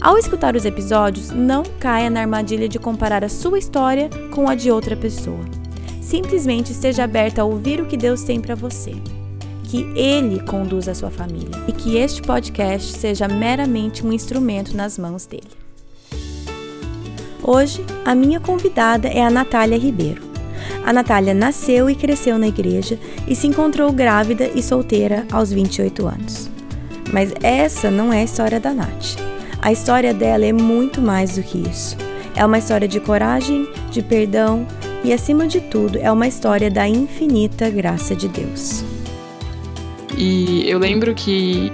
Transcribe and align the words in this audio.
Ao 0.00 0.16
escutar 0.16 0.54
os 0.54 0.64
episódios, 0.64 1.30
não 1.30 1.64
caia 1.80 2.08
na 2.08 2.20
armadilha 2.20 2.68
de 2.68 2.78
comparar 2.78 3.24
a 3.24 3.28
sua 3.28 3.58
história 3.58 4.08
com 4.32 4.48
a 4.48 4.54
de 4.54 4.70
outra 4.70 4.96
pessoa. 4.96 5.44
Simplesmente 6.00 6.70
esteja 6.70 7.02
aberta 7.02 7.42
a 7.42 7.44
ouvir 7.44 7.80
o 7.80 7.86
que 7.86 7.96
Deus 7.96 8.22
tem 8.22 8.40
para 8.40 8.54
você. 8.54 8.92
Que 9.64 9.82
Ele 9.96 10.40
conduza 10.40 10.92
a 10.92 10.94
sua 10.94 11.10
família 11.10 11.50
e 11.66 11.72
que 11.72 11.96
este 11.96 12.22
podcast 12.22 12.96
seja 12.96 13.26
meramente 13.26 14.06
um 14.06 14.12
instrumento 14.12 14.74
nas 14.76 14.96
mãos 14.96 15.26
dele. 15.26 15.50
Hoje, 17.42 17.84
a 18.04 18.14
minha 18.14 18.38
convidada 18.38 19.08
é 19.08 19.22
a 19.22 19.30
Natália 19.30 19.76
Ribeiro. 19.76 20.22
A 20.86 20.92
Natália 20.92 21.34
nasceu 21.34 21.90
e 21.90 21.94
cresceu 21.96 22.38
na 22.38 22.46
igreja 22.46 22.98
e 23.26 23.34
se 23.34 23.48
encontrou 23.48 23.92
grávida 23.92 24.48
e 24.54 24.62
solteira 24.62 25.26
aos 25.32 25.52
28 25.52 26.06
anos. 26.06 26.48
Mas 27.12 27.32
essa 27.42 27.90
não 27.90 28.12
é 28.12 28.20
a 28.20 28.24
história 28.24 28.60
da 28.60 28.72
Nath. 28.72 29.37
A 29.60 29.72
história 29.72 30.14
dela 30.14 30.44
é 30.44 30.52
muito 30.52 31.00
mais 31.00 31.36
do 31.36 31.42
que 31.42 31.58
isso. 31.58 31.96
É 32.36 32.44
uma 32.44 32.58
história 32.58 32.86
de 32.86 33.00
coragem, 33.00 33.68
de 33.90 34.00
perdão 34.02 34.66
e, 35.02 35.12
acima 35.12 35.46
de 35.46 35.60
tudo, 35.60 35.98
é 35.98 36.10
uma 36.10 36.26
história 36.26 36.70
da 36.70 36.88
infinita 36.88 37.68
graça 37.68 38.14
de 38.14 38.28
Deus. 38.28 38.84
E 40.16 40.68
eu 40.68 40.78
lembro 40.78 41.14
que, 41.14 41.72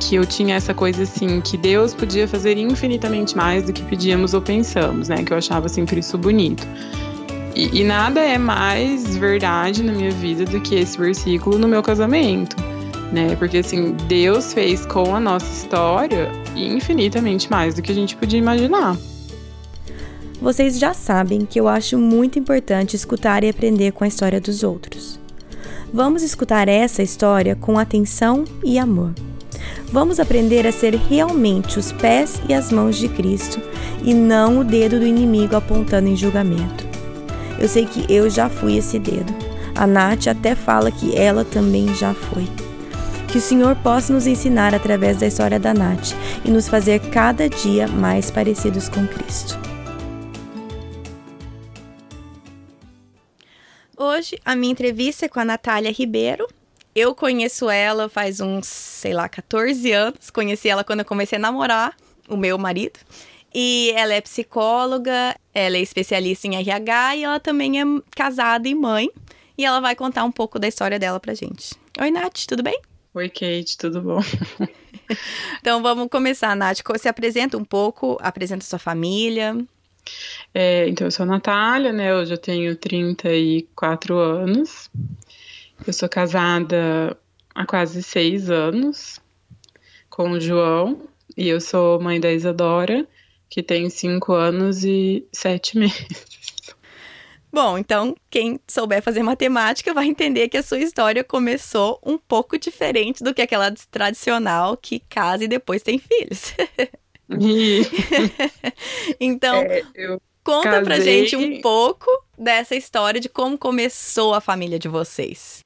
que 0.00 0.16
eu 0.16 0.26
tinha 0.26 0.56
essa 0.56 0.74
coisa 0.74 1.04
assim, 1.04 1.40
que 1.40 1.56
Deus 1.56 1.94
podia 1.94 2.26
fazer 2.26 2.58
infinitamente 2.58 3.36
mais 3.36 3.64
do 3.64 3.72
que 3.72 3.82
pedíamos 3.82 4.34
ou 4.34 4.42
pensamos, 4.42 5.08
né? 5.08 5.22
Que 5.22 5.32
eu 5.32 5.36
achava 5.36 5.68
sempre 5.68 6.00
isso 6.00 6.18
bonito. 6.18 6.66
E, 7.54 7.80
e 7.80 7.84
nada 7.84 8.20
é 8.20 8.38
mais 8.38 9.16
verdade 9.16 9.82
na 9.82 9.92
minha 9.92 10.10
vida 10.10 10.44
do 10.44 10.60
que 10.60 10.74
esse 10.74 10.98
versículo 10.98 11.58
no 11.58 11.68
meu 11.68 11.82
casamento 11.82 12.56
né? 13.12 13.36
Porque 13.36 13.58
assim, 13.58 13.94
Deus 14.08 14.52
fez 14.52 14.86
com 14.86 15.14
a 15.14 15.20
nossa 15.20 15.46
história 15.46 16.30
infinitamente 16.54 17.50
mais 17.50 17.74
do 17.74 17.82
que 17.82 17.92
a 17.92 17.94
gente 17.94 18.16
podia 18.16 18.38
imaginar. 18.38 18.96
Vocês 20.40 20.78
já 20.78 20.92
sabem 20.92 21.46
que 21.46 21.60
eu 21.60 21.68
acho 21.68 21.96
muito 21.96 22.38
importante 22.38 22.96
escutar 22.96 23.44
e 23.44 23.48
aprender 23.48 23.92
com 23.92 24.02
a 24.02 24.08
história 24.08 24.40
dos 24.40 24.62
outros. 24.64 25.20
Vamos 25.92 26.22
escutar 26.22 26.68
essa 26.68 27.02
história 27.02 27.54
com 27.54 27.78
atenção 27.78 28.44
e 28.64 28.78
amor. 28.78 29.12
Vamos 29.92 30.18
aprender 30.18 30.66
a 30.66 30.72
ser 30.72 30.94
realmente 30.94 31.78
os 31.78 31.92
pés 31.92 32.40
e 32.48 32.54
as 32.54 32.72
mãos 32.72 32.96
de 32.96 33.08
Cristo 33.08 33.60
e 34.02 34.14
não 34.14 34.60
o 34.60 34.64
dedo 34.64 34.98
do 34.98 35.06
inimigo 35.06 35.54
apontando 35.54 36.08
em 36.08 36.16
julgamento. 36.16 36.84
Eu 37.58 37.68
sei 37.68 37.86
que 37.86 38.12
eu 38.12 38.28
já 38.28 38.48
fui 38.48 38.78
esse 38.78 38.98
dedo. 38.98 39.32
A 39.74 39.86
Nath 39.86 40.26
até 40.26 40.54
fala 40.54 40.90
que 40.90 41.16
ela 41.16 41.44
também 41.44 41.94
já 41.94 42.12
foi. 42.12 42.48
Que 43.32 43.38
o 43.38 43.40
Senhor 43.40 43.74
possa 43.76 44.12
nos 44.12 44.26
ensinar 44.26 44.74
através 44.74 45.16
da 45.16 45.26
história 45.26 45.58
da 45.58 45.72
Nath 45.72 46.10
e 46.44 46.50
nos 46.50 46.68
fazer 46.68 47.00
cada 47.10 47.48
dia 47.48 47.88
mais 47.88 48.30
parecidos 48.30 48.90
com 48.90 49.08
Cristo. 49.08 49.58
Hoje 53.96 54.38
a 54.44 54.54
minha 54.54 54.70
entrevista 54.70 55.24
é 55.24 55.28
com 55.30 55.40
a 55.40 55.46
Natália 55.46 55.90
Ribeiro. 55.90 56.46
Eu 56.94 57.14
conheço 57.14 57.70
ela 57.70 58.06
faz 58.06 58.38
uns, 58.38 58.66
sei 58.66 59.14
lá, 59.14 59.30
14 59.30 59.90
anos. 59.92 60.28
Conheci 60.28 60.68
ela 60.68 60.84
quando 60.84 60.98
eu 60.98 61.06
comecei 61.06 61.38
a 61.38 61.40
namorar 61.40 61.96
o 62.28 62.36
meu 62.36 62.58
marido. 62.58 63.00
E 63.54 63.94
ela 63.96 64.12
é 64.12 64.20
psicóloga, 64.20 65.34
ela 65.54 65.78
é 65.78 65.80
especialista 65.80 66.46
em 66.48 66.56
RH 66.56 67.16
e 67.16 67.24
ela 67.24 67.40
também 67.40 67.80
é 67.80 67.84
casada 68.14 68.68
e 68.68 68.74
mãe. 68.74 69.10
E 69.56 69.64
ela 69.64 69.80
vai 69.80 69.96
contar 69.96 70.22
um 70.22 70.32
pouco 70.32 70.58
da 70.58 70.68
história 70.68 70.98
dela 70.98 71.18
pra 71.18 71.32
gente. 71.32 71.74
Oi, 71.98 72.10
Nath, 72.10 72.44
tudo 72.46 72.62
bem? 72.62 72.78
Oi, 73.14 73.28
Kate, 73.28 73.76
tudo 73.76 74.00
bom? 74.00 74.20
então 75.60 75.82
vamos 75.82 76.08
começar, 76.08 76.56
Nath. 76.56 76.78
Se 76.98 77.08
apresenta 77.08 77.58
um 77.58 77.64
pouco, 77.64 78.16
apresenta 78.22 78.64
sua 78.64 78.78
família. 78.78 79.54
É, 80.54 80.88
então, 80.88 81.06
eu 81.06 81.10
sou 81.10 81.24
a 81.24 81.26
Natália, 81.26 81.92
né? 81.92 82.14
Hoje 82.14 82.32
eu 82.32 82.38
tenho 82.38 82.74
34 82.74 84.16
anos. 84.16 84.90
Eu 85.86 85.92
sou 85.92 86.08
casada 86.08 87.14
há 87.54 87.66
quase 87.66 88.02
seis 88.02 88.48
anos 88.48 89.20
com 90.08 90.30
o 90.30 90.40
João. 90.40 91.06
E 91.36 91.48
eu 91.48 91.60
sou 91.60 92.00
mãe 92.00 92.18
da 92.18 92.32
Isadora, 92.32 93.06
que 93.50 93.62
tem 93.62 93.90
cinco 93.90 94.32
anos 94.32 94.84
e 94.84 95.26
sete 95.30 95.76
meses. 95.78 96.41
Bom, 97.52 97.76
então 97.76 98.16
quem 98.30 98.58
souber 98.66 99.02
fazer 99.02 99.22
matemática 99.22 99.92
vai 99.92 100.06
entender 100.06 100.48
que 100.48 100.56
a 100.56 100.62
sua 100.62 100.78
história 100.78 101.22
começou 101.22 102.00
um 102.02 102.16
pouco 102.16 102.58
diferente 102.58 103.22
do 103.22 103.34
que 103.34 103.42
aquela 103.42 103.70
tradicional 103.90 104.74
que 104.74 104.98
casa 105.00 105.44
e 105.44 105.48
depois 105.48 105.82
tem 105.82 105.98
filhos. 105.98 106.54
então, 109.20 109.56
é, 109.56 109.82
conta 110.42 110.70
casei... 110.70 110.84
pra 110.84 111.00
gente 111.00 111.36
um 111.36 111.60
pouco 111.60 112.06
dessa 112.38 112.74
história 112.74 113.20
de 113.20 113.28
como 113.28 113.58
começou 113.58 114.32
a 114.32 114.40
família 114.40 114.78
de 114.78 114.88
vocês. 114.88 115.60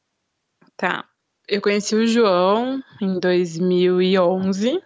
Tá. 0.76 1.04
Eu 1.46 1.62
conheci 1.62 1.94
o 1.94 2.04
João 2.04 2.82
em 3.00 3.20
2011. 3.20 4.82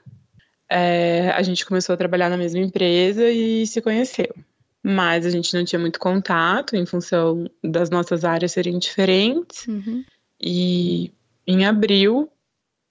É, 0.68 1.30
a 1.30 1.40
gente 1.40 1.64
começou 1.64 1.94
a 1.94 1.96
trabalhar 1.96 2.28
na 2.28 2.36
mesma 2.36 2.60
empresa 2.60 3.30
e 3.30 3.66
se 3.66 3.80
conheceu 3.80 4.34
mas 4.82 5.26
a 5.26 5.30
gente 5.30 5.54
não 5.54 5.64
tinha 5.64 5.78
muito 5.78 5.98
contato 5.98 6.74
em 6.74 6.86
função 6.86 7.50
das 7.62 7.90
nossas 7.90 8.24
áreas 8.24 8.52
serem 8.52 8.78
diferentes. 8.78 9.66
Uhum. 9.66 10.04
E 10.40 11.12
em 11.46 11.66
abril, 11.66 12.30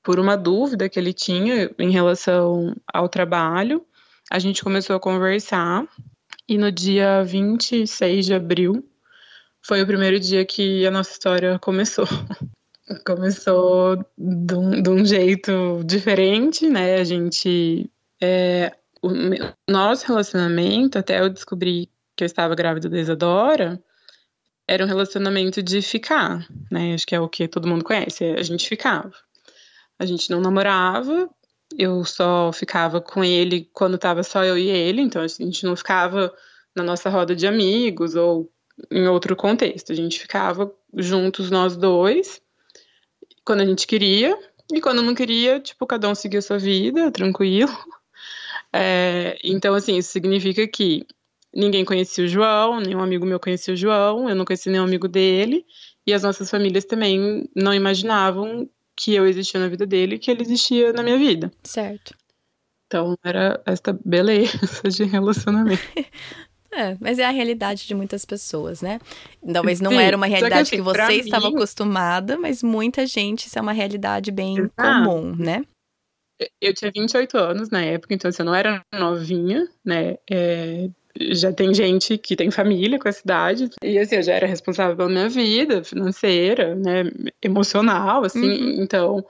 por 0.03 0.19
uma 0.19 0.35
dúvida 0.37 0.87
que 0.87 0.99
ele 0.99 1.13
tinha 1.13 1.71
em 1.79 1.91
relação 1.91 2.75
ao 2.91 3.09
trabalho, 3.09 3.85
a 4.29 4.37
gente 4.37 4.63
começou 4.63 4.95
a 4.95 4.99
conversar. 4.99 5.87
E 6.47 6.57
no 6.57 6.71
dia 6.71 7.23
26 7.23 8.25
de 8.25 8.33
abril 8.33 8.83
foi 9.61 9.81
o 9.81 9.87
primeiro 9.87 10.19
dia 10.19 10.45
que 10.45 10.85
a 10.85 10.91
nossa 10.91 11.11
história 11.11 11.59
começou. 11.59 12.05
começou 13.05 13.97
de 14.17 14.55
um, 14.55 14.81
de 14.81 14.89
um, 14.89 15.05
jeito 15.05 15.83
diferente, 15.85 16.67
né? 16.67 16.95
A 16.95 17.03
gente 17.03 17.89
é, 18.21 18.75
o 19.01 19.71
nosso 19.71 20.07
relacionamento, 20.07 20.97
até 20.97 21.19
eu 21.19 21.29
descobri 21.29 21.89
que 22.15 22.23
eu 22.23 22.25
estava 22.25 22.55
grávida 22.55 22.89
da 22.89 22.99
Isadora, 22.99 23.81
era 24.67 24.83
um 24.83 24.87
relacionamento 24.87 25.63
de 25.63 25.81
ficar, 25.81 26.45
né? 26.71 26.93
Acho 26.93 27.07
que 27.07 27.15
é 27.15 27.19
o 27.19 27.29
que 27.29 27.47
todo 27.47 27.67
mundo 27.67 27.83
conhece, 27.83 28.23
a 28.23 28.43
gente 28.43 28.67
ficava. 28.67 29.11
A 29.97 30.05
gente 30.05 30.29
não 30.29 30.39
namorava, 30.39 31.29
eu 31.77 32.03
só 32.05 32.51
ficava 32.51 33.01
com 33.01 33.23
ele 33.23 33.69
quando 33.73 33.95
estava 33.95 34.23
só 34.23 34.43
eu 34.43 34.57
e 34.57 34.67
ele, 34.69 35.01
então 35.01 35.21
a 35.21 35.27
gente 35.27 35.65
não 35.65 35.75
ficava 35.75 36.33
na 36.75 36.83
nossa 36.83 37.09
roda 37.09 37.35
de 37.35 37.47
amigos 37.47 38.15
ou 38.15 38.51
em 38.91 39.07
outro 39.07 39.35
contexto. 39.35 39.91
A 39.91 39.95
gente 39.95 40.19
ficava 40.19 40.71
juntos 40.95 41.49
nós 41.49 41.75
dois 41.75 42.41
quando 43.43 43.61
a 43.61 43.65
gente 43.65 43.87
queria 43.87 44.37
e 44.71 44.79
quando 44.79 45.01
não 45.01 45.15
queria, 45.15 45.59
tipo, 45.59 45.85
cada 45.87 46.07
um 46.07 46.15
seguia 46.15 46.41
sua 46.41 46.59
vida, 46.59 47.11
tranquilo. 47.11 47.71
É, 48.73 49.37
então, 49.43 49.73
assim, 49.73 49.97
isso 49.97 50.11
significa 50.11 50.67
que 50.67 51.05
ninguém 51.53 51.83
conhecia 51.83 52.23
o 52.23 52.27
João, 52.27 52.79
nenhum 52.79 53.01
amigo 53.01 53.25
meu 53.25 53.39
conhecia 53.39 53.73
o 53.73 53.77
João, 53.77 54.29
eu 54.29 54.35
não 54.35 54.45
conhecia 54.45 54.71
nenhum 54.71 54.83
amigo 54.83 55.07
dele, 55.07 55.65
e 56.05 56.13
as 56.13 56.23
nossas 56.23 56.49
famílias 56.49 56.85
também 56.85 57.49
não 57.55 57.73
imaginavam 57.73 58.69
que 58.95 59.13
eu 59.13 59.27
existia 59.27 59.59
na 59.59 59.67
vida 59.67 59.85
dele 59.85 60.15
e 60.15 60.19
que 60.19 60.29
ele 60.29 60.41
existia 60.41 60.93
na 60.93 61.01
minha 61.01 61.17
vida. 61.17 61.51
Certo. 61.63 62.13
Então, 62.85 63.17
era 63.23 63.61
esta 63.65 63.97
beleza 64.05 64.89
de 64.89 65.03
relacionamento. 65.03 65.81
É, 66.71 66.95
mas 66.99 67.17
é 67.17 67.25
a 67.25 67.31
realidade 67.31 67.87
de 67.87 67.95
muitas 67.95 68.23
pessoas, 68.23 68.79
né? 68.79 68.99
Talvez 69.51 69.81
não 69.81 69.89
Sim, 69.89 69.97
era 69.97 70.15
uma 70.15 70.27
realidade 70.27 70.69
que, 70.69 70.75
assim, 70.75 70.75
que, 70.75 70.81
você 70.83 71.13
estava 71.13 71.49
mim... 71.49 71.55
acostumada, 71.55 72.37
mas 72.37 72.61
muita 72.61 73.07
gente, 73.07 73.47
isso 73.47 73.57
é 73.57 73.61
uma 73.61 73.71
realidade 73.71 74.29
bem 74.29 74.55
Exato. 74.55 74.73
comum, 74.75 75.35
né? 75.35 75.63
Eu 76.61 76.73
tinha 76.73 76.91
28 76.93 77.37
anos 77.37 77.69
na 77.69 77.83
época, 77.83 78.13
então 78.13 78.29
assim, 78.29 78.41
eu 78.41 78.45
não 78.45 78.55
era 78.55 78.81
novinha, 78.93 79.67
né? 79.83 80.17
É, 80.29 80.89
já 81.31 81.51
tem 81.51 81.73
gente 81.73 82.17
que 82.17 82.35
tem 82.35 82.49
família 82.49 82.99
com 82.99 83.09
a 83.09 83.11
cidade. 83.11 83.69
E 83.83 83.97
assim, 83.99 84.15
eu 84.15 84.23
já 84.23 84.33
era 84.33 84.47
responsável 84.47 84.95
pela 84.95 85.09
minha 85.09 85.27
vida 85.27 85.83
financeira, 85.83 86.75
né? 86.75 87.03
Emocional, 87.41 88.23
assim. 88.23 88.39
Uhum. 88.39 88.81
Então, 88.81 89.25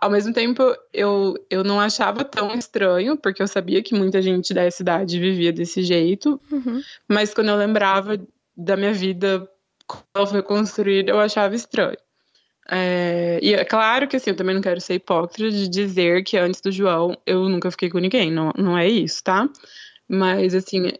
ao 0.00 0.10
mesmo 0.10 0.32
tempo, 0.32 0.62
eu, 0.92 1.34
eu 1.50 1.64
não 1.64 1.80
achava 1.80 2.24
tão 2.24 2.54
estranho, 2.54 3.16
porque 3.16 3.42
eu 3.42 3.48
sabia 3.48 3.82
que 3.82 3.94
muita 3.94 4.22
gente 4.22 4.54
da 4.54 4.70
cidade 4.70 5.18
vivia 5.18 5.52
desse 5.52 5.82
jeito. 5.82 6.40
Uhum. 6.50 6.80
Mas 7.08 7.34
quando 7.34 7.48
eu 7.48 7.56
lembrava 7.56 8.20
da 8.56 8.76
minha 8.76 8.92
vida, 8.92 9.48
como 9.86 10.04
ela 10.14 10.26
foi 10.26 10.42
construída, 10.42 11.10
eu 11.10 11.18
achava 11.18 11.54
estranho. 11.54 11.96
É, 12.70 13.38
e 13.42 13.54
é 13.54 13.64
claro 13.64 14.06
que 14.06 14.16
assim, 14.16 14.30
eu 14.30 14.36
também 14.36 14.54
não 14.54 14.60
quero 14.60 14.80
ser 14.80 14.94
hipócrita 14.94 15.50
de 15.50 15.68
dizer 15.68 16.22
que 16.22 16.36
antes 16.36 16.60
do 16.60 16.70
João 16.70 17.16
eu 17.24 17.48
nunca 17.48 17.70
fiquei 17.70 17.88
com 17.88 17.98
ninguém, 17.98 18.30
não, 18.30 18.52
não 18.56 18.76
é 18.76 18.86
isso, 18.86 19.24
tá? 19.24 19.48
Mas 20.06 20.54
assim, 20.54 20.92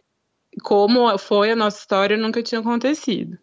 como 0.63 1.15
foi 1.17 1.51
a 1.51 1.55
nossa 1.55 1.79
história, 1.79 2.17
nunca 2.17 2.41
tinha 2.41 2.59
acontecido. 2.59 3.37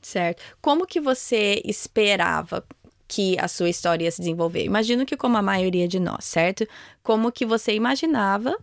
Certo. 0.00 0.42
Como 0.60 0.86
que 0.86 1.00
você 1.00 1.62
esperava 1.64 2.64
que 3.06 3.38
a 3.38 3.46
sua 3.46 3.68
história 3.68 4.04
ia 4.04 4.10
se 4.10 4.20
desenvolver? 4.20 4.64
Imagino 4.64 5.04
que 5.04 5.16
como 5.16 5.36
a 5.36 5.42
maioria 5.42 5.86
de 5.86 6.00
nós, 6.00 6.24
certo? 6.24 6.66
Como 7.02 7.30
que 7.30 7.44
você 7.44 7.74
imaginava 7.74 8.56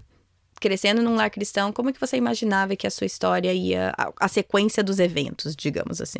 crescendo 0.59 1.01
num 1.01 1.15
lar 1.15 1.29
cristão, 1.29 1.71
como 1.71 1.93
que 1.93 1.99
você 1.99 2.17
imaginava 2.17 2.75
que 2.75 2.85
a 2.85 2.91
sua 2.91 3.07
história 3.07 3.53
ia 3.53 3.93
a, 3.97 4.11
a 4.19 4.27
sequência 4.27 4.83
dos 4.83 4.99
eventos, 4.99 5.55
digamos 5.55 6.01
assim? 6.01 6.19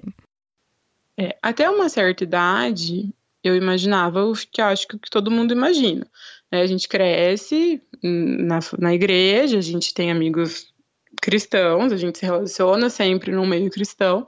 É, 1.19 1.37
até 1.41 1.69
uma 1.69 1.89
certa 1.89 2.23
idade, 2.23 3.13
eu 3.43 3.53
imaginava 3.53 4.23
o 4.23 4.33
que 4.33 4.61
acho 4.61 4.87
que 4.87 4.97
todo 5.11 5.29
mundo 5.29 5.51
imagina. 5.51 6.07
Né? 6.49 6.61
A 6.61 6.65
gente 6.65 6.87
cresce 6.87 7.81
na, 8.01 8.59
na 8.77 8.93
igreja, 8.93 9.57
a 9.57 9.61
gente 9.61 9.93
tem 9.93 10.11
amigos 10.11 10.73
cristãos, 11.21 11.91
a 11.91 11.97
gente 11.97 12.19
se 12.19 12.25
relaciona 12.25 12.89
sempre 12.89 13.33
no 13.33 13.45
meio 13.45 13.69
cristão, 13.69 14.25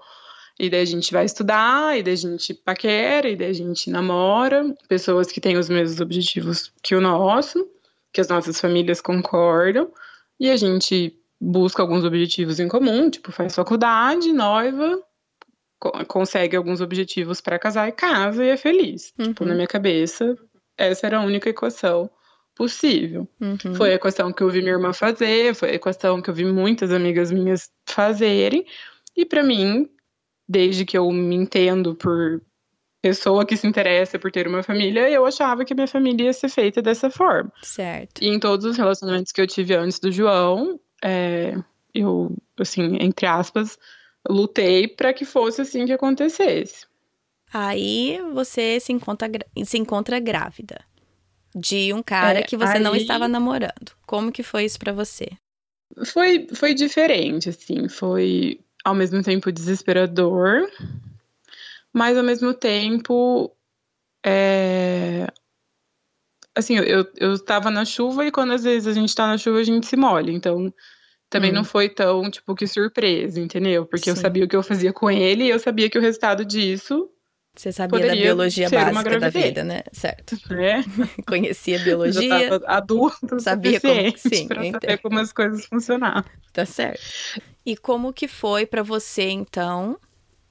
e 0.59 0.69
daí 0.69 0.81
a 0.81 0.85
gente 0.85 1.13
vai 1.13 1.23
estudar, 1.23 1.97
e 1.97 2.03
daí 2.03 2.13
a 2.13 2.17
gente 2.17 2.53
paquera, 2.53 3.29
e 3.29 3.37
daí 3.37 3.51
a 3.51 3.53
gente 3.53 3.89
namora, 3.89 4.75
pessoas 4.89 5.31
que 5.31 5.39
têm 5.39 5.57
os 5.57 5.69
mesmos 5.69 6.01
objetivos 6.01 6.73
que 6.83 6.93
o 6.93 6.99
nosso, 6.99 7.69
que 8.11 8.19
as 8.19 8.27
nossas 8.27 8.59
famílias 8.59 8.99
concordam, 8.99 9.89
e 10.37 10.49
a 10.49 10.57
gente 10.57 11.17
busca 11.39 11.81
alguns 11.81 12.03
objetivos 12.03 12.59
em 12.59 12.67
comum, 12.67 13.09
tipo 13.09 13.31
faz 13.31 13.55
faculdade, 13.55 14.33
noiva, 14.33 15.01
consegue 16.07 16.55
alguns 16.55 16.81
objetivos 16.81 17.41
para 17.41 17.57
casar 17.57 17.87
e 17.89 17.91
casa 17.91 18.45
e 18.45 18.49
é 18.49 18.57
feliz. 18.57 19.13
Uhum. 19.17 19.27
Tipo, 19.27 19.45
na 19.45 19.55
minha 19.55 19.67
cabeça, 19.67 20.37
essa 20.77 21.07
era 21.07 21.17
a 21.17 21.23
única 21.23 21.49
equação 21.49 22.09
possível. 22.55 23.27
Uhum. 23.39 23.75
Foi 23.75 23.91
a 23.91 23.95
equação 23.95 24.31
que 24.31 24.43
eu 24.43 24.49
vi 24.49 24.59
minha 24.59 24.73
irmã 24.73 24.93
fazer, 24.93 25.55
foi 25.55 25.71
a 25.71 25.75
equação 25.75 26.21
que 26.21 26.29
eu 26.29 26.33
vi 26.33 26.45
muitas 26.45 26.91
amigas 26.91 27.31
minhas 27.31 27.69
fazerem. 27.87 28.65
E 29.15 29.25
para 29.25 29.41
mim, 29.41 29.89
desde 30.47 30.85
que 30.85 30.97
eu 30.97 31.09
me 31.11 31.35
entendo 31.35 31.95
por 31.95 32.41
pessoa 33.01 33.45
que 33.45 33.57
se 33.57 33.65
interessa 33.65 34.19
por 34.19 34.31
ter 34.31 34.47
uma 34.47 34.61
família, 34.61 35.09
eu 35.09 35.25
achava 35.25 35.65
que 35.65 35.73
minha 35.73 35.87
família 35.87 36.25
ia 36.25 36.33
ser 36.33 36.49
feita 36.49 36.81
dessa 36.81 37.09
forma. 37.09 37.51
Certo. 37.63 38.21
E 38.21 38.27
em 38.27 38.39
todos 38.39 38.65
os 38.65 38.77
relacionamentos 38.77 39.31
que 39.31 39.41
eu 39.41 39.47
tive 39.47 39.73
antes 39.73 39.99
do 39.99 40.11
João, 40.11 40.79
é, 41.03 41.55
eu, 41.95 42.35
assim, 42.59 42.97
entre 42.99 43.25
aspas, 43.25 43.79
lutei 44.29 44.87
para 44.87 45.13
que 45.13 45.25
fosse 45.25 45.61
assim 45.61 45.85
que 45.85 45.93
acontecesse. 45.93 46.85
Aí 47.53 48.21
você 48.33 48.79
se 48.79 48.93
encontra, 48.93 49.29
se 49.65 49.77
encontra 49.77 50.19
grávida 50.19 50.79
de 51.53 51.93
um 51.93 52.01
cara 52.01 52.39
é, 52.39 52.43
que 52.43 52.55
você 52.55 52.77
aí... 52.77 52.79
não 52.79 52.95
estava 52.95 53.27
namorando. 53.27 53.91
Como 54.05 54.31
que 54.31 54.43
foi 54.43 54.65
isso 54.65 54.79
para 54.79 54.93
você? 54.93 55.29
Foi, 56.05 56.47
foi 56.53 56.73
diferente, 56.73 57.49
assim, 57.49 57.89
foi 57.89 58.61
ao 58.83 58.95
mesmo 58.95 59.21
tempo 59.21 59.51
desesperador, 59.51 60.69
mas 61.91 62.17
ao 62.17 62.23
mesmo 62.23 62.53
tempo 62.53 63.51
é... 64.25 65.27
assim, 66.55 66.77
eu, 66.77 67.05
eu 67.17 67.37
tava 67.37 67.69
na 67.69 67.83
chuva 67.83 68.25
e 68.25 68.31
quando 68.31 68.53
às 68.53 68.63
vezes 68.63 68.87
a 68.87 68.93
gente 68.93 69.13
tá 69.13 69.27
na 69.27 69.37
chuva 69.37 69.59
a 69.59 69.63
gente 69.63 69.85
se 69.85 69.97
molha, 69.97 70.31
então 70.31 70.73
também 71.31 71.49
hum. 71.49 71.55
não 71.55 71.63
foi 71.63 71.87
tão, 71.87 72.29
tipo, 72.29 72.53
que 72.53 72.67
surpresa, 72.67 73.39
entendeu? 73.39 73.85
Porque 73.85 74.03
Sim. 74.03 74.09
eu 74.11 74.15
sabia 74.17 74.43
o 74.43 74.47
que 74.47 74.55
eu 74.55 74.61
fazia 74.61 74.91
com 74.91 75.09
ele 75.09 75.45
e 75.45 75.49
eu 75.49 75.57
sabia 75.57 75.89
que 75.89 75.97
o 75.97 76.01
resultado 76.01 76.43
disso. 76.43 77.09
Você 77.55 77.71
sabia 77.71 78.05
da 78.05 78.13
biologia 78.13 78.69
básica 78.69 79.19
da 79.19 79.29
vida, 79.29 79.63
né? 79.63 79.81
Certo. 79.93 80.35
É. 80.51 80.83
Conhecia 81.25 81.79
a 81.79 81.83
biologia. 81.83 82.49
Já 82.49 82.59
adulto, 82.67 83.39
sabia 83.39 83.79
como, 83.79 84.17
sim, 84.17 84.47
pra 84.47 84.71
saber 84.71 84.97
como 84.97 85.19
as 85.19 85.31
coisas 85.31 85.65
funcionavam. 85.65 86.29
Tá 86.51 86.65
certo. 86.65 87.01
E 87.65 87.77
como 87.77 88.11
que 88.11 88.27
foi 88.27 88.65
para 88.65 88.83
você, 88.83 89.29
então, 89.29 89.97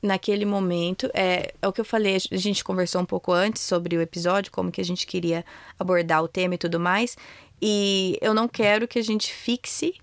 naquele 0.03 0.47
momento? 0.47 1.11
É, 1.13 1.53
é 1.61 1.69
o 1.69 1.73
que 1.73 1.81
eu 1.83 1.85
falei, 1.85 2.17
a 2.17 2.37
gente 2.37 2.65
conversou 2.65 3.03
um 3.03 3.07
pouco 3.07 3.33
antes 3.33 3.61
sobre 3.61 3.99
o 3.99 4.01
episódio, 4.01 4.51
como 4.51 4.73
que 4.73 4.81
a 4.81 4.85
gente 4.85 5.07
queria 5.07 5.45
abordar 5.79 6.23
o 6.23 6.29
tema 6.29 6.55
e 6.55 6.59
tudo 6.59 6.81
mais. 6.81 7.19
E 7.61 8.19
eu 8.23 8.33
não 8.33 8.49
quero 8.49 8.89
que 8.89 8.99
a 8.99 9.03
gente 9.03 9.31
fixe 9.31 9.95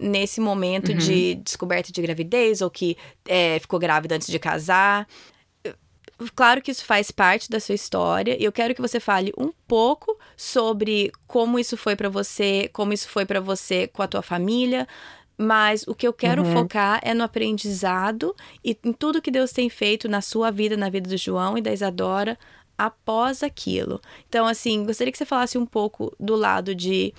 nesse 0.00 0.40
momento 0.40 0.92
uhum. 0.92 0.98
de 0.98 1.34
descoberta 1.36 1.92
de 1.92 2.00
gravidez 2.00 2.60
ou 2.62 2.70
que 2.70 2.96
é, 3.28 3.58
ficou 3.58 3.78
grávida 3.78 4.16
antes 4.16 4.28
de 4.28 4.38
casar. 4.38 5.06
Claro 6.34 6.60
que 6.60 6.70
isso 6.70 6.84
faz 6.84 7.10
parte 7.10 7.48
da 7.48 7.60
sua 7.60 7.74
história 7.74 8.36
e 8.38 8.44
eu 8.44 8.52
quero 8.52 8.74
que 8.74 8.80
você 8.80 9.00
fale 9.00 9.32
um 9.38 9.52
pouco 9.66 10.18
sobre 10.36 11.10
como 11.26 11.58
isso 11.58 11.76
foi 11.76 11.96
para 11.96 12.08
você, 12.08 12.68
como 12.72 12.92
isso 12.92 13.08
foi 13.08 13.24
para 13.24 13.40
você 13.40 13.86
com 13.86 14.02
a 14.02 14.06
tua 14.06 14.20
família, 14.20 14.86
mas 15.38 15.84
o 15.86 15.94
que 15.94 16.06
eu 16.06 16.12
quero 16.12 16.42
uhum. 16.42 16.52
focar 16.52 17.00
é 17.02 17.14
no 17.14 17.24
aprendizado 17.24 18.36
e 18.62 18.76
em 18.84 18.92
tudo 18.92 19.22
que 19.22 19.30
Deus 19.30 19.52
tem 19.52 19.70
feito 19.70 20.08
na 20.08 20.20
sua 20.20 20.50
vida, 20.50 20.76
na 20.76 20.90
vida 20.90 21.08
do 21.08 21.16
João 21.16 21.56
e 21.56 21.62
da 21.62 21.72
Isadora 21.72 22.38
após 22.76 23.42
aquilo. 23.42 24.00
Então, 24.28 24.46
assim, 24.46 24.84
gostaria 24.84 25.10
que 25.10 25.16
você 25.16 25.24
falasse 25.24 25.56
um 25.56 25.64
pouco 25.64 26.14
do 26.20 26.36
lado 26.36 26.74
de 26.74 27.14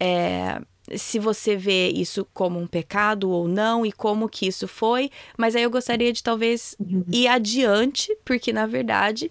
é, 0.00 0.60
se 0.96 1.18
você 1.18 1.56
vê 1.56 1.88
isso 1.88 2.26
como 2.32 2.58
um 2.58 2.66
pecado 2.66 3.30
ou 3.30 3.46
não 3.46 3.84
e 3.84 3.92
como 3.92 4.28
que 4.28 4.46
isso 4.46 4.66
foi, 4.66 5.10
mas 5.36 5.54
aí 5.54 5.62
eu 5.62 5.70
gostaria 5.70 6.12
de 6.12 6.22
talvez 6.22 6.76
uhum. 6.78 7.04
ir 7.12 7.28
adiante, 7.28 8.16
porque 8.24 8.52
na 8.52 8.66
verdade 8.66 9.30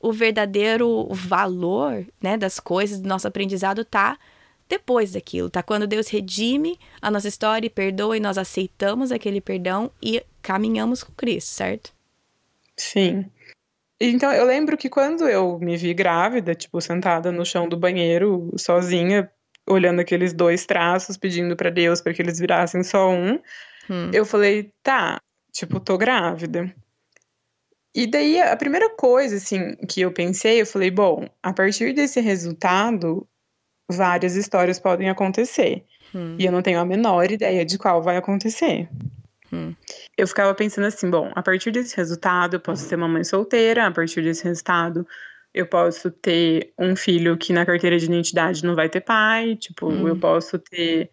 o 0.00 0.12
verdadeiro 0.12 1.06
valor, 1.10 2.06
né, 2.22 2.36
das 2.36 2.60
coisas 2.60 3.00
do 3.00 3.08
nosso 3.08 3.26
aprendizado 3.26 3.84
tá 3.84 4.18
depois 4.68 5.12
daquilo, 5.12 5.50
tá 5.50 5.62
quando 5.62 5.86
Deus 5.86 6.08
redime 6.08 6.78
a 7.00 7.10
nossa 7.10 7.28
história 7.28 7.66
e 7.66 7.70
perdoa 7.70 8.16
e 8.16 8.20
nós 8.20 8.38
aceitamos 8.38 9.12
aquele 9.12 9.40
perdão 9.40 9.90
e 10.02 10.22
caminhamos 10.42 11.02
com 11.02 11.12
Cristo, 11.12 11.48
certo? 11.48 11.92
Sim. 12.76 13.26
Então, 14.00 14.32
eu 14.32 14.44
lembro 14.44 14.76
que 14.76 14.90
quando 14.90 15.28
eu 15.28 15.58
me 15.58 15.76
vi 15.76 15.94
grávida, 15.94 16.54
tipo, 16.54 16.80
sentada 16.80 17.30
no 17.30 17.44
chão 17.44 17.68
do 17.68 17.76
banheiro, 17.76 18.50
sozinha, 18.56 19.30
olhando 19.66 20.00
aqueles 20.00 20.32
dois 20.32 20.66
traços, 20.66 21.16
pedindo 21.16 21.56
para 21.56 21.70
Deus 21.70 22.00
para 22.00 22.12
que 22.12 22.20
eles 22.20 22.38
virassem 22.38 22.82
só 22.82 23.10
um, 23.10 23.40
hum. 23.88 24.10
eu 24.12 24.24
falei, 24.24 24.70
tá, 24.82 25.20
tipo, 25.52 25.80
tô 25.80 25.96
grávida. 25.96 26.74
E 27.94 28.06
daí 28.06 28.40
a 28.40 28.56
primeira 28.56 28.90
coisa 28.90 29.36
assim 29.36 29.76
que 29.88 30.00
eu 30.00 30.12
pensei, 30.12 30.60
eu 30.60 30.66
falei, 30.66 30.90
bom, 30.90 31.28
a 31.42 31.52
partir 31.52 31.94
desse 31.94 32.20
resultado, 32.20 33.26
várias 33.88 34.34
histórias 34.34 34.80
podem 34.80 35.08
acontecer. 35.08 35.84
Hum. 36.14 36.36
E 36.38 36.44
eu 36.44 36.52
não 36.52 36.60
tenho 36.60 36.80
a 36.80 36.84
menor 36.84 37.30
ideia 37.30 37.64
de 37.64 37.78
qual 37.78 38.02
vai 38.02 38.16
acontecer. 38.16 38.88
Hum. 39.52 39.74
Eu 40.18 40.26
ficava 40.26 40.52
pensando 40.54 40.86
assim, 40.86 41.08
bom, 41.08 41.30
a 41.34 41.42
partir 41.42 41.70
desse 41.70 41.96
resultado 41.96 42.54
eu 42.54 42.60
posso 42.60 42.84
ser 42.84 42.96
uma 42.96 43.08
mãe 43.08 43.22
solteira, 43.22 43.86
a 43.86 43.90
partir 43.90 44.22
desse 44.22 44.42
resultado 44.42 45.06
eu 45.54 45.66
posso 45.66 46.10
ter 46.10 46.72
um 46.76 46.96
filho 46.96 47.38
que 47.38 47.52
na 47.52 47.64
carteira 47.64 47.96
de 47.96 48.06
identidade 48.06 48.64
não 48.64 48.74
vai 48.74 48.88
ter 48.88 49.00
pai, 49.00 49.54
tipo, 49.54 49.88
hum. 49.88 50.08
eu 50.08 50.16
posso 50.16 50.58
ter 50.58 51.08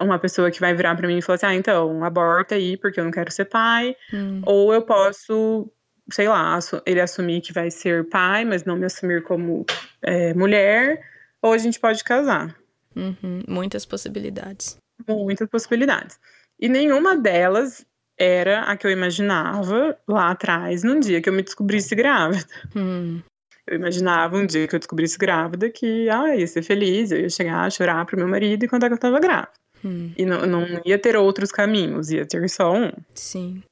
uma 0.00 0.18
pessoa 0.18 0.50
que 0.50 0.58
vai 0.58 0.74
virar 0.74 0.96
para 0.96 1.06
mim 1.06 1.18
e 1.18 1.22
falar 1.22 1.36
assim: 1.36 1.46
ah, 1.46 1.54
então, 1.54 2.02
aborta 2.02 2.54
aí 2.54 2.76
porque 2.76 2.98
eu 2.98 3.04
não 3.04 3.10
quero 3.10 3.30
ser 3.30 3.44
pai. 3.44 3.94
Hum. 4.12 4.40
Ou 4.46 4.72
eu 4.72 4.82
posso, 4.82 5.70
sei 6.10 6.26
lá, 6.26 6.58
ele 6.86 7.00
assumir 7.00 7.42
que 7.42 7.52
vai 7.52 7.70
ser 7.70 8.08
pai, 8.08 8.44
mas 8.44 8.64
não 8.64 8.76
me 8.76 8.86
assumir 8.86 9.22
como 9.22 9.66
é, 10.02 10.32
mulher. 10.32 11.04
Ou 11.42 11.52
a 11.52 11.58
gente 11.58 11.78
pode 11.78 12.02
casar. 12.02 12.56
Uhum. 12.96 13.42
Muitas 13.46 13.84
possibilidades. 13.84 14.78
Muitas 15.06 15.48
possibilidades. 15.48 16.18
E 16.58 16.68
nenhuma 16.68 17.16
delas 17.16 17.84
era 18.16 18.62
a 18.62 18.76
que 18.76 18.86
eu 18.86 18.90
imaginava 18.90 19.98
lá 20.08 20.30
atrás, 20.30 20.82
num 20.84 21.00
dia 21.00 21.20
que 21.20 21.28
eu 21.28 21.32
me 21.32 21.42
descobrisse 21.42 21.94
grávida. 21.94 22.46
Hum. 22.74 23.20
Eu 23.66 23.76
imaginava 23.76 24.36
um 24.36 24.46
dia 24.46 24.68
que 24.68 24.74
eu 24.74 24.78
descobrisse 24.78 25.18
grávida 25.18 25.70
que, 25.70 26.08
ah, 26.10 26.36
ia 26.36 26.46
ser 26.46 26.62
feliz, 26.62 27.10
eu 27.10 27.20
ia 27.20 27.30
chegar 27.30 27.64
a 27.64 27.70
chorar 27.70 28.04
pro 28.04 28.16
meu 28.16 28.28
marido 28.28 28.64
e 28.64 28.68
contar 28.68 28.88
que 28.88 28.94
eu 28.94 28.98
tava 28.98 29.18
grávida. 29.18 29.52
Hum. 29.84 30.12
E 30.16 30.24
não, 30.24 30.46
não 30.46 30.80
ia 30.84 30.98
ter 30.98 31.16
outros 31.16 31.50
caminhos, 31.50 32.10
ia 32.10 32.26
ter 32.26 32.48
só 32.48 32.74
um. 32.74 32.90
Sim. 33.14 33.62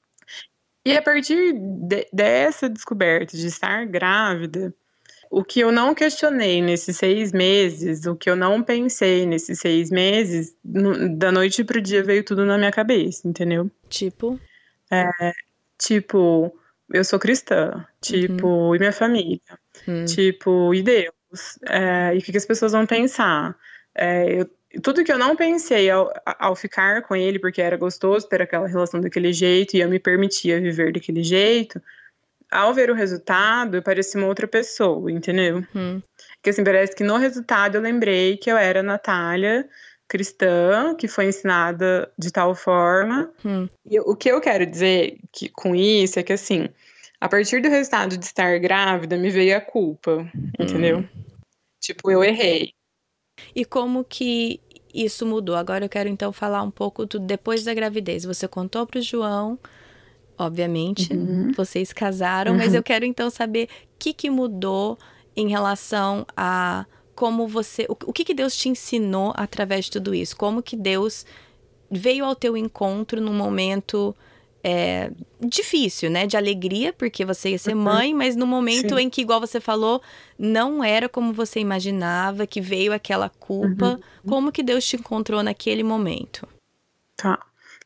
E 0.85 0.97
a 0.97 1.03
partir 1.03 1.53
de, 1.53 2.07
dessa 2.13 2.69
descoberta 2.69 3.37
de 3.37 3.47
estar 3.47 3.87
grávida, 3.87 4.75
o 5.31 5.43
que 5.43 5.61
eu 5.61 5.73
não 5.73 5.95
questionei 5.95 6.61
nesses 6.61 6.99
seis 6.99 7.33
meses, 7.33 8.05
o 8.05 8.15
que 8.15 8.29
eu 8.29 8.37
não 8.37 8.63
pensei 8.63 9.25
nesses 9.25 9.61
seis 9.61 9.91
meses, 9.91 10.55
no, 10.63 11.17
da 11.17 11.33
noite 11.33 11.65
pro 11.65 11.81
dia 11.81 12.03
veio 12.03 12.23
tudo 12.23 12.45
na 12.45 12.59
minha 12.59 12.71
cabeça, 12.73 13.27
entendeu? 13.27 13.71
Tipo? 13.89 14.39
É, 14.91 15.33
tipo, 15.79 16.55
eu 16.93 17.03
sou 17.03 17.19
cristã, 17.19 17.87
tipo, 18.01 18.47
uhum. 18.47 18.75
e 18.75 18.79
minha 18.79 18.93
família, 18.93 19.41
uhum. 19.87 20.05
tipo, 20.05 20.75
e 20.75 20.83
Deus, 20.83 21.59
É, 21.69 22.15
e 22.15 22.19
o 22.19 22.23
que, 22.23 22.33
que, 22.33 22.39
as 22.39 22.47
pessoas 22.47 22.73
vão 22.73 22.87
pensar? 22.87 23.57
É, 23.95 24.41
eu, 24.41 24.51
tudo 24.83 25.05
que 25.05 25.13
eu 25.13 25.19
não 25.19 25.37
pensei 25.37 25.91
ao, 25.91 26.13
ao 26.25 26.57
ficar 26.57 27.03
com 27.03 27.15
ele, 27.15 27.39
porque 27.39 27.61
era 27.61 27.77
gostoso 27.77 28.29
ter 28.29 28.43
aquela 28.43 28.67
relação 28.67 29.01
daquele 29.01 29.33
jeito 29.33 29.77
e 29.77 29.81
eu 29.81 29.89
me 29.89 29.99
permitia 29.99 30.61
viver 30.61 30.93
daquele 30.93 31.23
jeito, 31.23 31.81
ao 32.51 32.75
ver 32.75 32.91
o 32.91 32.95
resultado, 32.95 33.77
eu 33.77 33.83
parecia 33.83 34.21
uma 34.21 34.29
outra 34.29 34.47
pessoa, 34.47 35.11
entendeu? 35.11 35.65
Hum. 35.75 36.03
Porque 36.37 36.51
assim, 36.51 36.63
parece 36.63 36.95
que 36.95 37.03
no 37.03 37.17
resultado 37.17 37.77
eu 37.77 37.81
lembrei 37.81 38.37
que 38.37 38.51
eu 38.51 38.57
era 38.57 38.83
Natália 38.83 39.69
cristã, 40.07 40.95
que 40.95 41.09
foi 41.09 41.27
ensinada 41.27 42.13
de 42.19 42.31
tal 42.31 42.55
forma. 42.55 43.33
Hum. 43.43 43.67
E 43.87 43.99
o 43.99 44.15
que 44.15 44.31
eu 44.31 44.41
quero 44.43 44.67
dizer 44.67 45.17
que, 45.33 45.49
com 45.49 45.75
isso 45.75 46.19
é 46.19 46.23
que 46.23 46.35
assim, 46.35 46.69
a 47.23 47.29
partir 47.29 47.63
do 47.63 47.69
resultado 47.69 48.17
de 48.17 48.25
estar 48.25 48.59
grávida, 48.59 49.17
me 49.17 49.31
veio 49.31 49.57
a 49.57 49.61
culpa, 49.61 50.29
entendeu? 50.59 50.99
Hum. 50.99 51.09
Tipo, 51.81 52.11
eu 52.11 52.25
errei. 52.25 52.73
E 53.55 53.65
como 53.65 54.03
que 54.03 54.61
isso 54.93 55.25
mudou? 55.25 55.55
Agora 55.55 55.85
eu 55.85 55.89
quero 55.89 56.09
então 56.09 56.33
falar 56.33 56.65
um 56.65 56.71
pouco 56.71 57.07
do 57.07 57.21
depois 57.21 57.63
da 57.63 57.73
gravidez. 57.73 58.25
Você 58.25 58.49
contou 58.49 58.85
para 58.89 58.99
o 58.99 59.03
João, 59.03 59.57
obviamente, 60.37 61.13
uhum. 61.15 61.53
vocês 61.53 61.93
casaram, 61.93 62.53
uhum. 62.53 62.59
mas 62.59 62.75
eu 62.75 62.83
quero 62.83 63.05
então 63.05 63.31
saber 63.31 63.69
o 63.95 63.99
que, 64.01 64.13
que 64.13 64.29
mudou 64.29 64.99
em 65.37 65.49
relação 65.49 66.27
a 66.37 66.87
como 67.15 67.47
você, 67.47 67.87
o, 67.89 67.93
o 67.93 68.13
que, 68.13 68.25
que 68.25 68.35
Deus 68.35 68.57
te 68.57 68.69
ensinou 68.69 69.33
através 69.37 69.85
de 69.85 69.93
tudo 69.93 70.13
isso? 70.13 70.37
Como 70.37 70.61
que 70.61 70.75
Deus 70.75 71.25
veio 71.89 72.25
ao 72.25 72.35
teu 72.35 72.57
encontro 72.57 73.21
num 73.21 73.33
momento 73.33 74.13
é, 74.65 75.11
difícil, 75.41 76.11
né? 76.11 76.27
De 76.27 76.37
alegria, 76.37 76.93
porque 76.93 77.25
você 77.25 77.51
ia 77.51 77.59
ser 77.59 77.75
uhum. 77.75 77.83
mãe, 77.83 78.15
mas 78.15 78.37
no 78.37 78.47
momento 78.47 78.97
Sim. 78.97 79.03
em 79.03 79.11
que, 79.11 79.21
igual 79.21 79.41
você 79.41 79.61
falou, 79.61 80.01
não 80.39 80.83
era 80.85 81.09
como 81.09 81.33
você 81.33 81.61
imaginava, 81.61 82.47
que 82.47 82.61
veio 82.61 82.93
aquela 82.93 83.29
culpa. 83.29 84.01
Uhum. 84.25 84.29
Como 84.29 84.53
que 84.53 84.63
Deus 84.63 84.85
te 84.85 84.97
encontrou 84.97 85.43
naquele 85.43 85.83
momento? 85.83 86.47
Tá. 87.17 87.39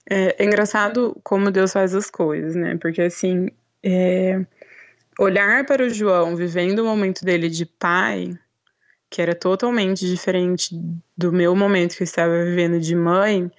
É, 0.09 0.43
é 0.43 0.45
engraçado 0.45 1.17
como 1.25 1.51
Deus 1.51 1.73
faz 1.73 1.95
as 1.95 2.11
coisas, 2.11 2.55
né? 2.55 2.77
Porque 2.81 3.03
assim, 3.03 3.49
é, 3.83 4.45
olhar 5.19 5.65
para 5.65 5.85
o 5.85 5.91
João 5.91 6.37
vivendo 6.37 6.81
o 6.81 6.85
momento 6.85 7.25
dele 7.25 7.49
de 7.49 7.67
pai, 7.67 8.39
que 9.11 9.23
era 9.23 9.35
totalmente 9.35 10.07
diferente 10.07 10.79
do 11.17 11.33
meu 11.33 11.57
momento 11.57 11.97
que 11.97 12.03
eu 12.03 12.07
estava 12.07 12.45
vivendo 12.45 12.79
de 12.79 12.95
mãe, 12.95 13.51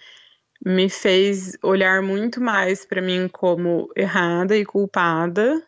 me 0.65 0.89
fez 0.89 1.57
olhar 1.63 2.01
muito 2.01 2.41
mais 2.41 2.85
para 2.85 3.01
mim 3.01 3.27
como 3.27 3.89
errada 3.95 4.55
e 4.55 4.65
culpada 4.65 5.61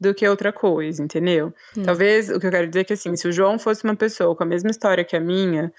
do 0.00 0.14
que 0.14 0.26
outra 0.26 0.52
coisa, 0.52 1.02
entendeu? 1.02 1.52
Hum. 1.76 1.82
Talvez 1.82 2.30
o 2.30 2.40
que 2.40 2.46
eu 2.46 2.50
quero 2.50 2.66
dizer 2.68 2.80
é 2.80 2.84
que 2.84 2.92
assim, 2.94 3.14
se 3.16 3.28
o 3.28 3.32
João 3.32 3.58
fosse 3.58 3.84
uma 3.84 3.94
pessoa 3.94 4.34
com 4.34 4.42
a 4.42 4.46
mesma 4.46 4.70
história 4.70 5.04
que 5.04 5.14
a 5.14 5.20
minha 5.20 5.72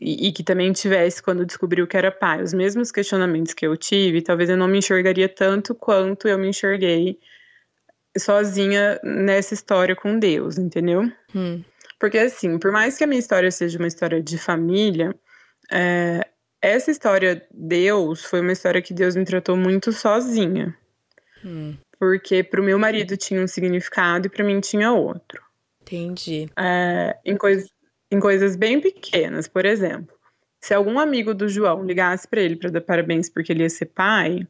e, 0.00 0.28
e, 0.28 0.32
que 0.32 0.42
também 0.42 0.72
tivesse 0.72 1.22
quando 1.22 1.44
descobriu 1.44 1.86
que 1.86 1.96
era 1.96 2.10
pai, 2.10 2.42
os 2.42 2.54
mesmos 2.54 2.90
questionamentos 2.90 3.52
que 3.52 3.66
eu 3.66 3.76
tive, 3.76 4.22
talvez 4.22 4.48
eu 4.48 4.56
não 4.56 4.68
me 4.68 4.78
enxergaria 4.78 5.28
tanto 5.28 5.74
quanto 5.74 6.28
eu 6.28 6.38
me 6.38 6.48
enxerguei 6.48 7.18
sozinha 8.16 8.98
nessa 9.02 9.54
história 9.54 9.94
com 9.94 10.18
Deus, 10.18 10.56
entendeu? 10.56 11.10
Hum. 11.34 11.62
Porque 11.98 12.18
assim, 12.18 12.58
por 12.58 12.70
mais 12.70 12.96
que 12.96 13.04
a 13.04 13.06
minha 13.06 13.18
história 13.18 13.50
seja 13.50 13.78
uma 13.78 13.88
história 13.88 14.22
de 14.22 14.38
família, 14.38 15.14
é, 15.70 16.26
essa 16.60 16.90
história, 16.90 17.46
Deus, 17.52 18.24
foi 18.24 18.40
uma 18.40 18.52
história 18.52 18.82
que 18.82 18.92
Deus 18.92 19.14
me 19.14 19.24
tratou 19.24 19.56
muito 19.56 19.92
sozinha. 19.92 20.76
Hum. 21.44 21.76
Porque 21.98 22.42
pro 22.42 22.62
meu 22.62 22.78
marido 22.78 23.16
tinha 23.16 23.40
um 23.40 23.46
significado 23.46 24.26
e 24.26 24.30
para 24.30 24.44
mim 24.44 24.60
tinha 24.60 24.92
outro. 24.92 25.42
Entendi. 25.82 26.48
É, 26.56 27.16
em, 27.24 27.36
coisa, 27.36 27.66
em 28.10 28.20
coisas 28.20 28.56
bem 28.56 28.80
pequenas, 28.80 29.48
por 29.48 29.64
exemplo. 29.64 30.16
Se 30.60 30.74
algum 30.74 30.98
amigo 30.98 31.32
do 31.32 31.48
João 31.48 31.84
ligasse 31.84 32.26
para 32.26 32.40
ele 32.40 32.56
para 32.56 32.70
dar 32.70 32.80
parabéns 32.80 33.30
porque 33.30 33.52
ele 33.52 33.62
ia 33.62 33.70
ser 33.70 33.86
pai, 33.86 34.46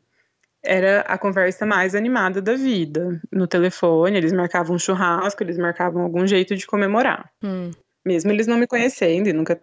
era 0.64 1.00
a 1.02 1.16
conversa 1.16 1.64
mais 1.64 1.94
animada 1.94 2.40
da 2.40 2.54
vida. 2.54 3.20
No 3.30 3.46
telefone, 3.46 4.16
eles 4.16 4.32
marcavam 4.32 4.76
um 4.76 4.78
churrasco, 4.78 5.42
eles 5.42 5.58
marcavam 5.58 6.02
algum 6.02 6.26
jeito 6.26 6.56
de 6.56 6.66
comemorar. 6.66 7.30
Hum. 7.42 7.70
Mesmo 8.04 8.32
eles 8.32 8.46
não 8.46 8.56
me 8.56 8.66
conhecendo 8.66 9.28
e 9.28 9.32
nunca 9.32 9.60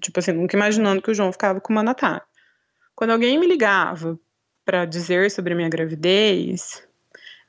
tipo 0.00 0.18
assim, 0.18 0.32
nunca 0.32 0.56
imaginando 0.56 1.02
que 1.02 1.10
o 1.10 1.14
João 1.14 1.32
ficava 1.32 1.60
com 1.60 1.72
uma 1.72 1.82
Natália. 1.82 2.22
Quando 2.94 3.10
alguém 3.10 3.38
me 3.38 3.46
ligava 3.46 4.18
para 4.64 4.84
dizer 4.84 5.30
sobre 5.30 5.52
a 5.52 5.56
minha 5.56 5.68
gravidez, 5.68 6.86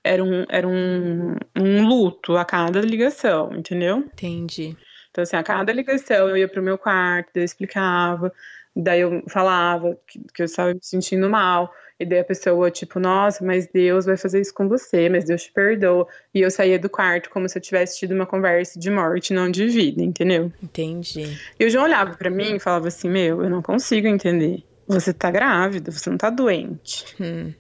era 0.04 0.24
um, 0.24 0.46
era 0.50 0.68
um, 0.68 1.36
um 1.56 1.88
luto 1.88 2.38
a 2.38 2.46
cada 2.46 2.82
ligação, 2.82 3.54
entendeu? 3.54 3.98
Entendi. 3.98 4.76
Então, 5.10 5.24
assim, 5.24 5.36
a 5.36 5.44
cada 5.44 5.72
ligação 5.72 6.30
eu 6.30 6.38
ia 6.38 6.48
pro 6.48 6.62
meu 6.62 6.78
quarto, 6.78 7.38
eu 7.38 7.44
explicava, 7.44 8.32
daí 8.76 9.02
eu 9.02 9.24
falava 9.30 9.98
que, 10.08 10.20
que 10.34 10.42
eu 10.42 10.46
estava 10.46 10.74
me 10.74 10.80
sentindo 10.82 11.30
mal. 11.30 11.74
E 11.98 12.06
daí 12.06 12.20
a 12.20 12.26
pessoa, 12.26 12.70
tipo, 12.70 13.00
nossa, 13.00 13.44
mas 13.44 13.68
Deus 13.68 14.06
vai 14.06 14.18
fazer 14.18 14.42
isso 14.42 14.54
com 14.54 14.68
você, 14.68 15.08
mas 15.08 15.24
Deus 15.24 15.44
te 15.44 15.52
perdoa. 15.52 16.06
E 16.34 16.42
eu 16.42 16.52
saía 16.52 16.78
do 16.78 16.90
quarto 16.90 17.30
como 17.30 17.48
se 17.48 17.58
eu 17.58 17.62
tivesse 17.62 18.00
tido 18.00 18.14
uma 18.14 18.26
conversa 18.26 18.78
de 18.78 18.92
morte, 18.92 19.34
não 19.34 19.50
de 19.50 19.66
vida, 19.68 20.04
entendeu? 20.04 20.52
Entendi. 20.62 21.38
E 21.58 21.66
o 21.66 21.70
João 21.70 21.86
olhava 21.86 22.16
para 22.18 22.30
mim 22.30 22.56
e 22.56 22.60
falava 22.60 22.90
assim: 22.90 23.10
Meu, 23.10 23.42
eu 23.42 23.50
não 23.50 23.62
consigo 23.62 24.08
entender. 24.08 24.62
Você 24.88 25.14
tá 25.14 25.32
grávida, 25.32 25.90
você 25.90 26.10
não 26.10 26.18
tá 26.18 26.30
doente. 26.30 27.06
Hum. 27.20 27.54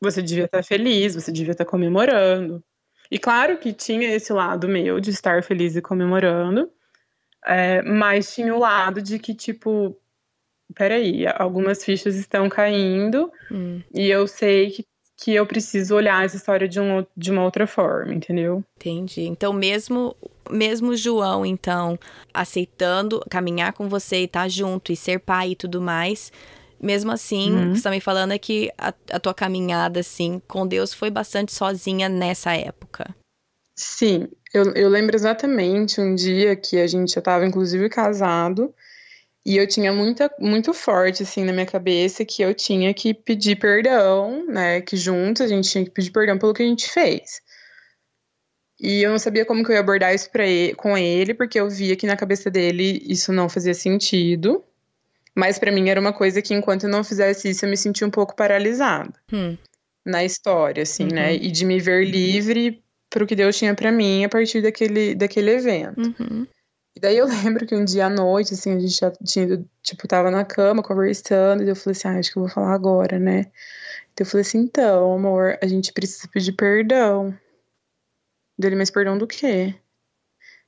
Você 0.00 0.22
devia 0.22 0.44
estar 0.44 0.58
tá 0.58 0.62
feliz, 0.62 1.14
você 1.14 1.32
devia 1.32 1.52
estar 1.52 1.64
tá 1.64 1.70
comemorando. 1.70 2.62
E 3.10 3.18
claro 3.18 3.58
que 3.58 3.72
tinha 3.72 4.14
esse 4.14 4.32
lado 4.32 4.68
meu 4.68 5.00
de 5.00 5.10
estar 5.10 5.42
feliz 5.42 5.74
e 5.74 5.82
comemorando, 5.82 6.70
é, 7.44 7.82
mas 7.82 8.32
tinha 8.32 8.54
o 8.54 8.58
lado 8.58 9.02
de 9.02 9.18
que, 9.18 9.34
tipo, 9.34 9.98
peraí, 10.74 11.24
algumas 11.36 11.84
fichas 11.84 12.16
estão 12.16 12.48
caindo 12.48 13.30
hum. 13.50 13.80
e 13.92 14.08
eu 14.08 14.26
sei 14.26 14.70
que, 14.70 14.84
que 15.16 15.34
eu 15.34 15.46
preciso 15.46 15.94
olhar 15.94 16.24
essa 16.24 16.36
história 16.36 16.68
de, 16.68 16.80
um, 16.80 17.04
de 17.16 17.30
uma 17.30 17.44
outra 17.44 17.66
forma, 17.66 18.14
entendeu? 18.14 18.64
Entendi. 18.76 19.22
Então, 19.22 19.52
mesmo 19.52 20.16
mesmo 20.50 20.96
João, 20.96 21.46
então, 21.46 21.98
aceitando 22.34 23.24
caminhar 23.30 23.72
com 23.72 23.88
você 23.88 24.22
e 24.22 24.24
estar 24.24 24.42
tá 24.42 24.48
junto 24.48 24.90
e 24.90 24.96
ser 24.96 25.20
pai 25.20 25.50
e 25.50 25.56
tudo 25.56 25.80
mais, 25.80 26.32
mesmo 26.80 27.12
assim, 27.12 27.52
uhum. 27.52 27.74
você 27.74 27.82
tá 27.82 27.90
me 27.90 28.00
falando 28.00 28.32
é 28.32 28.38
que 28.38 28.70
a, 28.76 28.92
a 29.12 29.20
tua 29.20 29.34
caminhada, 29.34 30.00
assim, 30.00 30.40
com 30.48 30.66
Deus 30.66 30.94
foi 30.94 31.10
bastante 31.10 31.52
sozinha 31.52 32.08
nessa 32.08 32.54
época. 32.54 33.14
Sim, 33.76 34.28
eu, 34.52 34.72
eu 34.74 34.88
lembro 34.88 35.14
exatamente 35.14 36.00
um 36.00 36.14
dia 36.14 36.56
que 36.56 36.78
a 36.78 36.86
gente 36.86 37.12
já 37.12 37.20
estava, 37.20 37.46
inclusive, 37.46 37.88
casado, 37.88 38.74
e 39.44 39.56
eu 39.56 39.66
tinha 39.66 39.92
muita, 39.92 40.30
muito 40.38 40.74
forte, 40.74 41.22
assim, 41.22 41.44
na 41.44 41.52
minha 41.52 41.66
cabeça 41.66 42.24
que 42.24 42.42
eu 42.42 42.54
tinha 42.54 42.92
que 42.92 43.14
pedir 43.14 43.56
perdão, 43.56 44.46
né? 44.46 44.80
Que 44.82 44.96
juntos 44.96 45.42
a 45.42 45.48
gente 45.48 45.70
tinha 45.70 45.84
que 45.84 45.90
pedir 45.90 46.10
perdão 46.10 46.38
pelo 46.38 46.52
que 46.52 46.62
a 46.62 46.66
gente 46.66 46.88
fez. 46.90 47.40
E 48.78 49.02
eu 49.02 49.10
não 49.10 49.18
sabia 49.18 49.44
como 49.44 49.64
que 49.64 49.70
eu 49.70 49.74
ia 49.74 49.80
abordar 49.80 50.14
isso 50.14 50.30
pra 50.30 50.46
ele, 50.46 50.74
com 50.74 50.96
ele, 50.96 51.34
porque 51.34 51.58
eu 51.58 51.68
via 51.68 51.96
que 51.96 52.06
na 52.06 52.16
cabeça 52.16 52.50
dele 52.50 53.02
isso 53.06 53.32
não 53.32 53.48
fazia 53.48 53.74
sentido. 53.74 54.62
Mas 55.34 55.58
para 55.58 55.72
mim 55.72 55.88
era 55.88 56.00
uma 56.00 56.12
coisa 56.12 56.42
que 56.42 56.54
enquanto 56.54 56.84
eu 56.84 56.90
não 56.90 57.04
fizesse 57.04 57.48
isso, 57.48 57.64
eu 57.64 57.70
me 57.70 57.76
sentia 57.76 58.06
um 58.06 58.10
pouco 58.10 58.36
paralisada. 58.36 59.12
Hum. 59.32 59.56
Na 60.04 60.24
história, 60.24 60.82
assim, 60.82 61.04
né, 61.04 61.08
uhum. 61.08 61.14
né? 61.14 61.34
E 61.34 61.50
de 61.50 61.64
me 61.64 61.78
ver 61.78 62.04
livre 62.06 62.82
pro 63.08 63.26
que 63.26 63.36
Deus 63.36 63.56
tinha 63.56 63.74
para 63.74 63.92
mim 63.92 64.24
a 64.24 64.28
partir 64.28 64.62
daquele, 64.62 65.14
daquele 65.14 65.50
evento. 65.50 66.14
Uhum. 66.18 66.46
E 67.00 67.08
daí 67.08 67.16
eu 67.16 67.26
lembro 67.26 67.66
que 67.66 67.74
um 67.74 67.82
dia 67.82 68.06
à 68.06 68.10
noite, 68.10 68.52
assim, 68.52 68.76
a 68.76 68.78
gente 68.78 68.94
já 68.94 69.10
tinha, 69.10 69.64
tipo, 69.82 70.06
tava 70.06 70.30
na 70.30 70.44
cama 70.44 70.82
conversando, 70.82 71.62
e 71.62 71.68
eu 71.68 71.74
falei 71.74 71.96
assim, 71.96 72.08
ah, 72.08 72.18
acho 72.18 72.30
que 72.30 72.38
eu 72.38 72.42
vou 72.42 72.52
falar 72.52 72.74
agora, 72.74 73.18
né? 73.18 73.46
Então 74.12 74.26
eu 74.26 74.26
falei 74.26 74.42
assim, 74.42 74.58
então, 74.58 75.14
amor, 75.14 75.58
a 75.62 75.66
gente 75.66 75.94
precisa 75.94 76.28
pedir 76.28 76.52
perdão. 76.52 77.34
Dele, 78.58 78.76
mas 78.76 78.90
perdão 78.90 79.16
do 79.16 79.26
quê? 79.26 79.74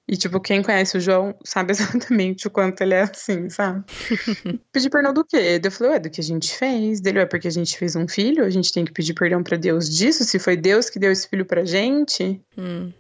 E, 0.08 0.16
tipo, 0.16 0.40
quem 0.40 0.62
conhece 0.62 0.96
o 0.96 1.00
João 1.00 1.36
sabe 1.44 1.72
exatamente 1.76 2.46
o 2.46 2.50
quanto 2.50 2.80
ele 2.80 2.94
é 2.94 3.02
assim, 3.02 3.50
sabe? 3.50 3.84
pedir 4.72 4.88
perdão 4.88 5.12
do 5.12 5.26
quê? 5.26 5.60
Eu 5.62 5.70
falei, 5.70 5.92
ué, 5.92 5.98
do 5.98 6.08
que 6.08 6.22
a 6.22 6.24
gente 6.24 6.56
fez. 6.56 6.98
Dele, 7.02 7.18
é 7.18 7.26
porque 7.26 7.46
a 7.46 7.52
gente 7.52 7.76
fez 7.76 7.94
um 7.94 8.08
filho, 8.08 8.42
a 8.42 8.50
gente 8.50 8.72
tem 8.72 8.86
que 8.86 8.92
pedir 8.92 9.12
perdão 9.12 9.42
para 9.42 9.58
Deus 9.58 9.86
disso, 9.90 10.24
se 10.24 10.38
foi 10.38 10.56
Deus 10.56 10.88
que 10.88 10.98
deu 10.98 11.12
esse 11.12 11.28
filho 11.28 11.44
pra 11.44 11.62
gente. 11.62 12.40
Hum. 12.56 12.90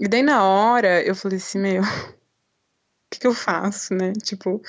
E 0.00 0.08
daí, 0.08 0.22
na 0.22 0.42
hora, 0.42 1.02
eu 1.02 1.14
falei 1.14 1.36
assim, 1.36 1.58
meu, 1.58 1.82
que, 3.10 3.20
que 3.20 3.26
eu 3.26 3.34
faço, 3.34 3.94
né? 3.94 4.12
Tipo. 4.22 4.62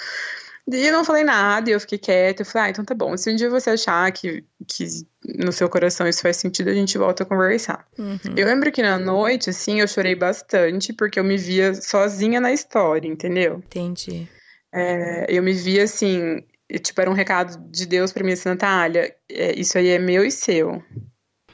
E 0.71 0.85
eu 0.85 0.93
não 0.93 1.03
falei 1.03 1.23
nada, 1.23 1.69
e 1.69 1.73
eu 1.73 1.79
fiquei 1.79 1.97
quieta. 1.97 2.43
Eu 2.43 2.45
falei, 2.45 2.67
ah, 2.67 2.69
então 2.69 2.85
tá 2.85 2.93
bom. 2.93 3.17
Se 3.17 3.31
um 3.31 3.35
dia 3.35 3.49
você 3.49 3.71
achar 3.71 4.11
que, 4.11 4.43
que 4.67 4.85
no 5.25 5.51
seu 5.51 5.67
coração 5.67 6.07
isso 6.07 6.21
faz 6.21 6.37
sentido, 6.37 6.69
a 6.69 6.73
gente 6.75 6.95
volta 6.95 7.23
a 7.23 7.25
conversar. 7.25 7.87
Uhum. 7.97 8.19
Eu 8.37 8.45
lembro 8.45 8.71
que 8.71 8.83
na 8.83 8.99
noite, 8.99 9.49
assim, 9.49 9.81
eu 9.81 9.87
chorei 9.87 10.13
bastante, 10.13 10.93
porque 10.93 11.19
eu 11.19 11.23
me 11.23 11.37
via 11.37 11.73
sozinha 11.73 12.39
na 12.39 12.53
história, 12.53 13.07
entendeu? 13.07 13.63
Entendi. 13.65 14.27
É, 14.71 15.25
eu 15.27 15.41
me 15.41 15.53
via 15.53 15.85
assim, 15.85 16.43
tipo, 16.83 17.01
era 17.01 17.09
um 17.09 17.15
recado 17.15 17.57
de 17.71 17.87
Deus 17.87 18.13
pra 18.13 18.23
mim, 18.23 18.33
assim, 18.33 18.49
Natália, 18.49 19.15
é, 19.27 19.59
isso 19.59 19.75
aí 19.75 19.87
é 19.87 19.97
meu 19.97 20.23
e 20.23 20.29
seu. 20.29 20.83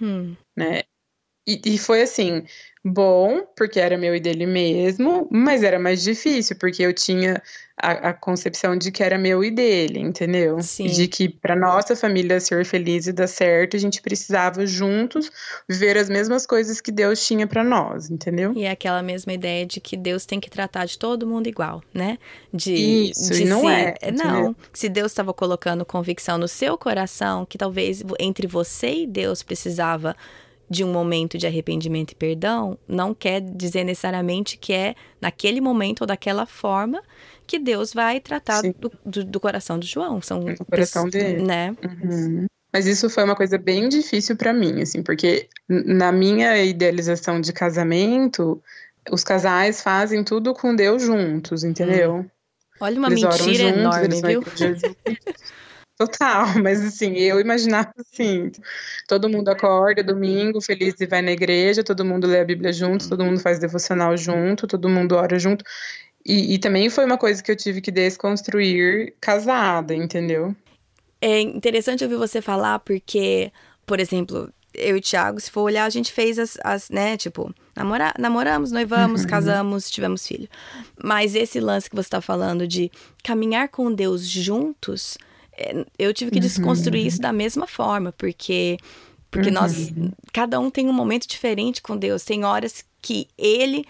Hum. 0.02 0.36
Né? 0.58 0.84
E, 1.48 1.62
e 1.66 1.78
foi 1.78 2.02
assim, 2.02 2.44
bom, 2.84 3.42
porque 3.56 3.80
era 3.80 3.98
meu 3.98 4.16
e 4.16 4.20
dele 4.20 4.46
mesmo, 4.46 5.28
mas 5.32 5.64
era 5.64 5.80
mais 5.80 6.04
difícil, 6.04 6.56
porque 6.56 6.84
eu 6.84 6.94
tinha 6.94 7.42
a, 7.78 8.10
a 8.10 8.14
concepção 8.14 8.78
de 8.78 8.92
que 8.92 9.04
era 9.04 9.18
meu 9.18 9.44
e 9.44 9.50
dele, 9.50 10.00
entendeu? 10.00 10.62
Sim. 10.62 10.86
De 10.86 11.08
que 11.08 11.28
para 11.28 11.56
nossa 11.56 11.96
família 11.96 12.40
ser 12.40 12.64
feliz 12.64 13.08
e 13.08 13.12
dar 13.12 13.28
certo, 13.28 13.76
a 13.76 13.80
gente 13.80 14.02
precisava 14.04 14.66
juntos 14.68 15.32
viver 15.68 15.98
as 15.98 16.10
mesmas 16.10 16.46
coisas 16.46 16.80
que 16.80 16.92
Deus 16.92 17.26
tinha 17.26 17.48
para 17.48 17.64
nós, 17.64 18.10
entendeu? 18.10 18.54
E 18.56 18.64
é 18.64 18.72
aquela 18.72 19.02
mesma 19.02 19.34
ideia 19.34 19.66
de 19.66 19.80
que 19.82 19.98
Deus 19.98 20.26
tem 20.26 20.40
que 20.40 20.50
tratar 20.50 20.86
de 20.86 20.98
todo 20.98 21.28
mundo 21.28 21.48
igual, 21.48 21.84
né? 21.92 22.20
De, 22.54 22.74
Isso, 23.10 23.34
de 23.34 23.46
não 23.46 23.62
se, 23.62 23.68
é, 23.68 23.96
Não, 24.12 24.40
entendeu? 24.40 24.56
se 24.72 24.90
Deus 24.90 25.12
estava 25.12 25.34
colocando 25.34 25.84
convicção 25.84 26.38
no 26.38 26.48
seu 26.48 26.78
coração 26.78 27.46
que 27.46 27.58
talvez 27.58 28.04
entre 28.20 28.46
você 28.46 29.04
e 29.04 29.08
Deus 29.08 29.42
precisava 29.42 30.16
de 30.70 30.84
um 30.84 30.92
momento 30.92 31.38
de 31.38 31.46
arrependimento 31.46 32.12
e 32.12 32.16
perdão, 32.16 32.78
não 32.88 33.14
quer 33.14 33.42
dizer 33.42 33.84
necessariamente 33.84 34.58
que 34.58 34.74
é 34.74 34.96
naquele 35.22 35.62
momento 35.62 36.02
ou 36.02 36.08
daquela 36.08 36.46
forma 36.46 37.02
que 37.46 37.60
Deus 37.60 37.94
vai 37.94 38.20
tratar 38.20 38.62
do, 38.62 38.92
do, 39.06 39.24
do 39.24 39.40
coração 39.40 39.78
do 39.78 39.86
João. 39.86 40.22
São 40.22 40.40
Do 40.40 40.66
coração 40.66 41.08
dele. 41.08 41.44
Né? 41.44 41.76
Uhum. 41.84 42.46
Mas 42.74 42.88
isso 42.88 43.10
foi 43.10 43.24
uma 43.24 43.36
coisa 43.36 43.58
bem 43.58 43.88
difícil 43.88 44.36
para 44.36 44.52
mim, 44.52 44.82
assim, 44.82 45.02
porque 45.02 45.48
na 45.70 46.12
minha 46.12 46.62
idealização 46.62 47.40
de 47.40 47.54
casamento, 47.54 48.62
os 49.10 49.24
casais 49.24 49.82
fazem 49.82 50.24
tudo 50.24 50.54
com 50.54 50.76
Deus 50.76 51.02
juntos, 51.02 51.64
entendeu? 51.64 52.26
Olha 52.80 52.98
uma 53.00 53.08
eles 53.08 53.22
mentira 53.22 53.70
juntos, 53.70 53.80
enorme, 53.80 54.22
viu? 54.22 54.44
Total, 55.98 56.46
mas 56.62 56.84
assim, 56.84 57.14
eu 57.16 57.40
imaginava 57.40 57.94
assim, 58.00 58.52
todo 59.08 59.30
mundo 59.30 59.50
acorda 59.50 60.04
domingo, 60.04 60.62
feliz 60.62 60.96
e 61.00 61.06
vai 61.06 61.22
na 61.22 61.32
igreja, 61.32 61.84
todo 61.84 62.04
mundo 62.04 62.28
lê 62.28 62.40
a 62.40 62.46
Bíblia 62.46 62.74
junto, 62.74 63.08
todo 63.08 63.24
mundo 63.24 63.40
faz 63.40 63.60
devocional 63.60 64.16
junto, 64.18 64.68
todo 64.68 64.90
mundo 64.90 65.16
ora 65.16 65.40
junto. 65.40 65.64
E, 66.26 66.56
e 66.56 66.60
também 66.60 66.90
foi 66.90 67.06
uma 67.06 67.18
coisa 67.18 67.42
que 67.42 67.52
eu 67.52 67.56
tive 67.56 67.82
que 67.82 67.92
desconstruir 67.92 69.14
casada, 69.22 69.94
entendeu? 69.94 70.56
É 71.22 71.40
interessante 71.40 72.04
ouvir 72.04 72.18
você 72.18 72.42
falar 72.42 72.80
porque, 72.80 73.52
por 73.86 74.00
exemplo, 74.00 74.52
eu 74.74 74.98
e 74.98 75.00
o 75.00 75.02
Thiago, 75.02 75.40
se 75.40 75.50
for 75.50 75.62
olhar, 75.62 75.86
a 75.86 75.90
gente 75.90 76.12
fez 76.12 76.38
as, 76.38 76.58
as 76.64 76.90
né, 76.90 77.16
tipo, 77.16 77.54
namora, 77.76 78.14
namoramos, 78.20 78.72
noivamos, 78.72 79.22
Uhum. 79.22 79.28
casamos, 79.28 79.90
tivemos 79.90 80.28
filho. 80.28 80.50
Mas 81.02 81.36
esse 81.36 81.60
lance 81.60 81.90
que 81.90 81.96
você 81.96 82.10
tá 82.10 82.22
falando 82.22 82.68
de 82.68 82.92
caminhar 83.24 83.70
com 83.70 83.94
Deus 83.94 84.26
juntos, 84.28 85.18
eu 85.98 86.14
tive 86.14 86.32
que 86.32 86.40
desconstruir 86.40 87.02
Uhum. 87.02 87.08
isso 87.08 87.22
da 87.22 87.32
mesma 87.34 87.68
forma, 87.68 88.12
porque 88.12 88.78
porque 89.32 89.52
nós 89.52 89.92
cada 90.32 90.60
um 90.60 90.70
tem 90.72 90.88
um 90.88 90.94
momento 90.94 91.28
diferente 91.28 91.82
com 91.82 91.98
Deus. 91.98 92.24
Tem 92.24 92.46
horas 92.46 92.86
que 93.02 93.28
ele 93.38 93.86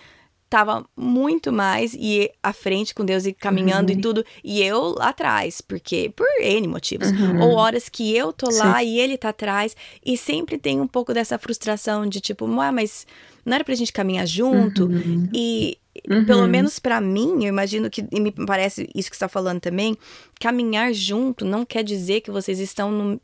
tava 0.49 0.85
muito 0.95 1.51
mais 1.51 1.93
e 1.93 2.31
à 2.41 2.51
frente 2.53 2.95
com 2.95 3.03
Deus 3.05 3.25
e 3.25 3.33
caminhando 3.33 3.91
Uhum. 3.91 3.97
e 3.97 4.01
tudo, 4.01 4.25
e 4.43 4.61
eu 4.63 4.95
lá 4.97 5.09
atrás, 5.09 5.61
porque 5.61 6.11
por 6.15 6.25
N 6.39 6.67
motivos. 6.67 7.09
Ou 7.41 7.53
horas 7.55 7.89
que 7.89 8.15
eu 8.15 8.31
tô 8.33 8.49
lá 8.49 8.83
e 8.83 8.99
ele 8.99 9.17
tá 9.17 9.29
atrás, 9.29 9.75
e 10.03 10.17
sempre 10.17 10.57
tem 10.57 10.79
um 10.81 10.87
pouco 10.87 11.13
dessa 11.13 11.37
frustração 11.37 12.07
de 12.07 12.19
tipo, 12.21 12.45
"Ué, 12.45 12.71
mas 12.71 13.05
não 13.45 13.55
era 13.55 13.63
pra 13.63 13.75
gente 13.75 13.93
caminhar 13.93 14.25
junto? 14.27 14.89
E 15.33 15.77
Uhum. 16.09 16.25
pelo 16.25 16.45
menos 16.47 16.77
pra 16.77 16.99
mim, 16.99 17.45
eu 17.45 17.47
imagino 17.49 17.89
que, 17.89 18.05
e 18.11 18.19
me 18.19 18.29
parece 18.31 18.89
isso 18.93 19.09
que 19.09 19.15
você 19.15 19.21
tá 19.21 19.29
falando 19.29 19.61
também, 19.61 19.95
caminhar 20.41 20.93
junto 20.93 21.45
não 21.45 21.65
quer 21.65 21.83
dizer 21.83 22.19
que 22.21 22.29
vocês 22.31 22.59
estão 22.59 22.91
no. 22.91 23.21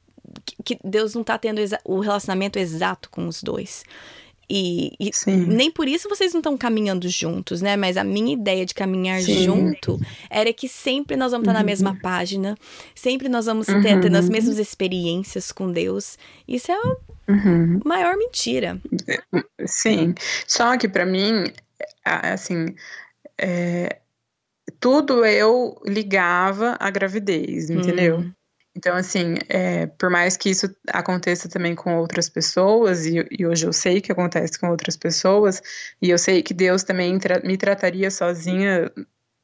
que- 0.64 0.80
Deus 0.84 1.14
não 1.14 1.24
tá 1.24 1.38
tendo 1.38 1.60
o 1.84 2.00
relacionamento 2.00 2.58
exato 2.58 3.10
com 3.10 3.28
os 3.28 3.44
dois. 3.44 3.84
E, 4.54 4.92
e 5.00 5.12
nem 5.48 5.72
por 5.72 5.88
isso 5.88 6.10
vocês 6.10 6.34
não 6.34 6.40
estão 6.42 6.58
caminhando 6.58 7.08
juntos, 7.08 7.62
né? 7.62 7.78
Mas 7.78 7.96
a 7.96 8.04
minha 8.04 8.34
ideia 8.34 8.66
de 8.66 8.74
caminhar 8.74 9.22
Sim. 9.22 9.44
junto 9.46 9.98
era 10.30 10.52
que 10.52 10.68
sempre 10.68 11.16
nós 11.16 11.32
vamos 11.32 11.48
estar 11.48 11.54
na 11.58 11.64
mesma 11.64 11.98
página, 12.02 12.58
sempre 12.94 13.30
nós 13.30 13.46
vamos 13.46 13.68
ter, 13.68 13.76
Uhum. 13.96 14.02
tendo 14.02 14.18
as 14.18 14.28
mesmas 14.28 14.58
experiências 14.60 15.54
com 15.54 15.72
Deus. 15.72 16.18
Isso 16.46 16.70
é 16.70 16.76
a 16.76 17.32
Uhum. 17.32 17.80
maior 17.86 18.18
mentira. 18.18 18.78
Sim, 19.66 20.14
só 20.46 20.78
que 20.78 20.90
pra 20.90 21.06
mim, 21.06 21.46
assim, 22.04 22.76
é, 23.38 24.00
tudo 24.82 25.24
eu 25.26 25.80
ligava 25.86 26.76
à 26.78 26.90
gravidez, 26.90 27.70
entendeu? 27.70 28.18
Hum. 28.20 28.32
Então, 28.76 28.96
assim, 28.96 29.36
é, 29.50 29.86
por 29.88 30.10
mais 30.10 30.38
que 30.38 30.50
isso 30.50 30.74
aconteça 30.88 31.50
também 31.50 31.76
com 31.76 31.98
outras 31.98 32.30
pessoas, 32.30 33.06
e, 33.06 33.26
e 33.30 33.46
hoje 33.46 33.66
eu 33.66 33.74
sei 33.74 34.00
que 34.00 34.12
acontece 34.12 34.58
com 34.58 34.70
outras 34.70 34.96
pessoas, 34.96 35.62
e 36.02 36.10
eu 36.10 36.18
sei 36.18 36.42
que 36.42 36.54
Deus 36.54 36.84
também 36.84 37.20
tra- 37.20 37.42
me 37.44 37.58
trataria 37.58 38.10
sozinha 38.10 38.90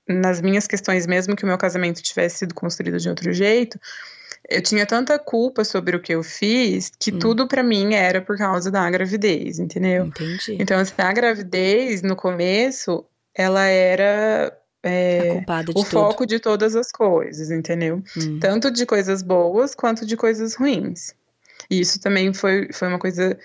nas 0.08 0.40
minhas 0.42 0.66
questões, 0.66 1.06
mesmo 1.06 1.36
que 1.36 1.44
o 1.44 1.48
meu 1.48 1.58
casamento 1.58 2.02
tivesse 2.02 2.38
sido 2.40 2.56
construído 2.56 2.98
de 2.98 3.10
outro 3.10 3.34
jeito, 3.34 3.78
eu 4.50 4.62
tinha 4.62 4.86
tanta 4.86 5.20
culpa 5.20 5.66
sobre 5.66 5.98
o 5.98 6.02
que 6.02 6.14
eu 6.16 6.24
fiz 6.24 6.90
que 6.98 7.12
Hum. 7.12 7.20
tudo 7.20 7.48
pra 7.50 7.62
mim 7.62 7.94
era 7.96 8.22
por 8.22 8.38
causa 8.38 8.72
da 8.72 8.90
gravidez, 8.90 9.60
entendeu? 9.60 10.06
Entendi. 10.06 10.56
Então, 10.58 10.80
assim, 10.80 10.94
a 10.98 11.12
gravidez, 11.12 12.02
no 12.02 12.16
começo, 12.16 13.06
ela 13.36 13.66
era 13.66 14.58
é, 14.88 15.40
de 15.64 15.72
o 15.72 15.74
tudo. 15.74 15.86
foco 15.86 16.26
de 16.26 16.40
todas 16.40 16.76
as 16.76 16.92
coisas, 16.92 17.52
entendeu? 17.52 18.02
Hum. 18.18 18.40
Tanto 18.40 18.72
de 18.72 18.86
coisas 18.86 19.22
boas 19.22 19.76
quanto 19.76 20.06
de 20.06 20.16
coisas 20.18 20.56
ruins. 20.56 21.14
E 21.70 21.80
isso 21.80 22.00
também 22.00 22.34
foi, 22.34 22.72
foi 22.72 22.88
uma 22.88 23.00
coisa 23.00 23.38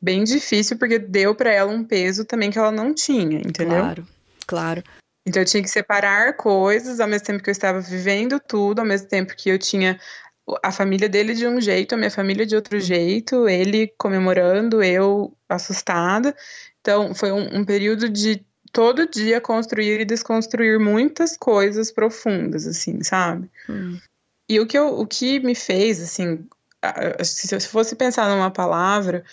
bem 0.00 0.24
difícil, 0.24 0.78
porque 0.78 0.98
deu 0.98 1.34
pra 1.34 1.52
ela 1.52 1.70
um 1.70 1.84
peso 1.84 2.24
também 2.24 2.50
que 2.50 2.58
ela 2.58 2.70
não 2.70 2.94
tinha, 2.94 3.38
entendeu? 3.38 3.80
Claro, 3.80 4.06
claro. 4.46 4.82
Então 5.26 5.42
eu 5.42 5.46
tinha 5.46 5.62
que 5.62 5.68
separar 5.68 6.36
coisas 6.36 6.98
ao 6.98 7.08
mesmo 7.08 7.26
tempo 7.26 7.42
que 7.42 7.50
eu 7.50 7.52
estava 7.52 7.80
vivendo 7.80 8.40
tudo, 8.40 8.80
ao 8.80 8.86
mesmo 8.86 9.08
tempo 9.08 9.34
que 9.36 9.50
eu 9.50 9.58
tinha 9.58 9.98
a 10.62 10.72
família 10.72 11.08
dele 11.08 11.34
de 11.34 11.46
um 11.46 11.60
jeito, 11.60 11.94
a 11.94 11.98
minha 11.98 12.10
família 12.10 12.44
de 12.44 12.56
outro 12.56 12.80
jeito, 12.80 13.48
ele 13.48 13.92
comemorando, 13.98 14.82
eu 14.82 15.36
assustada. 15.48 16.34
Então 16.80 17.14
foi 17.14 17.30
um, 17.30 17.60
um 17.60 17.64
período 17.64 18.08
de 18.08 18.44
todo 18.72 19.08
dia 19.08 19.40
construir 19.40 20.00
e 20.00 20.04
desconstruir 20.04 20.78
muitas 20.78 21.36
coisas 21.36 21.90
profundas, 21.90 22.66
assim, 22.66 23.02
sabe? 23.02 23.50
Hum. 23.68 23.98
E 24.48 24.58
o 24.58 24.66
que, 24.66 24.76
eu, 24.76 24.98
o 24.98 25.06
que 25.06 25.38
me 25.40 25.54
fez, 25.54 26.00
assim, 26.02 26.46
se 27.22 27.54
eu 27.54 27.60
fosse 27.60 27.94
pensar 27.94 28.28
numa 28.28 28.50
palavra, 28.50 29.24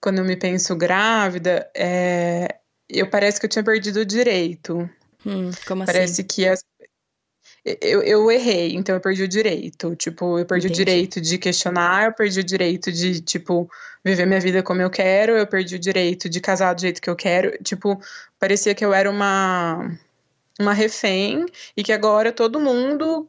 quando 0.00 0.18
eu 0.18 0.24
me 0.24 0.36
penso 0.36 0.74
grávida, 0.74 1.70
é, 1.76 2.56
eu 2.88 3.08
parece 3.08 3.38
que 3.38 3.46
eu 3.46 3.50
tinha 3.50 3.64
perdido 3.64 4.00
o 4.00 4.06
direito. 4.06 4.88
Hum, 5.24 5.50
como 5.66 5.84
Parece 5.84 6.22
assim? 6.22 6.24
que 6.24 6.46
as... 6.46 6.64
eu, 7.64 8.02
eu 8.02 8.30
errei, 8.30 8.74
então 8.74 8.94
eu 8.94 9.00
perdi 9.00 9.22
o 9.22 9.28
direito. 9.28 9.94
Tipo, 9.96 10.38
eu 10.38 10.46
perdi 10.46 10.66
Entendi. 10.66 10.82
o 10.82 10.84
direito 10.84 11.20
de 11.20 11.38
questionar, 11.38 12.06
eu 12.06 12.12
perdi 12.12 12.40
o 12.40 12.44
direito 12.44 12.92
de, 12.92 13.20
tipo, 13.20 13.70
viver 14.04 14.26
minha 14.26 14.40
vida 14.40 14.62
como 14.62 14.80
eu 14.80 14.90
quero, 14.90 15.32
eu 15.32 15.46
perdi 15.46 15.76
o 15.76 15.78
direito 15.78 16.28
de 16.28 16.40
casar 16.40 16.74
do 16.74 16.80
jeito 16.80 17.00
que 17.00 17.10
eu 17.10 17.16
quero. 17.16 17.56
Tipo, 17.62 18.00
parecia 18.38 18.74
que 18.74 18.84
eu 18.84 18.92
era 18.92 19.10
uma, 19.10 19.90
uma 20.60 20.72
refém 20.72 21.46
e 21.76 21.82
que 21.82 21.92
agora 21.92 22.32
todo 22.32 22.60
mundo 22.60 23.28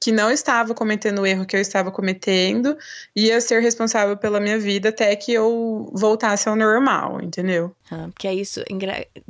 que 0.00 0.10
não 0.10 0.30
estava 0.30 0.74
cometendo 0.74 1.20
o 1.20 1.26
erro 1.26 1.44
que 1.44 1.54
eu 1.54 1.60
estava 1.60 1.90
cometendo 1.90 2.76
ia 3.14 3.38
ser 3.40 3.60
responsável 3.60 4.16
pela 4.16 4.40
minha 4.40 4.58
vida 4.58 4.88
até 4.88 5.14
que 5.14 5.32
eu 5.32 5.90
voltasse 5.92 6.48
ao 6.48 6.56
normal, 6.56 7.20
entendeu? 7.22 7.74
Ah, 7.90 8.08
porque 8.08 8.26
é 8.26 8.34
isso, 8.34 8.62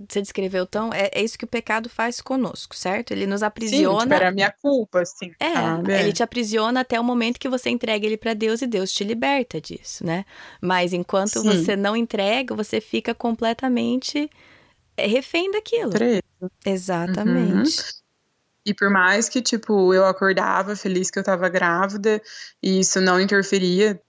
você 0.08 0.20
descreveu 0.22 0.64
tão. 0.66 0.92
É, 0.92 1.10
é 1.12 1.22
isso 1.22 1.36
que 1.36 1.44
o 1.44 1.48
pecado 1.48 1.88
faz 1.88 2.20
conosco, 2.20 2.76
certo? 2.76 3.10
Ele 3.10 3.26
nos 3.26 3.40
Sim, 3.40 3.46
aprisiona. 3.46 4.00
tipo, 4.02 4.14
era 4.14 4.28
a 4.28 4.32
minha 4.32 4.54
culpa, 4.62 5.00
assim, 5.00 5.32
É, 5.40 5.52
sabe? 5.54 5.92
ele 5.98 6.12
te 6.12 6.22
aprisiona 6.22 6.80
até 6.80 7.00
o 7.00 7.04
momento 7.04 7.40
que 7.40 7.48
você 7.48 7.68
entrega 7.70 8.06
ele 8.06 8.16
pra 8.16 8.32
Deus 8.34 8.62
e 8.62 8.66
Deus 8.66 8.92
te 8.92 9.02
liberta 9.02 9.60
disso, 9.60 10.06
né? 10.06 10.24
Mas 10.60 10.92
enquanto 10.92 11.40
Sim. 11.40 11.44
você 11.44 11.74
não 11.74 11.96
entrega, 11.96 12.54
você 12.54 12.80
fica 12.80 13.12
completamente 13.14 14.30
é, 14.96 15.06
refém 15.06 15.50
daquilo. 15.50 15.90
Preso. 15.90 16.22
Exatamente. 16.64 17.99
E 18.64 18.74
por 18.74 18.90
mais 18.90 19.28
que, 19.28 19.40
tipo, 19.40 19.94
eu 19.94 20.04
acordava 20.04 20.76
feliz 20.76 21.10
que 21.10 21.18
eu 21.18 21.24
tava 21.24 21.48
grávida 21.48 22.20
e 22.62 22.80
isso 22.80 23.00
não 23.00 23.18
interferia 23.20 24.00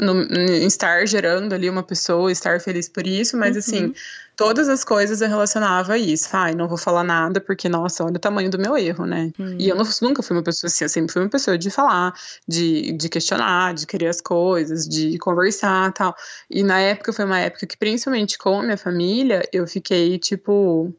no, 0.00 0.22
em 0.22 0.66
estar 0.66 1.06
gerando 1.06 1.52
ali 1.54 1.70
uma 1.70 1.82
pessoa, 1.84 2.32
estar 2.32 2.60
feliz 2.60 2.88
por 2.88 3.06
isso, 3.06 3.36
mas 3.36 3.52
Uhum. 3.54 3.58
assim, 3.60 3.94
todas 4.36 4.68
as 4.68 4.82
coisas 4.82 5.20
eu 5.20 5.28
relacionava 5.28 5.92
a 5.92 5.98
isso. 5.98 6.28
Ai, 6.32 6.56
não 6.56 6.66
vou 6.66 6.76
falar 6.76 7.04
nada 7.04 7.40
porque, 7.40 7.68
nossa, 7.68 8.02
olha 8.04 8.16
o 8.16 8.18
tamanho 8.18 8.50
do 8.50 8.58
meu 8.58 8.76
erro, 8.76 9.06
né? 9.06 9.30
Hum. 9.38 9.56
E 9.60 9.68
eu 9.68 9.76
não- 9.76 9.84
nunca 10.02 10.24
fui 10.24 10.36
uma 10.36 10.42
pessoa 10.42 10.66
assim, 10.66 10.84
eu 10.84 10.88
sempre 10.88 11.12
fui 11.12 11.22
uma 11.22 11.28
pessoa 11.30 11.56
de 11.56 11.70
falar, 11.70 12.12
de, 12.48 12.90
de 12.92 13.08
questionar, 13.08 13.72
de 13.74 13.86
querer 13.86 14.08
as 14.08 14.20
coisas, 14.20 14.88
de 14.88 15.16
conversar 15.18 15.92
tal. 15.92 16.16
E 16.50 16.64
na 16.64 16.80
época 16.80 17.12
foi 17.12 17.24
uma 17.24 17.38
época 17.38 17.64
que, 17.64 17.76
principalmente 17.76 18.36
com 18.38 18.58
a 18.58 18.62
minha 18.64 18.76
família, 18.76 19.48
eu 19.52 19.68
fiquei 19.68 20.18
tipo, 20.18 20.92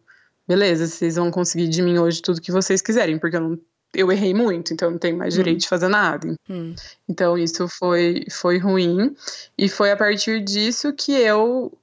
beleza, 0.47 0.87
vocês 0.87 1.15
vão 1.15 1.31
conseguir 1.31 1.67
de 1.67 1.81
mim 1.81 1.97
hoje 1.97 2.21
tudo 2.21 2.41
que 2.41 2.51
vocês 2.51 2.81
quiserem, 2.81 3.19
porque 3.19 3.35
eu 3.35 3.41
não. 3.41 3.59
Eu 3.93 4.09
errei 4.09 4.33
muito, 4.33 4.73
então 4.73 4.87
eu 4.87 4.91
não 4.93 4.97
tenho 4.97 5.17
mais 5.17 5.33
direito 5.33 5.59
de 5.59 5.67
fazer 5.67 5.89
nada. 5.89 6.33
Hum. 6.49 6.73
Então 7.09 7.37
isso 7.37 7.67
foi, 7.67 8.25
foi 8.31 8.57
ruim. 8.57 9.13
E 9.57 9.67
foi 9.67 9.91
a 9.91 9.97
partir 9.97 10.41
disso 10.41 10.93
que 10.93 11.11
eu 11.11 11.77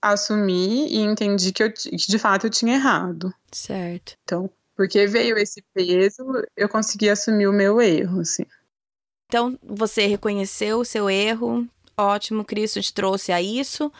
assumi 0.00 0.86
e 0.86 0.98
entendi 0.98 1.52
que, 1.52 1.64
eu, 1.64 1.72
que 1.72 1.96
de 1.96 2.18
fato 2.18 2.46
eu 2.46 2.50
tinha 2.50 2.74
errado. 2.74 3.34
Certo. 3.50 4.14
Então, 4.22 4.48
porque 4.76 5.06
veio 5.06 5.36
esse 5.36 5.62
peso, 5.74 6.24
eu 6.56 6.68
consegui 6.68 7.08
assumir 7.08 7.46
o 7.46 7.52
meu 7.52 7.80
erro, 7.80 8.20
assim. 8.20 8.44
Então, 9.28 9.58
você 9.62 10.06
reconheceu 10.06 10.80
o 10.80 10.84
seu 10.84 11.08
erro, 11.08 11.66
ótimo, 11.96 12.44
Cristo 12.44 12.80
te 12.82 12.92
trouxe 12.92 13.32
a 13.32 13.40
isso, 13.40 13.92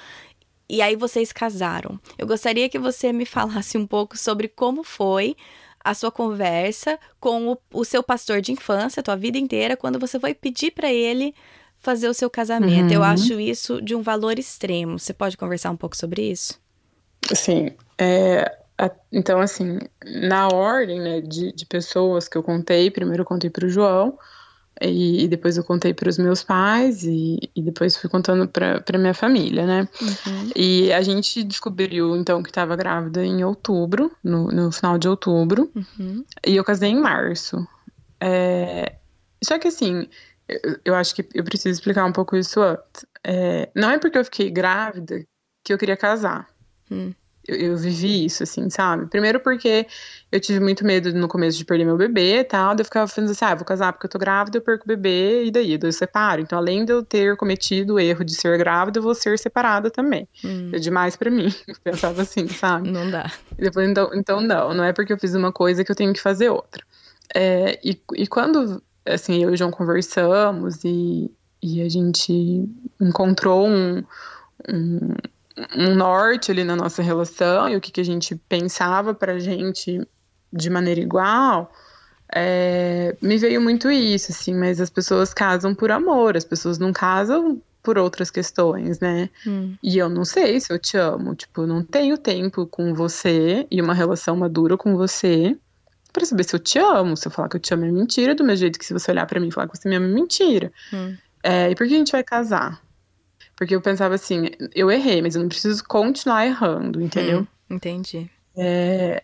e 0.73 0.81
aí 0.81 0.97
vocês 0.97 1.31
casaram. 1.33 2.01
Eu 2.17 2.27
gostaria 2.27 2.67
que 2.67 2.79
você 2.79 3.13
me 3.13 3.27
falasse 3.27 3.77
um 3.77 3.87
pouco 3.87 4.17
sobre 4.17 4.49
como 4.49 4.83
foi 4.83 5.37
a 5.85 5.93
sua 5.93 6.11
conversa 6.11 6.99
com 7.21 7.53
o, 7.53 7.59
o 7.75 7.85
seu 7.85 8.03
pastor 8.03 8.41
de 8.41 8.53
infância, 8.53 9.01
a 9.01 9.03
tua 9.03 9.17
vida 9.17 9.37
inteira, 9.37 9.77
quando 9.77 9.99
você 9.99 10.19
foi 10.19 10.33
pedir 10.33 10.71
para 10.71 10.91
ele 10.91 11.35
fazer 11.77 12.09
o 12.09 12.15
seu 12.15 12.31
casamento. 12.31 12.89
Uhum. 12.89 12.95
Eu 12.95 13.03
acho 13.03 13.39
isso 13.39 13.83
de 13.83 13.95
um 13.95 14.01
valor 14.01 14.39
extremo. 14.39 14.99
Você 14.99 15.13
pode 15.13 15.37
conversar 15.37 15.71
um 15.71 15.77
pouco 15.77 15.95
sobre 15.95 16.23
isso? 16.23 16.59
Sim. 17.35 17.69
É, 17.99 18.51
então, 19.13 19.41
assim, 19.41 19.79
na 20.03 20.49
ordem 20.49 21.01
né, 21.01 21.21
de, 21.21 21.53
de 21.53 21.67
pessoas 21.67 22.29
que 22.29 22.39
eu 22.39 22.43
contei, 22.43 22.91
primeiro 22.91 23.23
eu 23.23 23.27
contei 23.27 23.51
para 23.51 23.67
o 23.67 23.69
João, 23.69 24.17
e, 24.81 25.25
e, 25.25 25.29
depois 25.29 25.57
eu 25.57 25.65
contei 25.65 25.93
para 25.93 26.09
os 26.09 26.19
meus 26.19 26.43
pais, 26.43 27.05
e, 27.05 27.51
e, 27.55 27.63
depois 27.63 27.97
fui 27.97 28.09
contando 28.09 28.49
para 28.49 28.99
minha 28.99 29.15
família, 29.15 29.67
né? 29.67 29.89
Uhum. 30.01 30.51
E 30.57 30.93
a 30.93 31.03
gente 31.03 31.43
descobriu, 31.43 32.17
então, 32.17 32.43
que 32.43 32.51
estava 32.51 32.75
grávida 32.75 33.25
em 33.25 33.45
outubro, 33.45 34.11
no, 34.23 34.49
no 34.49 34.73
final 34.73 34.99
de 34.99 35.09
outubro, 35.09 35.71
uhum. 35.75 36.25
e 36.47 36.57
eu 36.57 36.65
casei 36.65 36.91
em 36.91 37.01
março. 37.01 37.67
É, 38.21 38.97
só 39.45 39.59
que, 39.59 39.69
assim, 39.69 40.09
eu, 40.49 40.81
eu, 40.85 40.95
acho 40.95 41.15
que 41.15 41.29
eu 41.35 41.45
preciso 41.45 41.79
explicar 41.79 42.05
um 42.05 42.13
pouco 42.13 42.37
isso 42.37 42.61
antes. 42.61 43.07
É, 43.25 43.71
não 43.75 43.91
é 43.91 43.99
porque 43.99 44.19
eu 44.19 44.25
fiquei 44.25 44.51
grávida 44.51 45.25
que 45.65 45.73
eu 45.73 45.79
queria 45.79 45.97
casar. 45.97 46.49
Hum 46.91 47.13
eu, 47.47 47.57
eu, 47.57 47.77
vivi 47.77 48.25
isso, 48.25 48.43
assim, 48.43 48.71
sabe? 48.71 49.07
Primeiro 49.07 49.41
porque 49.41 49.87
eu 50.31 50.41
tive 50.41 50.61
muito 50.61 50.85
medo 50.85 51.13
no 51.13 51.27
começo 51.27 51.59
de 51.59 51.65
perder 51.65 51.85
meu 51.85 51.97
bebê 51.97 52.39
e 52.39 52.45
tal, 52.45 52.75
daí 52.75 52.83
eu 52.83 52.85
ficava 52.85 53.07
pensando 53.07 53.31
assim, 53.31 53.45
ah, 53.45 53.55
vou 53.55 53.65
casar 53.65 53.93
porque 53.93 54.07
eu 54.07 54.11
tô 54.11 54.19
grávida, 54.19 54.59
eu 54.59 54.63
perco 54.63 54.85
o 54.85 54.89
bebê, 54.89 55.45
e 55.45 55.51
daí? 55.51 55.77
Daí 55.77 55.89
eu 55.89 55.93
separo. 55.93 56.41
Então, 56.41 56.59
além 56.59 56.85
de 56.85 56.93
eu 56.93 57.03
ter 57.03 57.37
cometido 57.37 57.95
o 57.95 58.01
erro 58.01 58.25
de 58.25 58.35
ser 58.35 58.57
grávida, 58.59 58.99
eu 58.99 59.03
vou 59.03 59.15
ser 59.15 59.39
separada 59.39 59.91
também. 59.91 60.29
Hum. 60.45 60.71
É 60.73 60.79
demais 60.79 61.17
para 61.17 61.31
mim. 61.31 61.49
Eu 61.67 61.75
pensava 61.83 62.23
assim, 62.23 62.47
sabe? 62.49 62.91
Não 62.91 63.11
dá. 63.11 63.31
Depois, 63.59 63.89
então, 63.89 64.11
então, 64.15 64.41
não, 64.41 64.75
não 64.75 64.85
é 64.85 64.93
porque 64.93 65.13
eu 65.13 65.19
fiz 65.19 65.35
uma 65.35 65.53
coisa 65.53 65.85
que 65.85 65.91
eu 65.91 65.97
tenho 65.97 66.13
que 66.13 66.21
fazer 66.21 66.51
outra. 66.51 66.83
É, 67.35 67.79
e, 67.83 68.01
e 68.15 68.27
quando, 68.27 68.83
assim, 69.07 69.43
eu 69.43 69.51
e 69.51 69.55
o 69.55 69.57
João 69.57 69.71
conversamos 69.71 70.85
e, 70.85 71.31
e 71.63 71.81
a 71.83 71.89
gente 71.89 72.69
encontrou 73.01 73.67
um, 73.67 74.03
um 74.69 75.15
um 75.77 75.95
norte 75.95 76.51
ali 76.51 76.65
na 76.65 76.77
nossa 76.77 77.03
relação 77.03 77.69
e 77.69 77.77
o 77.77 77.81
que, 77.81 77.93
que 77.93 78.01
a 78.01 78.05
gente 78.05 78.37
pensava 78.49 79.15
pra 79.15 79.39
gente 79.39 80.01
de 80.53 80.71
maneira 80.71 81.01
igual, 81.01 81.73
é, 82.35 83.17
me 83.21 83.37
veio 83.39 83.61
muito 83.61 83.91
isso, 83.91 84.33
assim, 84.33 84.55
mas 84.55 84.81
as 84.81 84.91
pessoas 84.91 85.33
casam 85.33 85.75
por 85.75 85.91
amor, 85.91 86.37
as 86.37 86.45
pessoas 86.45 86.79
não 86.79 86.93
casam 86.93 87.61
por 87.83 87.99
outras 87.99 88.31
questões, 88.31 89.01
né? 89.01 89.29
Hum. 89.47 89.75
E 89.83 89.99
eu 89.99 90.09
não 90.09 90.25
sei 90.25 90.61
se 90.61 90.73
eu 90.73 90.79
te 90.79 90.97
amo, 90.97 91.35
tipo, 91.35 91.67
não 91.67 91.83
tenho 91.83 92.17
tempo 92.17 92.67
com 92.67 92.95
você 92.95 93.67
e 93.71 93.81
uma 93.83 93.93
relação 93.93 94.37
madura 94.37 94.77
com 94.77 94.97
você 94.97 95.57
para 96.13 96.25
saber 96.25 96.45
se 96.45 96.55
eu 96.55 96.61
te 96.61 96.79
amo. 96.79 97.17
Se 97.17 97.27
eu 97.27 97.33
falar 97.33 97.49
que 97.49 97.57
eu 97.57 97.61
te 97.61 97.75
amo 97.75 97.85
é 97.85 97.91
mentira, 97.91 98.35
do 98.35 98.45
mesmo 98.45 98.61
jeito 98.61 98.79
que 98.79 98.85
se 98.85 98.93
você 98.93 99.11
olhar 99.11 99.27
para 99.27 99.41
mim 99.41 99.49
e 99.49 99.51
falar 99.51 99.69
que 99.69 99.77
você 99.77 99.89
me 99.89 99.97
ama 99.97 100.07
é 100.07 100.11
mentira. 100.11 100.73
Hum. 100.93 101.17
É, 101.43 101.71
e 101.71 101.75
por 101.75 101.87
que 101.89 101.95
a 101.95 101.99
gente 101.99 102.13
vai 102.13 102.23
casar? 102.23 102.81
Porque 103.57 103.75
eu 103.75 103.81
pensava 103.81 104.15
assim, 104.15 104.51
eu 104.75 104.91
errei, 104.91 105.23
mas 105.23 105.35
eu 105.35 105.43
não 105.43 105.49
preciso 105.49 105.85
continuar 105.85 106.47
errando, 106.47 107.01
entendeu? 107.01 107.41
Hum, 107.41 107.77
entendi. 107.77 108.31
É, 108.57 109.23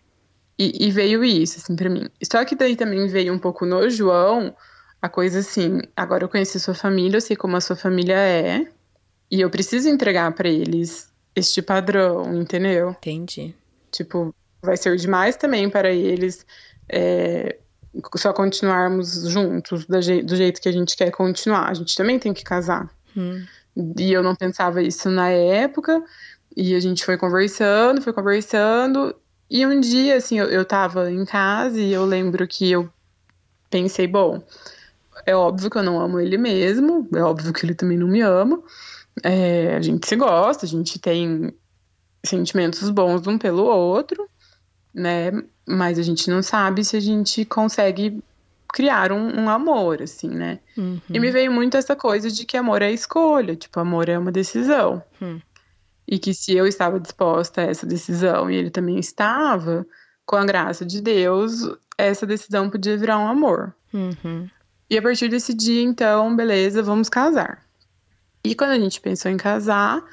e, 0.57 0.87
e, 0.87 0.91
veio 0.91 1.23
isso, 1.23 1.59
assim, 1.59 1.75
pra 1.75 1.89
mim. 1.89 2.07
Só 2.23 2.43
que 2.45 2.55
daí 2.55 2.75
também 2.75 3.07
veio 3.07 3.33
um 3.33 3.39
pouco 3.39 3.65
no 3.65 3.89
João 3.89 4.55
a 5.01 5.07
coisa 5.07 5.39
assim, 5.39 5.81
agora 5.95 6.25
eu 6.25 6.29
conheci 6.29 6.59
sua 6.59 6.73
família, 6.73 7.17
eu 7.17 7.21
sei 7.21 7.35
como 7.35 7.55
a 7.55 7.61
sua 7.61 7.75
família 7.75 8.17
é, 8.17 8.67
e 9.31 9.39
eu 9.39 9.49
preciso 9.49 9.87
entregar 9.87 10.33
para 10.33 10.49
eles 10.49 11.09
este 11.35 11.61
padrão, 11.61 12.35
entendeu? 12.35 12.89
Entendi. 12.91 13.55
Tipo, 13.91 14.35
vai 14.61 14.75
ser 14.75 14.95
demais 14.97 15.37
também 15.37 15.69
para 15.69 15.89
eles 15.91 16.45
é, 16.89 17.57
só 18.17 18.33
continuarmos 18.33 19.29
juntos 19.29 19.85
do, 19.85 20.01
je 20.01 20.21
do 20.21 20.35
jeito 20.35 20.61
que 20.61 20.67
a 20.67 20.71
gente 20.71 20.97
quer 20.97 21.11
continuar. 21.11 21.69
A 21.69 21.73
gente 21.73 21.95
também 21.95 22.19
tem 22.19 22.33
que 22.33 22.43
casar. 22.43 22.89
Hum. 23.15 23.45
E 23.97 24.11
eu 24.11 24.23
não 24.23 24.35
pensava 24.35 24.81
isso 24.81 25.09
na 25.09 25.29
época. 25.29 26.03
E 26.55 26.75
a 26.75 26.79
gente 26.79 27.05
foi 27.05 27.17
conversando, 27.17 28.01
foi 28.01 28.13
conversando. 28.13 29.15
E 29.49 29.65
um 29.65 29.79
dia, 29.79 30.17
assim, 30.17 30.39
eu, 30.39 30.47
eu 30.47 30.65
tava 30.65 31.11
em 31.11 31.25
casa 31.25 31.79
e 31.79 31.91
eu 31.91 32.05
lembro 32.05 32.47
que 32.47 32.69
eu 32.71 32.89
pensei, 33.69 34.07
bom, 34.07 34.43
é 35.25 35.35
óbvio 35.35 35.69
que 35.69 35.77
eu 35.77 35.83
não 35.83 35.99
amo 35.99 36.19
ele 36.19 36.37
mesmo, 36.37 37.07
é 37.13 37.21
óbvio 37.21 37.53
que 37.53 37.65
ele 37.65 37.75
também 37.75 37.97
não 37.97 38.07
me 38.07 38.21
ama. 38.21 38.61
É, 39.23 39.75
a 39.75 39.81
gente 39.81 40.07
se 40.07 40.15
gosta, 40.15 40.65
a 40.65 40.69
gente 40.69 40.99
tem 40.99 41.53
sentimentos 42.23 42.89
bons 42.89 43.25
um 43.27 43.37
pelo 43.37 43.63
outro, 43.63 44.29
né? 44.93 45.31
Mas 45.67 45.99
a 45.99 46.03
gente 46.03 46.29
não 46.29 46.41
sabe 46.41 46.83
se 46.83 46.97
a 46.97 46.99
gente 46.99 47.45
consegue 47.45 48.21
criar 48.73 49.11
um, 49.11 49.41
um 49.41 49.49
amor, 49.49 50.01
assim, 50.01 50.29
né? 50.29 50.59
Uhum. 50.77 51.01
E 51.09 51.19
me 51.19 51.31
veio 51.31 51.51
muito 51.51 51.75
essa 51.75 51.95
coisa 51.95 52.29
de 52.29 52.45
que 52.45 52.57
amor 52.57 52.81
é 52.81 52.91
escolha, 52.91 53.55
tipo, 53.55 53.79
amor 53.79 54.09
é 54.09 54.17
uma 54.17 54.31
decisão. 54.31 55.03
Uhum. 55.19 55.41
E 56.07 56.17
que 56.17 56.33
se 56.33 56.55
eu 56.55 56.65
estava 56.65 56.99
disposta 56.99 57.61
a 57.61 57.65
essa 57.65 57.85
decisão 57.85 58.49
e 58.49 58.55
ele 58.55 58.69
também 58.69 58.97
estava, 58.97 59.85
com 60.25 60.35
a 60.35 60.45
graça 60.45 60.85
de 60.85 61.01
Deus, 61.01 61.67
essa 61.97 62.25
decisão 62.25 62.69
podia 62.69 62.97
virar 62.97 63.19
um 63.19 63.27
amor. 63.27 63.75
Uhum. 63.93 64.47
E 64.89 64.97
a 64.97 65.01
partir 65.01 65.27
desse 65.27 65.53
dia, 65.53 65.81
então, 65.81 66.35
beleza, 66.35 66.81
vamos 66.81 67.09
casar. 67.09 67.63
E 68.43 68.55
quando 68.55 68.71
a 68.71 68.79
gente 68.79 69.01
pensou 69.01 69.29
em 69.29 69.37
casar, 69.37 70.03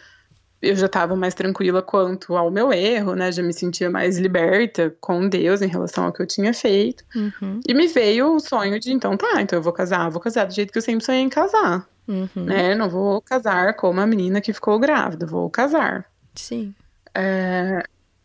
eu 0.68 0.76
já 0.76 0.86
estava 0.86 1.14
mais 1.16 1.34
tranquila 1.34 1.82
quanto 1.82 2.36
ao 2.36 2.50
meu 2.50 2.72
erro, 2.72 3.14
né? 3.14 3.30
Já 3.32 3.42
me 3.42 3.52
sentia 3.52 3.90
mais 3.90 4.18
liberta 4.18 4.94
com 5.00 5.28
Deus 5.28 5.62
em 5.62 5.68
relação 5.68 6.04
ao 6.04 6.12
que 6.12 6.22
eu 6.22 6.26
tinha 6.26 6.52
feito. 6.52 7.04
Uhum. 7.14 7.60
E 7.66 7.74
me 7.74 7.86
veio 7.86 8.34
o 8.34 8.40
sonho 8.40 8.78
de, 8.78 8.92
então 8.92 9.16
tá, 9.16 9.40
então 9.40 9.58
eu 9.58 9.62
vou 9.62 9.72
casar, 9.72 10.10
vou 10.10 10.20
casar 10.20 10.46
do 10.46 10.54
jeito 10.54 10.72
que 10.72 10.78
eu 10.78 10.82
sempre 10.82 11.04
sonhei 11.04 11.22
em 11.22 11.28
casar. 11.28 11.86
Uhum. 12.08 12.28
Né? 12.44 12.74
Não 12.74 12.88
vou 12.88 13.20
casar 13.20 13.74
como 13.74 14.00
a 14.00 14.06
menina 14.06 14.40
que 14.40 14.52
ficou 14.52 14.78
grávida, 14.78 15.26
vou 15.26 15.48
casar. 15.50 16.06
Sim. 16.34 16.74
É, 17.14 17.82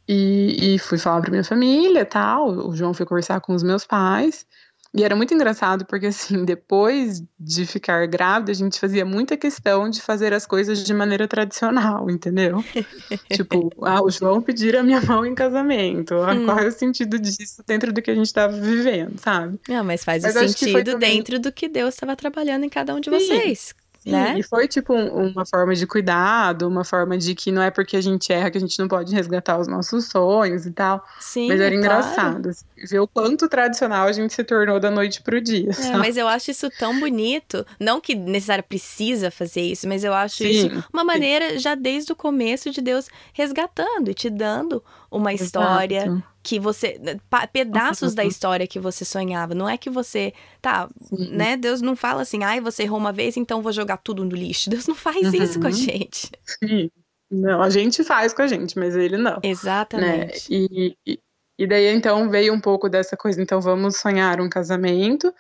e, 0.08 0.75
e 0.75 0.80
fui 0.80 0.97
falar 0.97 1.21
pra 1.21 1.32
minha 1.32 1.43
família 1.43 2.06
tal. 2.06 2.49
O 2.49 2.75
João 2.75 2.93
foi 2.93 3.06
conversar 3.06 3.39
com 3.39 3.54
os 3.54 3.63
meus 3.63 3.86
pais. 3.86 4.45
E 4.93 5.04
era 5.04 5.15
muito 5.15 5.34
engraçado 5.34 5.86
porque, 5.86 6.08
assim, 6.08 6.43
depois 6.45 7.23
de 7.39 7.65
ficar 7.65 8.06
grávida, 8.08 8.51
a 8.51 8.56
gente 8.56 8.80
fazia 8.80 9.06
muita 9.06 9.38
questão 9.38 9.89
de 9.89 10.01
fazer 10.01 10.34
as 10.34 10.45
coisas 10.45 10.84
de 10.84 10.93
maneira 10.93 11.27
tradicional, 11.27 12.10
entendeu? 12.10 12.63
tipo, 13.32 13.71
ah, 13.82 14.04
o 14.04 14.10
João 14.10 14.41
pedir 14.41 14.75
a 14.75 14.84
minha 14.84 15.01
mão 15.01 15.25
em 15.25 15.34
casamento. 15.34 16.15
Hum. 16.15 16.45
Qual 16.45 16.60
é 16.60 16.67
o 16.67 16.71
sentido 16.71 17.17
disso 17.17 17.63
dentro 17.65 17.93
do 17.93 18.01
que 18.01 18.12
a 18.12 18.15
gente 18.15 18.25
estava 18.25 18.54
vivendo, 18.54 19.17
sabe? 19.19 19.60
Não, 19.67 19.84
mas 19.84 20.04
faz 20.04 20.23
mas 20.23 20.36
o 20.36 20.39
sentido 20.49 20.91
também... 20.91 21.15
dentro 21.15 21.39
do 21.39 21.51
que 21.51 21.69
Deus 21.69 21.93
estava 21.93 22.15
trabalhando 22.15 22.65
em 22.65 22.69
cada 22.69 22.93
um 22.93 22.99
de 22.99 23.10
Sim. 23.10 23.17
vocês. 23.17 23.73
Sim, 24.03 24.11
né? 24.11 24.35
E 24.37 24.41
foi 24.41 24.67
tipo 24.67 24.93
um, 24.95 25.27
uma 25.27 25.45
forma 25.45 25.75
de 25.75 25.85
cuidado, 25.85 26.67
uma 26.67 26.83
forma 26.83 27.15
de 27.17 27.35
que 27.35 27.51
não 27.51 27.61
é 27.61 27.69
porque 27.69 27.95
a 27.95 28.01
gente 28.01 28.33
erra 28.33 28.49
que 28.49 28.57
a 28.57 28.61
gente 28.61 28.77
não 28.79 28.87
pode 28.87 29.13
resgatar 29.13 29.59
os 29.59 29.67
nossos 29.67 30.05
sonhos 30.05 30.65
e 30.65 30.71
tal. 30.71 31.05
Sim, 31.19 31.47
mas 31.47 31.61
era 31.61 31.73
é 31.73 31.77
engraçado 31.77 32.49
assim, 32.49 32.65
ver 32.89 32.99
o 32.99 33.07
quanto 33.07 33.47
tradicional 33.47 34.07
a 34.07 34.11
gente 34.11 34.33
se 34.33 34.43
tornou 34.43 34.79
da 34.79 34.89
noite 34.89 35.21
pro 35.21 35.39
dia. 35.39 35.69
É, 35.79 35.97
mas 35.97 36.17
eu 36.17 36.27
acho 36.27 36.49
isso 36.49 36.67
tão 36.79 36.99
bonito. 36.99 37.63
Não 37.79 38.01
que 38.01 38.15
necessariamente 38.15 38.69
precisa 38.69 39.29
fazer 39.29 39.61
isso, 39.61 39.87
mas 39.87 40.03
eu 40.03 40.13
acho 40.13 40.37
sim, 40.37 40.49
isso 40.49 40.83
uma 40.91 41.03
maneira 41.03 41.59
já 41.59 41.75
desde 41.75 42.11
o 42.11 42.15
começo 42.15 42.71
de 42.71 42.81
Deus 42.81 43.07
resgatando 43.33 44.09
e 44.09 44.13
te 44.15 44.29
dando 44.29 44.83
uma 45.12 45.34
Exato. 45.34 45.45
história 45.45 46.24
que 46.41 46.60
você 46.60 47.00
pedaços 47.52 48.15
da 48.15 48.24
história 48.24 48.65
que 48.65 48.80
você 48.80 49.04
sonhava, 49.04 49.54
não 49.54 49.67
é 49.67 49.78
que 49.78 49.89
você 49.89 50.34
tá, 50.62 50.89
Sim. 51.02 51.36
né? 51.36 51.58
Deus 51.58 51.82
não 51.82 51.95
fala 51.95 52.21
assim, 52.21 52.43
ai, 52.43 52.62
você 52.62 52.84
errou 52.84 52.97
uma 52.97 53.12
vez, 53.12 53.36
então 53.36 53.62
vou 53.62 53.74
jogar 53.74 53.97
tudo 53.97 54.24
no 54.24 54.36
lixo. 54.36 54.69
Deus 54.69 54.88
não 54.88 54.95
faz 54.95 55.28
uhum. 55.28 55.43
isso 55.43 55.60
com 55.60 55.67
a 55.67 55.69
uhum. 55.69 55.76
gente. 55.76 56.32
Sim. 56.63 56.89
Não, 57.30 57.62
a 57.62 57.69
gente 57.69 58.04
faz 58.04 58.34
com 58.34 58.41
a 58.41 58.47
gente, 58.47 58.78
mas 58.80 58.95
ele 58.95 59.17
não. 59.17 59.39
Exatamente. 59.43 60.52
Né? 60.52 60.58
E, 60.58 60.97
e, 61.06 61.19
e, 61.60 61.67
daí 61.67 61.88
então 61.88 62.30
veio 62.30 62.54
um 62.54 62.60
pouco 62.60 62.89
dessa 62.89 63.15
coisa, 63.15 63.41
então 63.41 63.62
vamos 63.62 63.97
sonhar 63.97 64.41
um 64.41 64.50
casamento. 64.50 65.34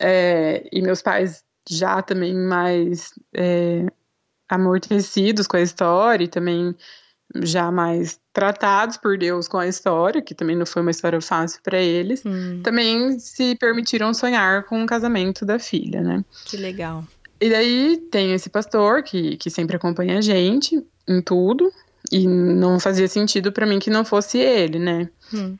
É, 0.00 0.68
e 0.72 0.80
meus 0.80 1.02
pais 1.02 1.44
já 1.68 2.00
também 2.02 2.34
mais 2.34 3.12
é, 3.34 3.86
amortecidos 4.48 5.46
com 5.46 5.56
a 5.56 5.60
história 5.60 6.24
e 6.24 6.28
também 6.28 6.74
já 7.36 7.70
mais 7.70 8.18
tratados 8.32 8.96
por 8.96 9.18
Deus 9.18 9.48
com 9.48 9.58
a 9.58 9.66
história, 9.66 10.22
que 10.22 10.34
também 10.34 10.56
não 10.56 10.64
foi 10.64 10.82
uma 10.82 10.90
história 10.90 11.20
fácil 11.20 11.60
para 11.62 11.78
eles, 11.78 12.22
hum. 12.24 12.62
também 12.62 13.18
se 13.18 13.54
permitiram 13.56 14.14
sonhar 14.14 14.64
com 14.64 14.82
o 14.82 14.86
casamento 14.86 15.44
da 15.44 15.58
filha, 15.58 16.00
né? 16.00 16.24
Que 16.46 16.56
legal. 16.56 17.04
E 17.40 17.50
daí 17.50 17.96
tem 18.10 18.32
esse 18.32 18.48
pastor 18.48 19.02
que, 19.02 19.36
que 19.36 19.50
sempre 19.50 19.76
acompanha 19.76 20.18
a 20.18 20.20
gente 20.20 20.84
em 21.06 21.22
tudo. 21.22 21.72
E 22.10 22.26
não 22.26 22.80
fazia 22.80 23.06
sentido 23.08 23.52
para 23.52 23.66
mim 23.66 23.78
que 23.78 23.90
não 23.90 24.04
fosse 24.04 24.38
ele, 24.38 24.78
né? 24.78 25.10
Hum. 25.32 25.56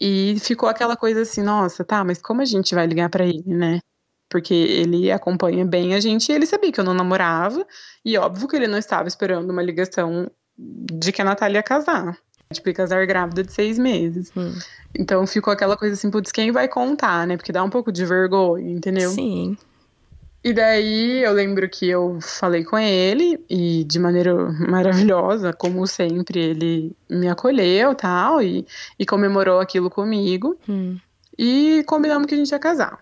E 0.00 0.36
ficou 0.40 0.68
aquela 0.68 0.96
coisa 0.96 1.22
assim, 1.22 1.42
nossa, 1.42 1.84
tá, 1.84 2.02
mas 2.02 2.20
como 2.20 2.40
a 2.40 2.44
gente 2.44 2.74
vai 2.74 2.86
ligar 2.86 3.10
para 3.10 3.26
ele, 3.26 3.42
né? 3.46 3.80
Porque 4.30 4.54
ele 4.54 5.12
acompanha 5.12 5.66
bem 5.66 5.94
a 5.94 6.00
gente 6.00 6.30
e 6.30 6.34
ele 6.34 6.46
sabia 6.46 6.72
que 6.72 6.80
eu 6.80 6.84
não 6.84 6.94
namorava. 6.94 7.66
E 8.04 8.16
óbvio 8.16 8.48
que 8.48 8.56
ele 8.56 8.66
não 8.66 8.78
estava 8.78 9.06
esperando 9.06 9.50
uma 9.50 9.62
ligação 9.62 10.30
de 10.56 11.12
que 11.12 11.22
a 11.22 11.24
Natália 11.24 11.58
ia 11.58 11.62
casar. 11.62 12.16
Tipo, 12.52 12.68
ia 12.68 12.74
casar 12.74 13.06
grávida 13.06 13.42
de 13.42 13.52
seis 13.52 13.78
meses. 13.78 14.30
Hum. 14.36 14.52
Então 14.94 15.26
ficou 15.26 15.52
aquela 15.52 15.76
coisa 15.76 15.94
assim, 15.94 16.10
putz, 16.10 16.30
quem 16.30 16.52
vai 16.52 16.68
contar, 16.68 17.26
né? 17.26 17.36
Porque 17.36 17.52
dá 17.52 17.62
um 17.62 17.70
pouco 17.70 17.90
de 17.90 18.04
vergonha, 18.04 18.70
entendeu? 18.70 19.10
Sim. 19.10 19.56
E 20.44 20.52
daí 20.52 21.22
eu 21.22 21.32
lembro 21.32 21.68
que 21.68 21.88
eu 21.88 22.18
falei 22.20 22.64
com 22.64 22.76
ele 22.76 23.38
e 23.48 23.84
de 23.84 23.98
maneira 24.00 24.34
maravilhosa, 24.52 25.52
como 25.52 25.86
sempre, 25.86 26.40
ele 26.40 26.96
me 27.08 27.28
acolheu 27.28 27.94
tal, 27.94 28.42
e, 28.42 28.66
e 28.98 29.06
comemorou 29.06 29.60
aquilo 29.60 29.88
comigo. 29.88 30.58
Hum. 30.68 30.98
E 31.38 31.84
combinamos 31.86 32.26
que 32.26 32.34
a 32.34 32.36
gente 32.36 32.50
ia 32.50 32.58
casar. 32.58 32.98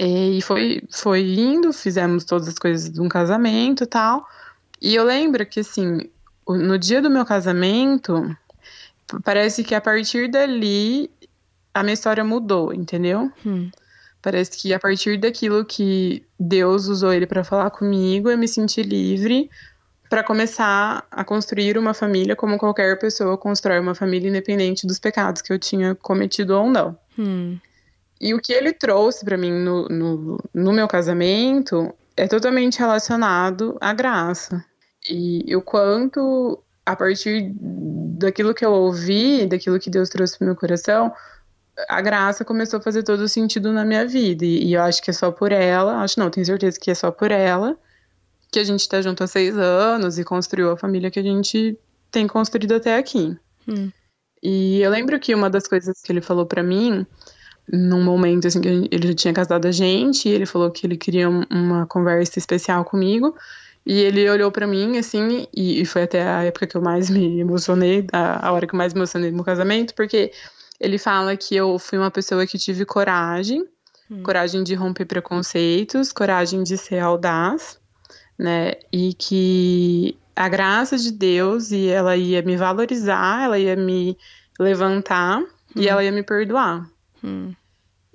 E 0.00 0.40
foi, 0.42 0.82
foi 0.90 1.20
indo, 1.34 1.72
fizemos 1.72 2.24
todas 2.24 2.48
as 2.48 2.58
coisas 2.58 2.90
de 2.90 3.00
um 3.00 3.08
casamento 3.08 3.86
tal. 3.86 4.26
E 4.80 4.94
eu 4.94 5.04
lembro 5.04 5.44
que, 5.44 5.60
assim, 5.60 6.10
no 6.48 6.78
dia 6.78 7.00
do 7.00 7.10
meu 7.10 7.24
casamento, 7.24 8.36
parece 9.24 9.62
que 9.64 9.74
a 9.74 9.80
partir 9.80 10.30
dali 10.30 11.10
a 11.74 11.82
minha 11.82 11.94
história 11.94 12.24
mudou, 12.24 12.72
entendeu? 12.72 13.30
Hum. 13.44 13.70
Parece 14.20 14.56
que 14.56 14.72
a 14.72 14.78
partir 14.78 15.18
daquilo 15.18 15.64
que 15.64 16.24
Deus 16.38 16.86
usou 16.86 17.12
ele 17.12 17.26
para 17.26 17.42
falar 17.42 17.70
comigo, 17.70 18.30
eu 18.30 18.38
me 18.38 18.46
senti 18.46 18.82
livre 18.82 19.50
para 20.08 20.22
começar 20.22 21.04
a 21.10 21.24
construir 21.24 21.78
uma 21.78 21.94
família 21.94 22.36
como 22.36 22.58
qualquer 22.58 22.98
pessoa 22.98 23.38
constrói 23.38 23.80
uma 23.80 23.94
família 23.94 24.28
independente 24.28 24.86
dos 24.86 24.98
pecados 24.98 25.40
que 25.40 25.52
eu 25.52 25.58
tinha 25.58 25.94
cometido 25.94 26.54
ou 26.56 26.68
não. 26.68 26.96
Hum. 27.18 27.58
E 28.20 28.34
o 28.34 28.38
que 28.38 28.52
ele 28.52 28.72
trouxe 28.72 29.24
para 29.24 29.36
mim 29.36 29.50
no, 29.50 29.88
no, 29.88 30.38
no, 30.54 30.72
meu 30.72 30.86
casamento 30.86 31.92
é 32.16 32.28
totalmente 32.28 32.78
relacionado 32.78 33.76
à 33.80 33.92
graça. 33.92 34.64
E, 35.08 35.54
o 35.56 35.62
quanto, 35.62 36.62
a 36.86 36.94
partir 36.94 37.52
daquilo 37.56 38.54
que 38.54 38.64
eu 38.64 38.72
ouvi, 38.72 39.46
daquilo 39.46 39.78
que 39.78 39.90
Deus 39.90 40.08
trouxe 40.08 40.38
para 40.38 40.46
meu 40.46 40.56
coração, 40.56 41.12
a 41.88 42.00
graça 42.00 42.44
começou 42.44 42.78
a 42.78 42.82
fazer 42.82 43.02
todo 43.02 43.20
o 43.20 43.28
sentido 43.28 43.72
na 43.72 43.84
minha 43.84 44.06
vida. 44.06 44.44
E, 44.44 44.66
e, 44.66 44.74
eu 44.74 44.82
acho 44.82 45.02
que 45.02 45.10
é 45.10 45.14
só 45.14 45.30
por 45.30 45.52
ela, 45.52 46.02
acho 46.02 46.18
não, 46.18 46.30
tenho 46.30 46.46
certeza 46.46 46.78
que 46.78 46.90
é 46.90 46.94
só 46.94 47.10
por 47.10 47.30
ela 47.30 47.76
que 48.52 48.58
a 48.58 48.64
gente 48.64 48.86
tá 48.86 49.00
junto 49.00 49.24
há 49.24 49.26
seis 49.26 49.56
anos 49.56 50.18
e 50.18 50.24
construiu 50.24 50.70
a 50.70 50.76
família 50.76 51.10
que 51.10 51.18
a 51.18 51.22
gente 51.22 51.76
tem 52.10 52.26
construído 52.26 52.74
até 52.74 52.98
aqui. 52.98 53.34
Hum. 53.66 53.90
E 54.42 54.80
eu 54.82 54.90
lembro 54.90 55.18
que 55.18 55.34
uma 55.34 55.48
das 55.48 55.66
coisas 55.66 56.02
que 56.02 56.12
ele 56.12 56.20
falou 56.20 56.44
para 56.44 56.62
mim, 56.62 57.06
num 57.72 58.04
momento 58.04 58.46
assim 58.46 58.60
que 58.60 58.68
ele 58.68 59.08
já 59.08 59.14
tinha 59.14 59.32
casado 59.32 59.66
a 59.66 59.72
gente, 59.72 60.28
ele 60.28 60.44
falou 60.44 60.70
que 60.70 60.86
ele 60.86 60.98
queria 60.98 61.30
uma 61.30 61.86
conversa 61.86 62.38
especial 62.38 62.84
comigo. 62.84 63.34
E 63.84 64.00
ele 64.00 64.28
olhou 64.30 64.50
para 64.50 64.66
mim, 64.66 64.96
assim, 64.96 65.46
e, 65.54 65.80
e, 65.80 65.84
foi 65.84 66.04
até 66.04 66.22
a 66.22 66.44
época 66.44 66.66
que 66.66 66.76
eu 66.76 66.80
mais 66.80 67.10
me 67.10 67.40
emocionei, 67.40 68.06
a, 68.12 68.48
a 68.48 68.52
hora 68.52 68.66
que 68.66 68.74
eu 68.74 68.78
mais 68.78 68.94
me 68.94 69.00
emocionei 69.00 69.32
no 69.32 69.42
casamento, 69.42 69.94
porque 69.94 70.30
ele 70.78 70.98
fala 70.98 71.36
que 71.36 71.56
eu 71.56 71.78
fui 71.78 71.98
uma 71.98 72.10
pessoa 72.10 72.46
que 72.46 72.58
tive 72.58 72.84
coragem, 72.84 73.66
hum. 74.10 74.22
coragem 74.22 74.62
de 74.62 74.74
romper 74.74 75.06
preconceitos, 75.06 76.12
coragem 76.12 76.62
de 76.62 76.78
ser 76.78 77.00
audaz, 77.00 77.80
né? 78.38 78.74
E 78.92 79.14
que 79.14 80.16
a 80.34 80.48
graça 80.48 80.96
de 80.96 81.10
Deus 81.10 81.72
e 81.72 81.88
ela 81.88 82.16
ia 82.16 82.40
me 82.42 82.56
valorizar, 82.56 83.44
ela 83.44 83.58
ia 83.58 83.76
me 83.76 84.16
levantar 84.58 85.40
hum. 85.40 85.46
e 85.74 85.88
ela 85.88 86.04
ia 86.04 86.12
me 86.12 86.22
perdoar. 86.22 86.88
Hum. 87.22 87.52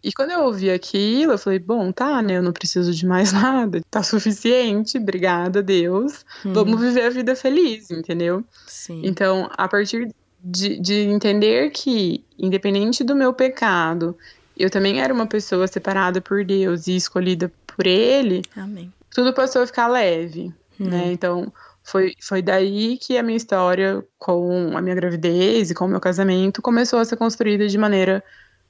E 0.08 0.13
quando 0.13 0.32
eu 0.32 0.46
ouvi 0.46 0.72
aquilo, 0.72 1.34
eu 1.34 1.38
falei, 1.38 1.60
bom, 1.60 1.91
tá, 1.91 2.22
né? 2.22 2.38
Eu 2.38 2.41
não 2.41 2.54
preciso 2.54 2.93
de 2.93 3.06
mais 3.06 3.34
nada, 3.36 3.82
tá 3.91 4.02
suficiente, 4.02 4.98
obrigada, 4.98 5.62
Deus. 5.62 6.26
Hum. 6.46 6.54
Vamos 6.54 6.80
viver 6.80 7.02
a 7.02 7.10
vida 7.10 7.36
feliz, 7.36 7.91
entendeu? 7.91 8.41
Sim. 8.65 9.02
Então, 9.04 9.50
a 9.58 9.67
partir 9.67 10.10
de, 10.41 10.80
de 10.80 10.93
entender 10.93 11.72
que, 11.72 12.24
independente 12.39 13.04
do 13.04 13.17
meu 13.17 13.34
pecado, 13.34 14.17
eu 14.56 14.70
também 14.70 15.02
era 15.02 15.13
uma 15.13 15.28
pessoa 15.28 15.67
separada 15.67 16.22
por 16.22 16.46
Deus 16.46 16.88
e 16.88 16.96
escolhida 16.96 17.52
por 17.76 17.86
Ele, 17.86 18.43
Amém. 18.56 18.93
tudo 19.13 19.34
passou 19.34 19.62
a 19.62 19.67
ficar 19.67 19.89
leve, 19.89 20.54
hum. 20.80 20.88
né? 20.88 21.12
Então, 21.12 21.52
foi, 21.84 22.13
foi 22.22 22.41
daí 22.41 22.98
que 22.98 23.17
a 23.17 23.24
minha 23.24 23.36
história 23.36 24.02
com 24.17 24.72
a 24.74 24.82
minha 24.82 24.96
gravidez 24.96 25.70
e 25.70 25.74
com 25.74 25.84
o 25.84 25.89
meu 25.89 26.00
casamento 26.00 26.62
começou 26.62 26.98
a 26.98 27.04
ser 27.04 27.17
construída 27.17 27.67
de 27.67 27.78
maneira 27.78 28.24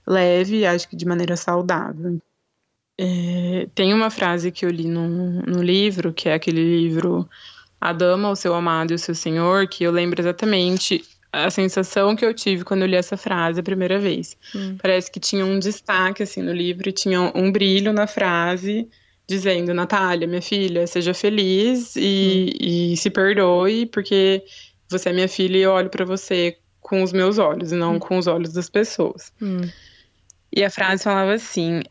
leve, 0.08 0.65
acho 0.65 0.88
que 0.88 0.96
de 0.96 1.06
maneira 1.06 1.36
saudável. 1.36 2.20
É, 3.00 3.67
tem 3.76 3.93
uma 3.93 4.10
frase 4.10 4.52
que 4.52 4.65
eu 4.65 4.70
li 4.70 4.88
no, 4.88 5.41
no 5.41 5.62
livro, 5.62 6.13
que 6.13 6.30
é 6.30 6.34
aquele 6.34 6.63
livro 6.63 7.30
A 7.80 7.93
Dama, 7.93 8.32
o 8.32 8.36
Seu 8.36 8.56
Amado 8.56 8.91
e 8.91 8.96
o 8.96 9.00
Seu 9.00 9.13
Senhor, 9.13 9.67
que 9.67 9.84
eu 9.84 9.91
lembro 9.91 10.20
exatamente 10.20 11.04
a 11.32 11.50
sensação 11.50 12.15
que 12.15 12.26
eu 12.26 12.34
tive 12.34 12.63
quando 12.63 12.82
eu 12.82 12.88
li 12.88 12.96
essa 12.96 13.17
frase 13.17 13.60
a 13.60 13.63
primeira 13.63 14.00
vez. 14.00 14.36
Hum. 14.56 14.78
Parece 14.82 15.12
que 15.12 15.20
tinha 15.20 15.46
um 15.46 15.60
destaque 15.60 16.24
assim 16.24 16.41
no 16.41 16.54
livro, 16.54 16.91
tinha 16.91 17.32
um 17.36 17.52
brilho 17.52 17.93
na 17.93 18.08
frase 18.08 18.88
dizendo: 19.28 19.74
Natália, 19.74 20.28
minha 20.28 20.41
filha, 20.41 20.88
seja 20.88 21.13
feliz 21.13 21.96
e, 21.96 22.54
hum. 22.56 22.58
e 22.60 22.98
se 22.98 23.10
perdoe, 23.10 23.86
porque 23.88 24.43
você 24.89 25.10
é 25.10 25.13
minha 25.13 25.28
filha 25.28 25.58
e 25.58 25.62
eu 25.62 25.72
olho 25.72 25.89
para 25.89 26.06
você 26.06 26.58
com 26.80 27.04
os 27.04 27.12
meus 27.12 27.38
olhos 27.38 27.72
e 27.72 27.76
não 27.76 27.96
hum. 27.96 28.00
com 28.00 28.17
os 28.17 28.28
olhos 28.28 28.54
das 28.54 28.70
pessoas. 28.70 29.32
Hum. 29.41 29.62
E 30.55 30.63
a 30.63 30.69
frase 30.69 31.03
falava 31.03 31.33
assim: 31.33 31.81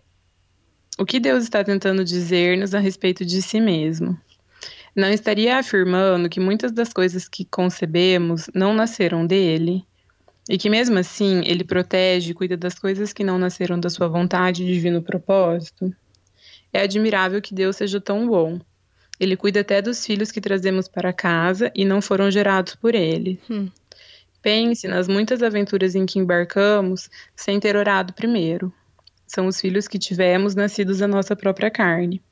O 0.98 1.04
que 1.04 1.20
Deus 1.20 1.44
está 1.44 1.62
tentando 1.62 2.04
dizer-nos 2.04 2.74
a 2.74 2.78
respeito 2.78 3.24
de 3.24 3.40
si 3.42 3.60
mesmo? 3.60 4.18
não 4.96 5.10
estaria 5.10 5.58
afirmando 5.58 6.28
que 6.28 6.40
muitas 6.40 6.72
das 6.72 6.90
coisas 6.90 7.28
que 7.28 7.44
concebemos 7.44 8.48
não 8.54 8.72
nasceram 8.72 9.26
dele? 9.26 9.84
E 10.48 10.56
que 10.56 10.70
mesmo 10.70 10.98
assim 10.98 11.42
ele 11.44 11.62
protege 11.62 12.30
e 12.30 12.34
cuida 12.34 12.56
das 12.56 12.78
coisas 12.78 13.12
que 13.12 13.22
não 13.22 13.38
nasceram 13.38 13.78
da 13.78 13.90
sua 13.90 14.08
vontade 14.08 14.62
e 14.62 14.66
divino 14.72 15.02
propósito? 15.02 15.94
É 16.72 16.80
admirável 16.80 17.42
que 17.42 17.54
Deus 17.54 17.76
seja 17.76 18.00
tão 18.00 18.26
bom. 18.26 18.58
Ele 19.20 19.36
cuida 19.36 19.60
até 19.60 19.82
dos 19.82 20.06
filhos 20.06 20.32
que 20.32 20.40
trazemos 20.40 20.88
para 20.88 21.12
casa 21.12 21.70
e 21.74 21.84
não 21.84 22.00
foram 22.00 22.30
gerados 22.30 22.74
por 22.74 22.94
ele. 22.94 23.38
Hum. 23.50 23.68
Pense 24.46 24.86
nas 24.86 25.08
muitas 25.08 25.42
aventuras 25.42 25.96
em 25.96 26.06
que 26.06 26.20
embarcamos 26.20 27.10
sem 27.34 27.58
ter 27.58 27.74
orado 27.74 28.12
primeiro. 28.12 28.72
São 29.26 29.48
os 29.48 29.60
filhos 29.60 29.88
que 29.88 29.98
tivemos 29.98 30.54
nascidos 30.54 30.98
da 30.98 31.08
nossa 31.08 31.34
própria 31.34 31.68
carne. 31.68 32.22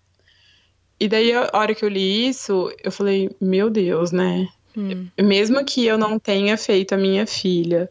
E 1.00 1.09
daí, 1.09 1.33
a 1.33 1.50
hora 1.53 1.74
que 1.74 1.85
eu 1.85 1.88
li 1.88 2.29
isso, 2.29 2.72
eu 2.85 2.92
falei, 2.92 3.35
meu 3.40 3.68
Deus, 3.68 4.12
né? 4.12 4.46
Hum. 4.77 5.09
Mesmo 5.20 5.64
que 5.64 5.85
eu 5.85 5.98
não 5.98 6.16
tenha 6.16 6.57
feito 6.57 6.94
a 6.94 6.96
minha 6.96 7.27
filha 7.27 7.90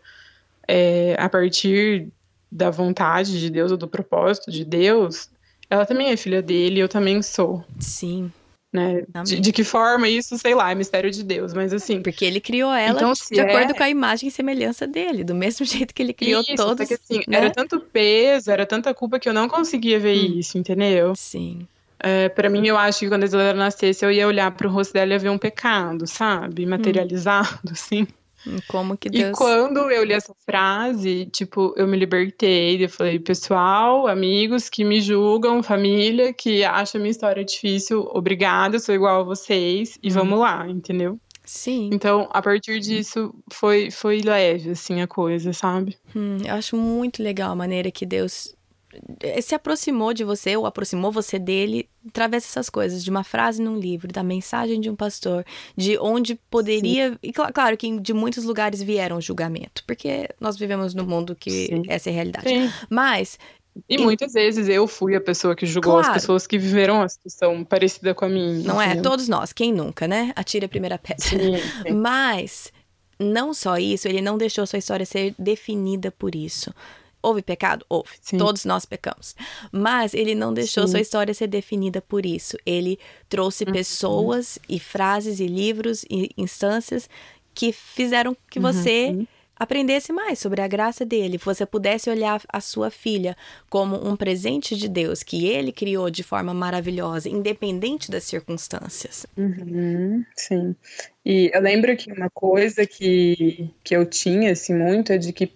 é, 0.65 1.17
a 1.19 1.27
partir 1.27 2.07
da 2.49 2.69
vontade 2.69 3.37
de 3.37 3.49
Deus 3.49 3.73
ou 3.73 3.77
do 3.77 3.89
propósito 3.89 4.49
de 4.49 4.63
Deus, 4.63 5.29
ela 5.69 5.85
também 5.85 6.11
é 6.11 6.15
filha 6.15 6.41
dele, 6.41 6.79
eu 6.79 6.87
também 6.87 7.21
sou. 7.21 7.61
Sim. 7.77 8.31
Né? 8.73 9.03
De, 9.23 9.39
de, 9.39 9.51
que 9.51 9.63
forma 9.63 10.09
isso, 10.09 10.35
sei 10.39 10.55
lá, 10.55 10.71
é 10.71 10.75
mistério 10.75 11.11
de 11.11 11.23
Deus, 11.23 11.53
mas 11.53 11.71
assim. 11.71 12.01
Porque 12.01 12.25
ele 12.25 12.41
criou 12.41 12.73
ela 12.73 12.97
então, 12.97 13.13
de 13.13 13.39
é... 13.39 13.43
acordo 13.43 13.75
com 13.75 13.83
a 13.83 13.89
imagem 13.89 14.29
e 14.29 14.31
semelhança 14.31 14.87
dele, 14.87 15.23
do 15.23 15.35
mesmo 15.35 15.63
jeito 15.63 15.93
que 15.93 16.01
ele 16.01 16.11
criou 16.11 16.41
isso, 16.41 16.55
todos. 16.55 16.87
Que, 16.87 16.95
assim, 16.95 17.21
né? 17.27 17.37
Era 17.37 17.51
tanto 17.51 17.79
peso, 17.79 18.49
era 18.49 18.65
tanta 18.65 18.91
culpa 18.91 19.19
que 19.19 19.29
eu 19.29 19.33
não 19.33 19.47
conseguia 19.47 19.99
ver 19.99 20.17
hum. 20.17 20.39
isso, 20.39 20.57
entendeu? 20.57 21.15
Sim. 21.15 21.67
É, 21.99 22.27
para 22.29 22.49
mim, 22.49 22.65
eu 22.67 22.75
acho 22.75 23.01
que 23.01 23.09
quando 23.09 23.21
a 23.21 23.25
Isadora 23.27 23.53
nascesse, 23.53 24.03
eu 24.03 24.11
ia 24.11 24.27
olhar 24.27 24.49
pro 24.51 24.69
rosto 24.69 24.91
dela 24.91 25.11
e 25.11 25.13
ia 25.13 25.19
ver 25.19 25.29
um 25.29 25.37
pecado, 25.37 26.07
sabe? 26.07 26.65
Materializado, 26.65 27.59
hum. 27.67 27.69
assim. 27.71 28.07
Como 28.67 28.97
que 28.97 29.09
Deus... 29.09 29.29
E 29.29 29.31
quando 29.31 29.89
eu 29.89 30.03
li 30.03 30.13
essa 30.13 30.33
frase, 30.45 31.27
tipo, 31.31 31.73
eu 31.77 31.87
me 31.87 31.97
libertei. 31.97 32.83
Eu 32.83 32.89
falei, 32.89 33.19
pessoal, 33.19 34.07
amigos 34.07 34.69
que 34.69 34.83
me 34.83 35.01
julgam, 35.01 35.63
família 35.63 36.33
que 36.33 36.63
acha 36.63 36.97
minha 36.97 37.11
história 37.11 37.43
difícil, 37.43 38.07
obrigada, 38.11 38.79
sou 38.79 38.93
igual 38.93 39.21
a 39.21 39.23
vocês 39.23 39.97
e 40.01 40.09
hum. 40.09 40.13
vamos 40.13 40.39
lá, 40.39 40.67
entendeu? 40.67 41.19
Sim. 41.45 41.89
Então, 41.91 42.29
a 42.31 42.41
partir 42.41 42.79
disso, 42.79 43.33
foi, 43.51 43.91
foi 43.91 44.21
leve, 44.21 44.71
assim, 44.71 45.01
a 45.01 45.07
coisa, 45.07 45.51
sabe? 45.51 45.97
Hum, 46.15 46.37
eu 46.45 46.55
acho 46.55 46.77
muito 46.77 47.21
legal 47.21 47.51
a 47.51 47.55
maneira 47.55 47.91
que 47.91 48.05
Deus 48.05 48.55
se 49.41 49.55
aproximou 49.55 50.13
de 50.13 50.23
você 50.23 50.55
ou 50.55 50.65
aproximou 50.65 51.11
você 51.11 51.39
dele 51.39 51.89
através 52.07 52.43
dessas 52.43 52.69
coisas, 52.69 53.03
de 53.03 53.09
uma 53.09 53.23
frase 53.23 53.61
num 53.61 53.77
livro, 53.77 54.11
da 54.11 54.23
mensagem 54.23 54.79
de 54.79 54.89
um 54.89 54.95
pastor, 54.95 55.45
de 55.75 55.97
onde 55.97 56.35
poderia. 56.49 57.11
Sim. 57.11 57.17
E 57.23 57.31
claro 57.33 57.77
que 57.77 57.99
de 57.99 58.13
muitos 58.13 58.43
lugares 58.43 58.81
vieram 58.81 59.21
julgamento, 59.21 59.83
porque 59.85 60.29
nós 60.39 60.57
vivemos 60.57 60.93
num 60.93 61.05
mundo 61.05 61.35
que 61.35 61.67
Sim. 61.67 61.83
essa 61.87 62.09
é 62.09 62.11
a 62.11 62.15
realidade. 62.15 62.49
Sim. 62.49 62.71
Mas 62.89 63.37
E, 63.89 63.95
e 63.95 63.97
muitas 63.97 64.33
vezes 64.33 64.69
eu 64.69 64.87
fui 64.87 65.15
a 65.15 65.21
pessoa 65.21 65.55
que 65.55 65.65
julgou 65.65 65.93
claro. 65.93 66.07
as 66.07 66.13
pessoas 66.13 66.45
que 66.45 66.57
viveram 66.59 66.95
uma 66.97 67.09
situação 67.09 67.63
parecida 67.63 68.13
com 68.13 68.25
a 68.25 68.29
minha. 68.29 68.59
Não 68.59 68.81
é? 68.81 68.95
Todos 69.01 69.27
nós, 69.27 69.51
quem 69.51 69.73
nunca, 69.73 70.07
né? 70.07 70.31
Atire 70.35 70.65
a 70.65 70.69
primeira 70.69 70.97
pedra. 70.97 71.23
Sim, 71.23 71.57
sim. 71.57 71.93
Mas 71.93 72.71
não 73.19 73.53
só 73.53 73.77
isso, 73.77 74.07
ele 74.07 74.21
não 74.21 74.37
deixou 74.37 74.65
sua 74.67 74.79
história 74.79 75.05
ser 75.05 75.33
definida 75.39 76.11
por 76.11 76.35
isso. 76.35 76.73
Houve 77.23 77.41
pecado? 77.41 77.85
Houve. 77.87 78.11
Sim. 78.21 78.37
Todos 78.37 78.65
nós 78.65 78.85
pecamos. 78.85 79.35
Mas 79.71 80.13
ele 80.13 80.35
não 80.35 80.53
deixou 80.53 80.85
Sim. 80.85 80.91
sua 80.91 80.99
história 80.99 81.33
ser 81.33 81.47
definida 81.47 82.01
por 82.01 82.25
isso. 82.25 82.57
Ele 82.65 82.99
trouxe 83.29 83.63
uhum. 83.63 83.71
pessoas 83.71 84.59
e 84.67 84.79
frases 84.79 85.39
e 85.39 85.47
livros 85.47 86.03
e 86.09 86.29
instâncias 86.37 87.09
que 87.55 87.71
fizeram 87.71 88.35
que 88.49 88.59
uhum. 88.59 88.63
você 88.63 89.25
aprendesse 89.55 90.11
mais 90.11 90.39
sobre 90.39 90.61
a 90.61 90.67
graça 90.67 91.05
dele, 91.05 91.37
você 91.37 91.65
pudesse 91.65 92.09
olhar 92.09 92.41
a 92.51 92.59
sua 92.59 92.89
filha 92.89 93.35
como 93.69 93.95
um 94.07 94.15
presente 94.15 94.75
de 94.75 94.89
Deus 94.89 95.23
que 95.23 95.47
ele 95.47 95.71
criou 95.71 96.09
de 96.09 96.23
forma 96.23 96.53
maravilhosa, 96.53 97.29
independente 97.29 98.11
das 98.11 98.23
circunstâncias. 98.23 99.25
Uhum, 99.37 100.25
sim. 100.35 100.75
E 101.25 101.49
eu 101.53 101.61
lembro 101.61 101.95
que 101.95 102.11
uma 102.11 102.29
coisa 102.29 102.85
que, 102.85 103.69
que 103.83 103.95
eu 103.95 104.05
tinha 104.05 104.51
assim, 104.51 104.75
muito 104.75 105.13
é 105.13 105.17
de 105.17 105.31
que 105.31 105.49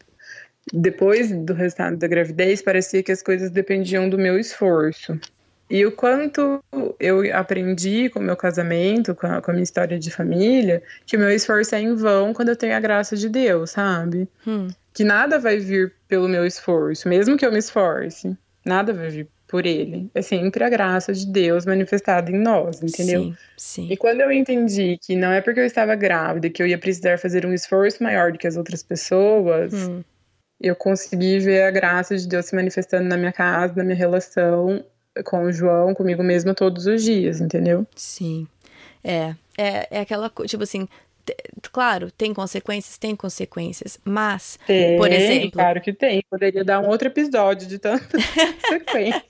depois 0.74 1.32
do 1.32 1.54
resultado 1.54 1.98
da 1.98 2.08
gravidez 2.08 2.62
parecia 2.62 3.04
que 3.04 3.12
as 3.12 3.22
coisas 3.22 3.50
dependiam 3.50 4.10
do 4.10 4.18
meu 4.18 4.38
esforço. 4.40 5.20
E 5.70 5.86
o 5.86 5.92
quanto 5.92 6.64
eu 6.98 7.36
aprendi 7.36 8.10
com 8.10 8.20
o 8.20 8.24
meu 8.24 8.38
casamento, 8.38 9.14
com 9.14 9.28
a, 9.28 9.42
com 9.42 9.52
a, 9.52 9.54
minha 9.54 9.64
história 9.64 10.00
de 10.00 10.10
família, 10.10 10.82
que 11.06 11.18
o 11.18 11.20
meu 11.20 11.30
esforço 11.30 11.76
é 11.76 11.82
em 11.82 11.94
vão 11.94 12.34
quando 12.34 12.50
eu 12.50 12.56
tenho 12.56 12.76
a 12.76 12.80
graça 12.80 13.18
de 13.18 13.28
Deus, 13.28 13.72
sabe? 13.72 14.30
Hum. 14.46 14.68
Que 14.94 15.04
nada 15.04 15.38
vai 15.38 15.58
vir 15.58 15.94
pelo 16.08 16.28
meu 16.28 16.46
esforço, 16.46 17.10
mesmo 17.10 17.38
que 17.38 17.46
eu 17.46 17.52
me 17.52 17.60
esforce, 17.60 18.36
nada 18.66 18.94
vai 18.94 19.10
vir 19.10 19.28
por 19.46 19.66
ele. 19.66 20.10
É 20.16 20.22
sempre 20.22 20.64
a 20.64 20.70
graça 20.70 21.14
de 21.14 21.26
Deus 21.26 21.66
manifestada 21.66 22.32
em 22.32 22.38
nós, 22.38 22.82
entendeu? 22.82 23.24
Sim, 23.24 23.38
sim. 23.58 23.88
E 23.92 23.98
quando 23.98 24.22
eu 24.22 24.32
entendi 24.32 24.98
que 25.02 25.16
não 25.16 25.32
é 25.32 25.42
porque 25.42 25.60
eu 25.60 25.66
estava 25.66 25.96
grávida 25.96 26.50
que 26.50 26.62
eu 26.62 26.68
ia 26.68 26.78
precisar 26.78 27.18
fazer 27.18 27.46
um 27.46 27.54
esforço 27.54 28.02
maior 28.02 28.32
do 28.32 28.38
que 28.38 28.48
as 28.48 28.58
outras 28.58 28.84
pessoas. 28.84 29.74
Hum. 29.74 30.04
Eu 30.60 30.76
consegui 30.76 31.40
ver 31.40 31.64
a 31.64 31.72
graça 31.72 32.18
de 32.18 32.28
Deus 32.28 32.48
se 32.48 32.56
manifestando 32.56 33.08
na 33.08 33.18
minha 33.18 33.32
casa, 33.32 33.76
na 33.76 33.84
minha 33.84 33.96
relação, 33.96 34.84
com 35.24 35.44
o 35.44 35.52
João, 35.52 35.94
comigo 35.94 36.24
mesma 36.24 36.54
todos 36.54 36.88
os 36.88 37.04
dias, 37.04 37.42
entendeu? 37.42 37.86
Sim. 37.96 38.48
É, 39.04 39.36
é, 39.58 39.88
é 39.92 40.00
aquela 40.02 40.30
coisa, 40.30 40.50
tipo 40.50 40.64
assim, 40.64 40.88
claro, 41.72 42.12
tem 42.12 42.34
consequências, 42.34 42.98
tem 42.98 43.16
consequências, 43.16 44.00
mas, 44.04 44.58
tem, 44.66 44.98
por 44.98 45.12
exemplo. 45.12 45.52
Claro 45.52 45.82
que 45.82 45.94
tem. 45.94 46.24
Poderia 46.30 46.64
dar 46.64 46.80
um 46.80 46.88
outro 46.88 47.08
episódio 47.08 47.68
de 47.68 47.80
tanta 47.80 48.18
consequência. 48.62 49.24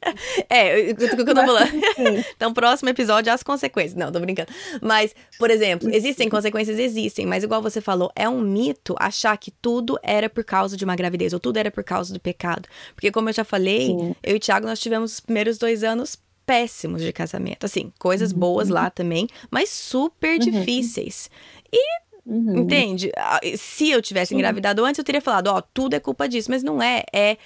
é, 0.49 0.91
o 0.91 0.95
que 0.95 1.03
eu 1.03 1.25
tô 1.25 1.35
falando. 1.35 1.71
então, 2.35 2.53
próximo 2.53 2.89
episódio, 2.89 3.31
as 3.31 3.43
consequências. 3.43 3.95
Não, 3.95 4.11
tô 4.11 4.19
brincando. 4.19 4.51
Mas, 4.81 5.15
por 5.37 5.49
exemplo, 5.49 5.89
existem 5.93 6.29
consequências? 6.29 6.79
Existem, 6.79 7.25
mas 7.25 7.43
igual 7.43 7.61
você 7.61 7.81
falou, 7.81 8.11
é 8.15 8.27
um 8.27 8.41
mito 8.41 8.95
achar 8.99 9.37
que 9.37 9.51
tudo 9.51 9.99
era 10.01 10.29
por 10.29 10.43
causa 10.43 10.77
de 10.77 10.83
uma 10.83 10.95
gravidez, 10.95 11.33
ou 11.33 11.39
tudo 11.39 11.57
era 11.57 11.71
por 11.71 11.83
causa 11.83 12.13
do 12.13 12.19
pecado. 12.19 12.67
Porque, 12.95 13.11
como 13.11 13.29
eu 13.29 13.33
já 13.33 13.43
falei, 13.43 13.87
Sim. 13.87 14.15
eu 14.23 14.35
e 14.35 14.37
o 14.37 14.39
Thiago, 14.39 14.65
nós 14.65 14.79
tivemos 14.79 15.13
os 15.13 15.19
primeiros 15.19 15.57
dois 15.57 15.83
anos 15.83 16.17
péssimos 16.47 17.01
de 17.01 17.11
casamento. 17.11 17.65
Assim, 17.65 17.91
coisas 17.99 18.31
uhum. 18.31 18.39
boas 18.39 18.69
lá 18.69 18.89
também, 18.89 19.27
mas 19.51 19.69
super 19.69 20.39
uhum. 20.39 20.39
difíceis. 20.39 21.29
E 21.71 22.07
Uhum. 22.27 22.57
Entende? 22.57 23.09
Ah, 23.15 23.39
se 23.55 23.89
eu 23.89 24.01
tivesse 24.01 24.35
engravidado 24.35 24.83
antes, 24.83 24.99
eu 24.99 25.05
teria 25.05 25.21
falado, 25.21 25.47
ó, 25.47 25.59
oh, 25.59 25.61
tudo 25.61 25.93
é 25.93 25.99
culpa 26.01 26.27
disso, 26.27 26.51
mas 26.51 26.61
não 26.61 26.83
é. 26.83 27.03
É 27.13 27.37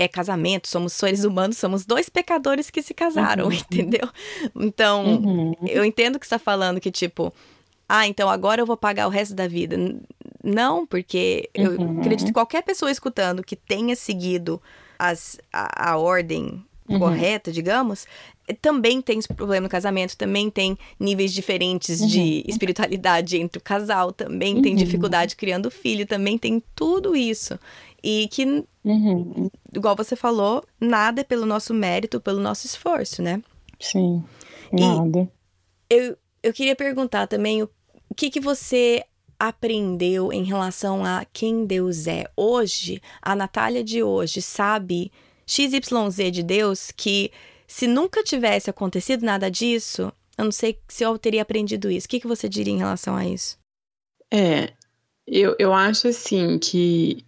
é 0.00 0.06
casamento, 0.06 0.68
somos 0.68 0.92
seres 0.92 1.24
humanos, 1.24 1.58
somos 1.58 1.84
dois 1.84 2.08
pecadores 2.08 2.70
que 2.70 2.80
se 2.80 2.94
casaram, 2.94 3.46
uhum. 3.46 3.50
entendeu? 3.52 4.08
Então, 4.54 5.04
uhum. 5.04 5.54
eu 5.66 5.84
entendo 5.84 6.20
que 6.20 6.24
você 6.24 6.36
está 6.36 6.38
falando 6.38 6.80
que, 6.80 6.92
tipo, 6.92 7.34
ah, 7.88 8.06
então 8.06 8.30
agora 8.30 8.62
eu 8.62 8.66
vou 8.66 8.76
pagar 8.76 9.08
o 9.08 9.10
resto 9.10 9.34
da 9.34 9.48
vida. 9.48 9.76
Não, 10.44 10.86
porque 10.86 11.50
eu 11.52 11.72
uhum. 11.72 11.98
acredito 11.98 12.28
que 12.28 12.32
qualquer 12.32 12.62
pessoa 12.62 12.92
escutando 12.92 13.42
que 13.42 13.56
tenha 13.56 13.96
seguido 13.96 14.62
as, 14.96 15.36
a, 15.52 15.90
a 15.90 15.96
ordem 15.98 16.64
uhum. 16.88 16.98
correta, 16.98 17.52
digamos, 17.52 18.06
também 18.60 19.00
tem 19.00 19.20
problema 19.22 19.64
no 19.64 19.68
casamento, 19.68 20.16
também 20.16 20.50
tem 20.50 20.78
níveis 20.98 21.32
diferentes 21.32 22.00
uhum. 22.00 22.06
de 22.06 22.44
espiritualidade 22.46 23.36
entre 23.36 23.58
o 23.58 23.62
casal, 23.62 24.12
também 24.12 24.56
uhum. 24.56 24.62
tem 24.62 24.74
dificuldade 24.74 25.36
criando 25.36 25.70
filho, 25.70 26.06
também 26.06 26.38
tem 26.38 26.62
tudo 26.74 27.14
isso. 27.14 27.58
E 28.02 28.28
que, 28.28 28.64
uhum. 28.84 29.50
igual 29.74 29.96
você 29.96 30.16
falou, 30.16 30.64
nada 30.80 31.20
é 31.20 31.24
pelo 31.24 31.44
nosso 31.44 31.74
mérito, 31.74 32.20
pelo 32.20 32.40
nosso 32.40 32.66
esforço, 32.66 33.20
né? 33.20 33.42
Sim, 33.80 34.22
nada. 34.72 35.30
E 35.90 35.94
eu, 35.94 36.16
eu 36.42 36.52
queria 36.52 36.76
perguntar 36.76 37.26
também 37.26 37.62
o, 37.62 37.70
o 38.08 38.14
que, 38.14 38.30
que 38.30 38.40
você 38.40 39.04
aprendeu 39.38 40.32
em 40.32 40.42
relação 40.42 41.04
a 41.04 41.24
quem 41.32 41.64
Deus 41.64 42.06
é. 42.06 42.26
Hoje, 42.36 43.00
a 43.22 43.36
Natália 43.36 43.84
de 43.84 44.02
hoje 44.02 44.42
sabe 44.42 45.12
XYZ 45.48 46.30
de 46.30 46.42
Deus 46.42 46.92
que 46.94 47.32
se 47.66 47.86
nunca 47.86 48.22
tivesse 48.22 48.68
acontecido 48.68 49.24
nada 49.24 49.50
disso, 49.50 50.12
eu 50.36 50.44
não 50.44 50.52
sei 50.52 50.78
se 50.86 51.02
eu 51.02 51.18
teria 51.18 51.42
aprendido 51.42 51.90
isso. 51.90 52.06
O 52.06 52.10
que, 52.10 52.20
que 52.20 52.26
você 52.26 52.48
diria 52.48 52.72
em 52.72 52.78
relação 52.78 53.16
a 53.16 53.26
isso? 53.26 53.58
É, 54.30 54.72
eu, 55.26 55.56
eu 55.58 55.72
acho 55.72 56.08
assim 56.08 56.58
que 56.58 57.24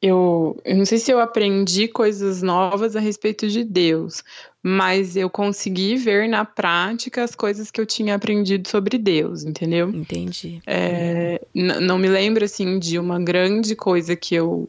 eu, 0.00 0.60
eu 0.64 0.76
não 0.76 0.84
sei 0.84 0.98
se 0.98 1.10
eu 1.10 1.18
aprendi 1.18 1.88
coisas 1.88 2.42
novas 2.42 2.96
a 2.96 3.00
respeito 3.00 3.48
de 3.48 3.64
Deus, 3.64 4.22
mas 4.62 5.16
eu 5.16 5.30
consegui 5.30 5.96
ver 5.96 6.28
na 6.28 6.44
prática 6.44 7.22
as 7.22 7.34
coisas 7.34 7.70
que 7.70 7.80
eu 7.80 7.86
tinha 7.86 8.14
aprendido 8.14 8.68
sobre 8.68 8.98
Deus, 8.98 9.44
entendeu? 9.44 9.88
Entendi. 9.88 10.60
É, 10.66 11.40
não 11.54 11.98
me 11.98 12.08
lembro 12.08 12.44
assim 12.44 12.78
de 12.78 12.98
uma 12.98 13.18
grande 13.18 13.74
coisa 13.74 14.14
que 14.14 14.34
eu 14.34 14.68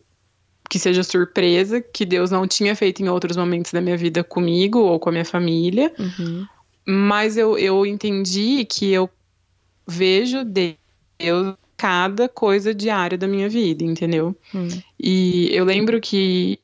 que 0.69 0.79
seja 0.79 1.03
surpresa, 1.03 1.81
que 1.81 2.05
Deus 2.05 2.31
não 2.31 2.47
tinha 2.47 2.75
feito 2.75 3.01
em 3.01 3.09
outros 3.09 3.37
momentos 3.37 3.71
da 3.71 3.81
minha 3.81 3.97
vida 3.97 4.23
comigo 4.23 4.79
ou 4.79 4.99
com 4.99 5.09
a 5.09 5.11
minha 5.11 5.25
família. 5.25 5.93
Uhum. 5.97 6.45
Mas 6.85 7.37
eu, 7.37 7.57
eu 7.57 7.85
entendi 7.85 8.65
que 8.65 8.91
eu 8.91 9.09
vejo 9.87 10.43
Deus 10.43 11.55
cada 11.77 12.27
coisa 12.27 12.73
diária 12.73 13.17
da 13.17 13.27
minha 13.27 13.47
vida, 13.47 13.83
entendeu? 13.83 14.35
Uhum. 14.53 14.67
E 14.99 15.49
eu 15.53 15.63
lembro 15.63 16.01
que, 16.01 16.59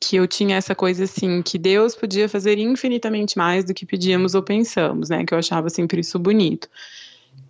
que 0.00 0.16
eu 0.16 0.26
tinha 0.26 0.56
essa 0.56 0.74
coisa 0.74 1.04
assim, 1.04 1.42
que 1.42 1.58
Deus 1.58 1.94
podia 1.94 2.28
fazer 2.28 2.58
infinitamente 2.58 3.36
mais 3.36 3.64
do 3.64 3.74
que 3.74 3.84
pedíamos 3.84 4.34
ou 4.34 4.42
pensamos, 4.42 5.10
né? 5.10 5.24
Que 5.24 5.34
eu 5.34 5.38
achava 5.38 5.68
sempre 5.68 6.00
isso 6.00 6.18
bonito. 6.18 6.68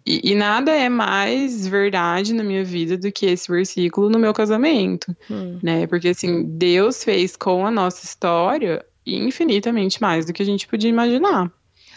E, 0.05 0.33
e, 0.33 0.35
nada 0.37 0.71
é 0.71 0.89
mais 0.89 1.67
verdade 1.67 2.33
na 2.33 2.45
minha 2.45 2.65
vida 2.65 2.97
do 2.97 3.11
que 3.11 3.27
esse 3.27 3.51
versículo 3.51 4.09
no 4.09 4.21
meu 4.21 4.33
casamento, 4.33 5.15
hum. 5.29 5.59
né? 5.61 5.85
Porque 5.89 6.11
assim, 6.11 6.45
Deus 6.45 7.03
fez 7.03 7.35
com 7.37 7.67
a 7.67 7.73
nossa 7.73 8.05
história 8.05 8.85
infinitamente 9.05 10.01
mais 10.01 10.25
do 10.25 10.33
que 10.33 10.43
a 10.43 10.47
gente 10.47 10.69
podia 10.69 10.91
imaginar. 10.91 11.51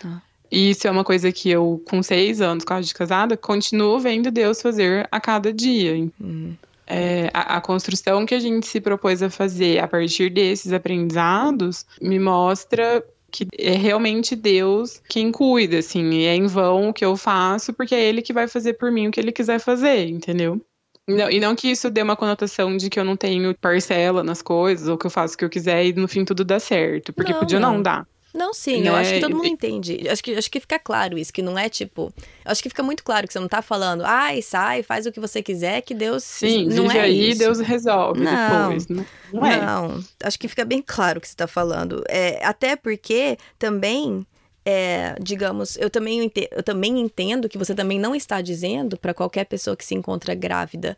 Ah. 0.04 0.21
E 0.52 0.71
isso 0.71 0.88
é 0.88 0.91
uma 0.91 1.04
coisa 1.04 1.32
que 1.32 1.49
eu, 1.49 1.84
com 1.88 2.02
seis 2.02 2.41
anos, 2.41 2.63
quase 2.63 2.88
de 2.88 2.93
casada, 2.93 3.38
continuo 3.38 3.99
vendo 3.99 4.32
Deus 4.32 4.60
fazer 4.60 5.08
a 5.12 5.19
cada 5.19 5.54
dia. 5.54 6.10
Hum. 6.19 6.56
É, 6.88 7.30
a, 7.32 7.58
a, 7.58 7.62
construção 7.62 8.25
que 8.25 8.34
a 8.34 8.39
gente 8.39 8.65
se 8.65 8.82
propôs 8.82 9.21
a 9.21 9.30
fazer 9.30 9.78
a 9.78 9.88
partir 9.88 10.32
desses 10.32 10.73
aprendizados 10.73 11.86
me 12.02 12.17
mostra 12.17 13.06
que 13.29 13.47
é 13.57 13.71
realmente 13.71 14.35
Deus 14.35 15.01
quem 15.07 15.31
cuida, 15.31 15.79
assim, 15.79 16.09
e 16.09 16.25
é 16.25 16.35
em 16.35 16.47
vão 16.47 16.89
o 16.89 16.93
que 16.93 17.05
eu 17.05 17.15
faço, 17.15 17.73
porque 17.73 17.95
é 17.95 18.03
Ele 18.03 18.21
que 18.21 18.33
vai 18.33 18.47
fazer 18.47 18.73
por 18.73 18.91
mim 18.91 19.07
o 19.07 19.11
que 19.11 19.19
Ele 19.19 19.31
quiser 19.31 19.59
fazer, 19.59 20.07
entendeu? 20.07 20.61
Não, 21.07 21.29
e 21.29 21.39
não 21.39 21.55
que 21.55 21.71
isso 21.71 21.89
dê 21.89 22.03
uma 22.03 22.15
conotação 22.15 22.77
de 22.77 22.89
que 22.89 22.99
eu 22.99 23.03
não 23.03 23.15
tenho 23.15 23.55
parcela 23.57 24.23
nas 24.23 24.41
coisas, 24.41 24.87
ou 24.87 24.97
que 24.97 25.07
eu 25.07 25.11
faço 25.11 25.33
o 25.33 25.37
que 25.37 25.45
eu 25.45 25.49
quiser 25.49 25.85
e 25.85 25.93
no 25.93 26.07
fim 26.07 26.23
tudo 26.23 26.43
dá 26.43 26.59
certo, 26.59 27.11
porque 27.11 27.33
não, 27.33 27.39
podia 27.39 27.59
não, 27.59 27.73
não 27.73 27.81
dar. 27.81 28.07
Não, 28.33 28.53
sim, 28.53 28.81
né? 28.81 28.89
eu 28.89 28.95
acho 28.95 29.13
que 29.13 29.19
todo 29.19 29.35
mundo 29.35 29.47
entende. 29.47 30.07
Acho 30.07 30.23
que, 30.23 30.35
acho 30.35 30.51
que 30.51 30.59
fica 30.59 30.77
claro 30.77 31.17
isso, 31.17 31.33
que 31.33 31.41
não 31.41 31.57
é 31.57 31.67
tipo. 31.67 32.13
Acho 32.45 32.61
que 32.61 32.69
fica 32.69 32.83
muito 32.83 33.03
claro 33.03 33.27
que 33.27 33.33
você 33.33 33.39
não 33.39 33.47
tá 33.47 33.61
falando, 33.61 34.03
ai, 34.05 34.41
sai, 34.41 34.83
faz 34.83 35.05
o 35.05 35.11
que 35.11 35.19
você 35.19 35.41
quiser, 35.41 35.81
que 35.81 35.93
Deus. 35.93 36.23
Sim, 36.23 36.67
não 36.67 36.91
é 36.91 37.01
aí 37.01 37.31
isso. 37.31 37.39
Deus 37.39 37.59
resolve 37.59 38.21
não, 38.21 38.69
depois. 38.69 38.87
Não, 38.87 39.05
não, 39.33 39.45
é. 39.45 39.62
não, 39.62 40.04
acho 40.23 40.37
que 40.37 40.47
fica 40.47 40.63
bem 40.63 40.83
claro 40.85 41.17
o 41.17 41.21
que 41.21 41.27
você 41.27 41.35
tá 41.35 41.47
falando. 41.47 42.04
É, 42.08 42.43
até 42.45 42.75
porque 42.75 43.37
também. 43.58 44.25
É, 44.65 45.15
digamos, 45.19 45.77
eu 45.77 45.89
também, 45.89 46.23
entendo, 46.25 46.49
eu 46.51 46.62
também 46.62 46.99
entendo 46.99 47.49
que 47.49 47.58
você 47.58 47.73
também 47.73 47.97
não 47.97 48.13
está 48.13 48.39
dizendo 48.39 48.97
para 48.97 49.15
qualquer 49.15 49.45
pessoa 49.45 49.75
que 49.75 49.83
se 49.83 49.95
encontra 49.95 50.35
grávida 50.35 50.95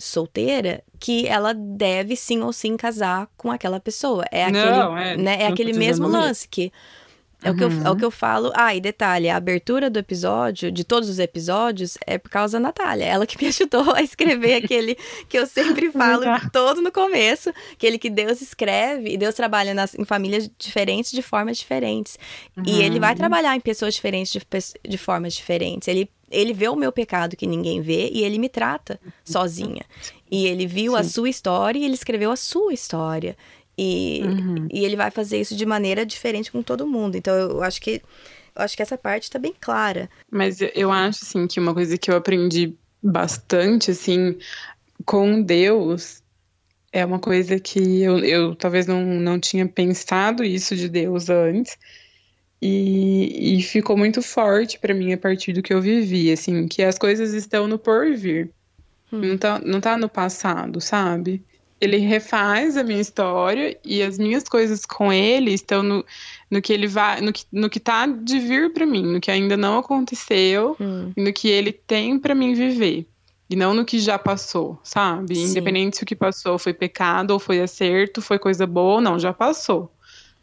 solteira 0.00 0.82
que 0.98 1.26
ela 1.26 1.54
deve 1.54 2.16
sim 2.16 2.40
ou 2.40 2.52
sim 2.52 2.76
casar 2.76 3.28
com 3.36 3.50
aquela 3.50 3.78
pessoa. 3.78 4.24
É 4.32 4.44
aquele, 4.44 4.70
não, 4.70 4.98
é, 4.98 5.16
né, 5.16 5.42
é 5.42 5.46
aquele 5.46 5.72
mesmo 5.72 6.08
lance 6.08 6.48
que 6.48 6.72
É, 7.42 7.48
uhum. 7.48 7.54
o 7.54 7.58
que 7.58 7.64
eu, 7.64 7.70
é 7.86 7.90
o 7.90 7.96
que 7.96 8.04
eu 8.04 8.10
falo. 8.10 8.52
Ah, 8.54 8.74
e 8.74 8.80
detalhe, 8.80 9.28
a 9.28 9.36
abertura 9.36 9.88
do 9.88 9.98
episódio, 9.98 10.70
de 10.70 10.84
todos 10.84 11.08
os 11.08 11.18
episódios, 11.18 11.96
é 12.06 12.18
por 12.18 12.30
causa 12.30 12.58
da 12.58 12.64
Natália. 12.64 13.04
Ela 13.04 13.26
que 13.26 13.42
me 13.42 13.48
ajudou 13.52 13.94
a 13.94 14.02
escrever 14.02 14.62
aquele 14.62 14.94
que 15.28 15.38
eu 15.38 15.46
sempre 15.46 15.90
falo 15.92 16.24
todo 16.52 16.82
no 16.82 16.92
começo, 16.92 17.50
aquele 17.72 17.98
que 17.98 18.10
Deus 18.10 18.42
escreve 18.42 19.14
e 19.14 19.16
Deus 19.16 19.34
trabalha 19.34 19.72
nas, 19.72 19.94
em 19.94 20.04
famílias 20.04 20.50
diferentes 20.58 21.12
de 21.12 21.22
formas 21.22 21.56
diferentes. 21.56 22.18
Uhum. 22.56 22.64
E 22.66 22.82
ele 22.82 23.00
vai 23.00 23.14
trabalhar 23.14 23.56
em 23.56 23.60
pessoas 23.60 23.94
diferentes 23.94 24.32
de, 24.32 24.40
de 24.86 24.98
formas 24.98 25.32
diferentes. 25.32 25.88
Ele 25.88 26.10
ele 26.30 26.52
vê 26.52 26.68
o 26.68 26.76
meu 26.76 26.92
pecado 26.92 27.36
que 27.36 27.46
ninguém 27.46 27.80
vê 27.80 28.08
e 28.12 28.22
ele 28.22 28.38
me 28.38 28.48
trata 28.48 29.00
sozinha. 29.24 29.84
E 30.30 30.46
ele 30.46 30.66
viu 30.66 30.92
Sim. 30.92 30.98
a 30.98 31.04
sua 31.04 31.28
história 31.28 31.78
e 31.78 31.84
ele 31.84 31.94
escreveu 31.94 32.30
a 32.30 32.36
sua 32.36 32.72
história. 32.72 33.36
E, 33.76 34.22
uhum. 34.24 34.68
e 34.70 34.84
ele 34.84 34.94
vai 34.94 35.10
fazer 35.10 35.40
isso 35.40 35.56
de 35.56 35.66
maneira 35.66 36.06
diferente 36.06 36.52
com 36.52 36.62
todo 36.62 36.86
mundo. 36.86 37.16
Então 37.16 37.34
eu 37.34 37.62
acho 37.62 37.80
que 37.80 38.02
eu 38.54 38.62
acho 38.62 38.76
que 38.76 38.82
essa 38.82 38.98
parte 38.98 39.24
está 39.24 39.38
bem 39.38 39.54
clara. 39.58 40.10
Mas 40.30 40.58
eu 40.74 40.90
acho 40.90 41.20
assim 41.24 41.46
que 41.46 41.58
uma 41.58 41.72
coisa 41.72 41.96
que 41.96 42.10
eu 42.10 42.16
aprendi 42.16 42.74
bastante 43.02 43.90
assim 43.90 44.36
com 45.04 45.42
Deus 45.42 46.22
é 46.92 47.04
uma 47.04 47.18
coisa 47.18 47.58
que 47.58 48.02
eu, 48.02 48.18
eu 48.18 48.54
talvez 48.54 48.86
não, 48.86 49.02
não 49.04 49.38
tinha 49.38 49.66
pensado 49.66 50.44
isso 50.44 50.74
de 50.76 50.88
Deus 50.88 51.30
antes. 51.30 51.76
E, 52.62 53.58
e 53.58 53.62
ficou 53.62 53.96
muito 53.96 54.20
forte 54.20 54.78
para 54.78 54.92
mim 54.92 55.12
a 55.12 55.18
partir 55.18 55.52
do 55.52 55.62
que 55.62 55.72
eu 55.72 55.80
vivi, 55.80 56.30
assim, 56.30 56.68
que 56.68 56.82
as 56.82 56.98
coisas 56.98 57.32
estão 57.32 57.66
no 57.66 57.78
porvir. 57.78 58.50
Hum. 59.10 59.20
Não, 59.20 59.38
tá, 59.38 59.58
não 59.64 59.80
tá 59.80 59.96
no 59.96 60.08
passado, 60.08 60.80
sabe? 60.80 61.42
ele 61.80 61.96
refaz 61.96 62.76
a 62.76 62.84
minha 62.84 63.00
história 63.00 63.76
e 63.82 64.02
as 64.02 64.18
minhas 64.18 64.44
coisas 64.44 64.84
com 64.84 65.10
ele 65.10 65.52
estão 65.52 65.82
no, 65.82 66.04
no 66.50 66.60
que 66.60 66.72
ele 66.72 66.86
vai, 66.86 67.22
no 67.22 67.32
que, 67.32 67.44
no 67.50 67.70
que 67.70 67.80
tá 67.80 68.06
de 68.06 68.38
vir 68.38 68.72
para 68.72 68.84
mim, 68.84 69.02
no 69.02 69.20
que 69.20 69.30
ainda 69.30 69.56
não 69.56 69.78
aconteceu, 69.78 70.76
hum. 70.78 71.10
e 71.16 71.22
no 71.22 71.32
que 71.32 71.48
ele 71.48 71.72
tem 71.72 72.18
para 72.18 72.34
mim 72.34 72.52
viver. 72.52 73.06
E 73.48 73.56
não 73.56 73.74
no 73.74 73.84
que 73.84 73.98
já 73.98 74.18
passou, 74.18 74.78
sabe? 74.84 75.34
Sim. 75.34 75.50
Independente 75.50 75.96
se 75.96 76.02
o 76.02 76.06
que 76.06 76.14
passou 76.14 76.58
foi 76.58 76.72
pecado 76.72 77.32
ou 77.32 77.38
foi 77.40 77.60
acerto, 77.60 78.20
foi 78.20 78.38
coisa 78.38 78.66
boa 78.66 78.96
ou 78.96 79.00
não, 79.00 79.18
já 79.18 79.32
passou. 79.32 79.90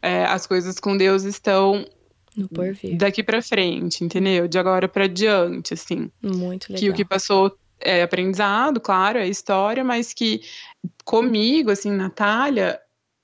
É, 0.01 0.25
as 0.25 0.45
coisas 0.45 0.79
com 0.79 0.97
Deus 0.97 1.23
estão 1.23 1.85
daqui 2.97 3.23
para 3.23 3.41
frente, 3.41 4.03
entendeu? 4.03 4.47
De 4.47 4.57
agora 4.57 4.87
para 4.87 5.07
diante, 5.07 5.73
assim. 5.73 6.11
Muito 6.21 6.71
legal. 6.71 6.79
Que 6.79 6.89
o 6.89 6.93
que 6.93 7.05
passou 7.05 7.57
é 7.79 8.01
aprendizado, 8.01 8.79
claro, 8.79 9.19
é 9.19 9.27
história, 9.27 9.83
mas 9.83 10.13
que 10.13 10.41
comigo, 11.05 11.71
assim, 11.71 11.91
Natália, 11.91 12.79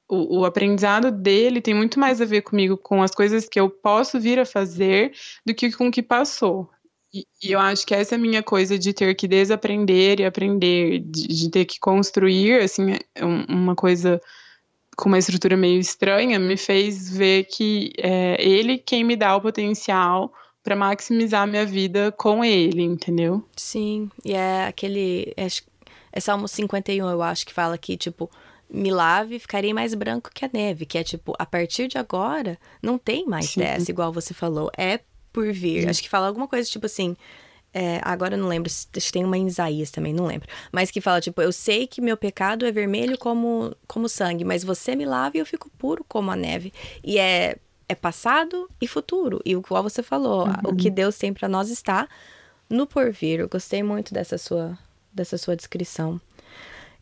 o, 0.10 0.40
o, 0.40 0.46
aprendizado 0.46 1.12
dele 1.12 1.62
tem 1.62 1.74
muito 1.74 2.00
mais 2.00 2.22
a 2.22 2.26
ver 2.26 2.42
comigo, 2.42 2.78
com 2.78 3.02
as 3.02 3.12
coisas 3.12 3.48
que 3.48 3.60
eu 3.60 3.70
posso 3.70 4.20
vir 4.20 4.40
a 4.40 4.46
fazer, 4.46 5.14
do 5.46 5.54
que 5.54 5.72
com 5.72 5.88
o 5.88 5.92
que 5.92 6.04
passou. 6.04 6.70
E, 7.14 7.26
e 7.44 7.52
eu 7.52 7.60
acho 7.60 7.86
que 7.86 7.94
essa 7.94 8.16
é 8.16 8.18
a 8.18 8.22
minha 8.22 8.42
coisa 8.42 8.78
de 8.78 8.94
ter 8.94 9.14
que 9.16 9.28
desaprender 9.28 10.20
e 10.20 10.26
aprender, 10.26 11.00
de, 11.00 11.28
de 11.28 11.50
ter 11.50 11.66
que 11.66 11.80
construir, 11.80 12.62
assim, 12.62 12.98
é 13.16 13.26
uma 13.26 13.76
coisa 13.76 14.22
com 14.96 15.10
uma 15.10 15.18
estrutura 15.18 15.58
meio 15.58 15.80
estranha, 15.80 16.40
me 16.40 16.58
fez 16.58 17.10
ver 17.10 17.46
que 17.46 17.92
é 17.98 18.38
ele 18.40 18.78
quem 18.78 19.04
me 19.04 19.16
dá 19.16 19.36
o 19.36 19.42
potencial 19.42 20.34
para 20.64 20.76
maximizar 20.76 21.42
a 21.42 21.48
minha 21.48 21.66
vida 21.66 22.12
com 22.12 22.44
ele, 22.44 22.82
entendeu? 22.82 23.44
Sim, 23.56 24.10
e 24.24 24.34
é 24.34 24.66
aquele. 24.66 25.34
É, 25.36 25.48
é 26.12 26.20
Salmo 26.20 26.48
51, 26.48 27.10
eu 27.10 27.22
acho, 27.22 27.46
que 27.46 27.54
fala 27.54 27.78
que, 27.78 27.98
tipo, 27.98 28.32
me 28.70 28.90
lave 28.90 29.36
e 29.36 29.40
ficarei 29.40 29.74
mais 29.74 29.94
branco 29.94 30.32
que 30.34 30.46
a 30.46 30.50
neve. 30.52 30.86
Que 30.86 30.98
é 30.98 31.04
tipo, 31.04 31.34
a 31.38 31.46
partir 31.46 31.88
de 31.88 31.98
agora, 31.98 32.58
não 32.82 32.98
tem 32.98 33.26
mais 33.26 33.52
Sim. 33.52 33.60
dessa, 33.60 33.92
igual 33.92 34.14
você 34.14 34.34
falou. 34.34 34.72
É 34.78 35.00
por 35.34 35.52
vir. 35.52 35.84
Sim. 35.84 35.90
Acho 35.90 36.02
que 36.02 36.10
fala 36.10 36.28
alguma 36.28 36.48
coisa 36.48 36.70
tipo 36.70 36.86
assim. 36.86 37.18
É, 37.74 38.00
agora 38.04 38.36
eu 38.36 38.38
não 38.38 38.48
lembro, 38.48 38.70
acho 38.70 38.88
que 39.08 39.12
tem 39.12 39.24
uma 39.24 39.38
em 39.38 39.48
Isaías 39.48 39.90
também, 39.90 40.14
não 40.14 40.26
lembro. 40.26 40.48
Mas 40.72 40.92
que 40.92 41.02
fala, 41.02 41.20
tipo, 41.20 41.42
eu 41.42 41.52
sei 41.52 41.88
que 41.88 42.02
meu 42.02 42.16
pecado 42.16 42.66
é 42.66 42.72
vermelho 42.72 43.18
como, 43.18 43.76
como 43.88 44.08
sangue, 44.08 44.46
mas 44.46 44.64
você 44.64 44.96
me 44.96 45.06
lava 45.06 45.38
e 45.38 45.40
eu 45.40 45.46
fico 45.46 45.70
puro 45.78 46.06
como 46.08 46.30
a 46.30 46.36
neve. 46.36 46.72
E 47.04 47.18
é 47.18 47.58
é 47.88 47.96
passado 47.96 48.70
e 48.82 48.88
futuro. 48.88 49.42
E 49.46 49.56
o 49.56 49.62
qual 49.62 49.84
você 49.84 50.04
falou, 50.04 50.48
uhum. 50.48 50.72
o 50.72 50.76
que 50.76 50.90
Deus 50.90 51.18
tem 51.18 51.34
para 51.34 51.48
nós 51.48 51.70
está 51.70 52.08
no 52.70 52.86
porvir. 52.86 53.40
Eu 53.40 53.50
gostei 53.50 53.84
muito 53.84 54.14
dessa 54.14 54.38
sua, 54.38 54.78
dessa 55.14 55.38
sua 55.38 55.56
descrição. 55.56 56.20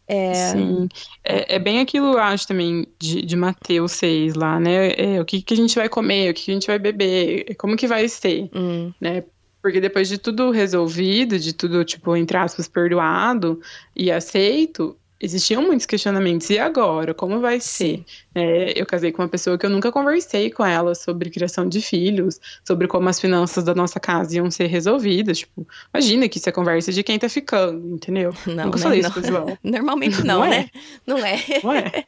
É... 0.07 0.34
Sim, 0.51 0.89
é, 1.24 1.55
é, 1.55 1.59
bem 1.59 1.80
aquilo, 1.80 2.13
eu 2.13 2.19
acho, 2.19 2.47
também, 2.47 2.86
de, 2.99 3.22
de 3.22 3.36
Mateus 3.36 3.93
6 3.93 4.34
lá, 4.34 4.59
né? 4.59 4.91
É, 4.97 5.22
o 5.22 5.26
que, 5.26 5.41
que 5.41 5.53
a 5.53 5.57
gente 5.57 5.76
vai 5.76 5.88
comer, 5.88 6.32
o 6.32 6.34
que, 6.34 6.45
que 6.45 6.51
a 6.51 6.53
gente 6.53 6.67
vai 6.67 6.78
beber, 6.78 7.55
como 7.55 7.78
que 7.78 7.88
vai 7.88 8.07
ser, 8.09 8.49
hum. 8.53 8.91
né? 8.99 9.24
Porque 9.62 9.80
depois 9.80 10.07
de 10.07 10.18
tudo 10.18 10.51
resolvido, 10.51 11.38
de 11.38 11.53
tudo, 11.53 11.84
tipo, 11.86 12.16
entre 12.16 12.38
aspas, 12.38 12.68
perdoado 12.68 13.62
e 13.95 14.12
aceito, 14.12 14.97
existiam 15.22 15.62
muitos 15.62 15.86
questionamentos. 15.86 16.49
E 16.49 16.57
agora? 16.57 17.14
Como 17.14 17.39
vai 17.39 17.59
ser? 17.59 18.03
É, 18.34 18.80
eu 18.80 18.86
casei 18.86 19.12
com 19.12 19.22
uma 19.22 19.30
pessoa 19.30 19.57
que 19.57 19.66
eu 19.66 19.70
nunca 19.70 19.91
conversei 19.91 20.49
com 20.49 20.66
ela 20.66 20.95
sobre 20.95 21.30
criação 21.30 21.70
de 21.70 21.80
filhos, 21.80 22.39
sobre 22.66 22.88
como 22.88 23.07
as 23.07 23.20
finanças 23.20 23.64
da 23.64 23.76
nossa 23.76 23.99
casa 23.99 24.36
iam 24.36 24.49
ser 24.49 24.68
resolvidas. 24.68 25.39
Tipo, 25.39 25.68
imagina 25.93 26.28
que 26.28 26.39
isso 26.39 26.49
é 26.49 26.51
conversa 26.51 26.91
de 26.91 27.03
quem 27.03 27.20
tá 27.20 27.30
ficando, 27.30 27.95
entendeu? 27.95 28.34
Não, 28.47 28.66
nunca 28.66 28.78
né, 28.78 28.84
falei 28.84 29.01
não. 29.01 29.09
isso 29.09 29.22
pro 29.22 29.28
João. 29.28 29.57
Normalmente 29.64 30.24
não, 30.26 30.39
não 30.39 30.49
né? 30.49 30.70
É. 30.74 30.80
Não 31.05 31.18
é. 31.18 31.39
Não 31.64 31.74
é. 31.74 32.05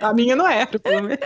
A 0.00 0.12
minha 0.12 0.36
não 0.36 0.48
é, 0.48 0.66
pelo 0.66 1.02
menos. 1.02 1.18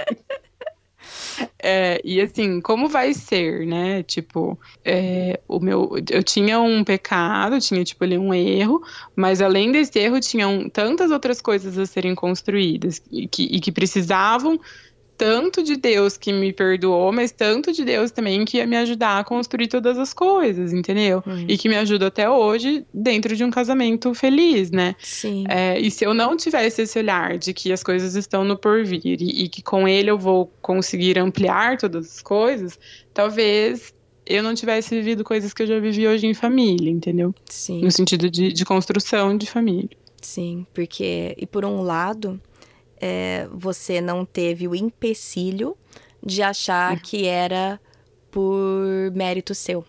É, 1.63 2.01
e 2.05 2.21
assim, 2.21 2.61
como 2.61 2.89
vai 2.89 3.15
ser, 3.15 3.67
né? 3.67 4.03
Tipo, 4.03 4.59
é, 4.85 5.41
o 5.49 5.59
meu, 5.61 5.93
eu 6.11 6.23
tinha 6.23 6.61
um 6.61 6.85
pecado, 6.85 7.61
tinha 7.61 7.83
tipo 7.85 8.05
ali 8.05 8.19
um 8.19 8.33
erro, 8.33 8.83
mas 9.17 9.41
além 9.41 9.73
desse 9.73 9.99
erro 9.99 10.21
tinham 10.21 10.69
tantas 10.69 11.11
outras 11.11 11.41
coisas 11.41 11.79
a 11.79 11.87
serem 11.87 12.15
construídas 12.15 13.03
e 13.11 13.27
que, 13.27 13.45
e 13.45 13.61
que 13.61 13.73
precisavam 13.73 14.61
tanto 15.17 15.63
de 15.63 15.77
Deus 15.77 16.17
que 16.17 16.33
me 16.33 16.53
perdoou, 16.53 17.13
mas 17.13 17.31
tanto 17.31 17.73
de 17.73 17.85
Deus 17.85 18.11
também 18.11 18.45
que 18.45 18.59
ia 18.59 18.67
me 18.67 18.77
ajudar 18.77 19.19
a 19.19 19.25
construir 19.25 19.69
todas 19.69 19.99
as 19.99 20.13
coisas, 20.13 20.73
entendeu? 20.73 21.23
Hum. 21.27 21.45
E 21.49 21.57
que 21.57 21.69
me 21.69 21.77
ajuda 21.77 22.09
até 22.09 22.29
hoje 22.29 22.85
dentro 22.93 23.37
de 23.37 23.45
um 23.45 23.51
casamento 23.51 24.13
feliz, 24.15 24.71
né? 24.71 24.95
Sim. 25.01 25.45
É, 25.49 25.79
e 25.79 25.91
se 25.91 26.05
eu 26.05 26.15
não 26.15 26.37
tivesse 26.37 26.83
esse 26.83 26.99
olhar 26.99 27.39
de 27.39 27.53
que 27.53 27.73
as 27.73 27.83
coisas 27.83 28.15
estão 28.15 28.45
no 28.45 28.57
porvir 28.57 29.01
e, 29.05 29.45
e 29.45 29.49
que 29.49 29.63
com 29.63 29.87
ele 29.87 30.11
eu 30.11 30.19
vou 30.19 30.51
conseguir 30.61 31.19
ampliar 31.19 31.79
todas 31.79 32.07
as 32.07 32.23
coisas, 32.23 32.79
talvez 33.13 33.95
eu 34.27 34.43
não 34.43 34.55
tivesse 34.55 34.95
vivido 34.95 35.23
coisas 35.23 35.53
que 35.53 35.63
eu 35.63 35.67
já 35.67 35.79
vivi 35.79 36.07
hoje 36.09 36.27
em 36.27 36.35
família, 36.35 36.91
entendeu? 36.91 37.35
Sim. 37.47 37.83
No 37.83 37.91
sentido 37.91 38.31
de, 38.31 38.53
de 38.53 38.65
construção 38.65 39.37
de 39.37 39.47
família. 39.47 39.97
Sim, 40.21 40.67
porque, 40.73 41.35
e 41.37 41.47
por 41.47 41.67
um 41.67 41.83
lado, 41.83 42.41
é, 43.07 43.47
você 43.53 44.01
não 44.01 44.25
teve 44.25 44.67
o 44.67 44.75
empecilho 44.75 45.77
de 46.25 46.43
achar 46.43 46.99
que 47.03 47.27
era 47.27 47.79
por 48.31 49.13
mérito 49.13 49.55
seu. 49.55 49.85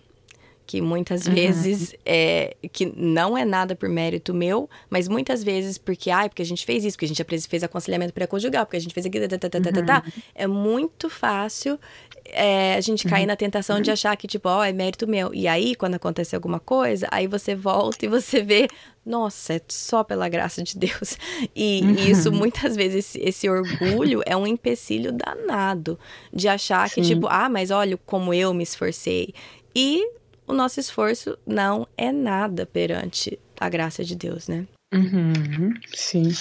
Que 0.65 0.81
muitas 0.81 1.27
uhum. 1.27 1.33
vezes 1.33 1.95
é 2.05 2.55
que 2.71 2.91
não 2.95 3.37
é 3.37 3.45
nada 3.45 3.75
por 3.75 3.87
mérito 3.87 4.33
meu, 4.33 4.69
mas 4.89 5.07
muitas 5.07 5.43
vezes 5.43 5.77
porque, 5.77 6.09
ai, 6.09 6.29
porque 6.29 6.41
a 6.41 6.45
gente 6.45 6.65
fez 6.65 6.83
isso, 6.83 6.97
porque 6.97 7.05
a 7.05 7.07
gente 7.07 7.47
fez 7.47 7.63
aconselhamento 7.63 8.13
pré-conjugal, 8.13 8.65
porque 8.65 8.77
a 8.77 8.81
gente 8.81 8.93
fez 8.93 9.05
aqui, 9.05 9.19
tá, 9.27 9.37
tá, 9.37 9.49
tá, 9.49 9.59
tá, 9.59 9.83
tá, 9.83 10.03
uhum. 10.05 10.21
é 10.33 10.47
muito 10.47 11.09
fácil 11.09 11.79
é, 12.25 12.75
a 12.75 12.81
gente 12.81 13.07
cair 13.07 13.21
uhum. 13.21 13.27
na 13.27 13.35
tentação 13.35 13.79
de 13.79 13.91
achar 13.91 14.15
que, 14.17 14.27
tipo, 14.27 14.49
ó, 14.49 14.59
oh, 14.59 14.63
é 14.63 14.73
mérito 14.73 15.07
meu. 15.07 15.33
E 15.33 15.47
aí, 15.47 15.75
quando 15.75 15.95
acontece 15.95 16.35
alguma 16.35 16.59
coisa, 16.59 17.07
aí 17.11 17.27
você 17.27 17.55
volta 17.55 18.05
e 18.05 18.09
você 18.09 18.41
vê, 18.41 18.67
nossa, 19.05 19.53
é 19.53 19.61
só 19.67 20.03
pela 20.03 20.27
graça 20.27 20.63
de 20.63 20.77
Deus. 20.77 21.17
E, 21.55 21.81
uhum. 21.83 21.91
e 21.91 22.11
isso, 22.11 22.31
muitas 22.31 22.75
vezes, 22.75 23.05
esse, 23.05 23.19
esse, 23.19 23.49
orgulho 23.49 24.21
é 24.25 24.35
um 24.35 24.47
empecilho 24.47 25.11
danado 25.11 25.99
de 26.33 26.47
achar 26.47 26.89
Sim. 26.89 26.95
que, 26.95 27.07
tipo, 27.07 27.27
ah, 27.29 27.47
mas 27.47 27.71
olha 27.71 27.97
como 28.05 28.33
eu 28.33 28.53
me 28.53 28.63
esforcei. 28.63 29.33
E 29.75 30.03
o 30.47 30.53
nosso 30.53 30.79
esforço 30.79 31.37
não 31.45 31.87
é 31.97 32.11
nada 32.11 32.65
perante 32.65 33.39
a 33.59 33.69
graça 33.69 34.03
de 34.03 34.15
Deus, 34.15 34.47
né? 34.47 34.67
Uhum, 34.93 35.73
sim. 35.93 36.31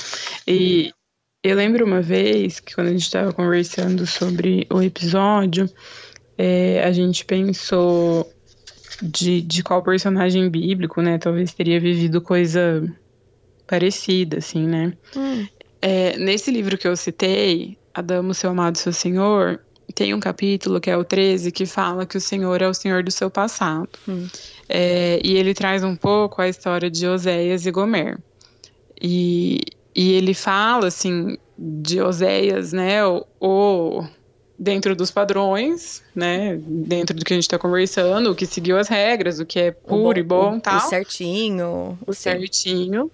E 0.46 0.92
eu 1.42 1.57
lembro 1.57 1.84
uma 1.84 2.00
vez 2.00 2.61
que 2.61 2.74
quando 2.74 2.88
a 2.88 2.92
gente 2.92 3.02
estava 3.02 3.32
conversando 3.32 4.07
sobre 4.07 4.66
o 4.70 4.82
episódio, 4.82 5.68
é, 6.38 6.82
a 6.84 6.92
gente 6.92 7.24
pensou 7.24 8.32
de, 9.02 9.40
de 9.40 9.62
qual 9.62 9.82
personagem 9.82 10.48
bíblico, 10.48 11.00
né? 11.02 11.18
Talvez 11.18 11.52
teria 11.52 11.80
vivido 11.80 12.20
coisa 12.20 12.82
parecida, 13.66 14.38
assim, 14.38 14.66
né? 14.66 14.92
Hum. 15.16 15.46
É, 15.80 16.16
nesse 16.16 16.50
livro 16.50 16.78
que 16.78 16.88
eu 16.88 16.96
citei, 16.96 17.76
Adamo, 17.92 18.34
seu 18.34 18.50
amado, 18.50 18.78
seu 18.78 18.92
senhor, 18.92 19.61
tem 19.93 20.14
um 20.14 20.20
capítulo 20.20 20.80
que 20.80 20.91
é 20.91 20.97
o 20.97 21.05
13 21.05 21.51
que 21.53 21.66
fala 21.66 22.07
que 22.07 22.16
o 22.16 22.20
Senhor 22.20 22.61
é 22.62 22.68
o 22.68 22.74
Senhor 22.74 23.03
do 23.03 23.11
seu 23.11 23.30
passado. 23.30 23.89
Hum. 24.09 24.26
É, 24.68 25.20
e 25.22 25.37
ele 25.37 25.55
traz 25.55 25.85
um 25.85 25.97
pouco 25.97 26.41
a 26.41 26.49
história 26.49 26.91
de 26.91 27.07
Oséias 27.07 27.66
e 27.66 27.70
Gomer. 27.70 28.18
E, 29.01 29.61
e 29.95 30.12
ele 30.12 30.35
fala, 30.35 30.89
assim, 30.89 31.37
de 31.59 32.01
Oséias, 32.01 32.72
né, 32.72 33.05
o, 33.41 34.05
dentro 34.59 34.95
dos 34.95 35.11
padrões, 35.11 36.03
né? 36.14 36.59
Dentro 36.62 37.16
do 37.16 37.24
que 37.24 37.32
a 37.32 37.37
gente 37.37 37.45
está 37.45 37.59
conversando, 37.59 38.30
o 38.30 38.35
que 38.35 38.47
seguiu 38.47 38.78
as 38.78 38.89
regras, 38.89 39.39
o 39.41 39.47
que 39.47 39.59
é 39.59 39.70
puro 39.70 40.14
bom, 40.14 40.20
e 40.20 40.22
bom, 40.22 40.57
o, 40.57 40.61
tal. 40.61 40.78
O 40.78 40.89
certinho. 40.89 41.99
O 42.07 42.12
certinho. 42.12 43.11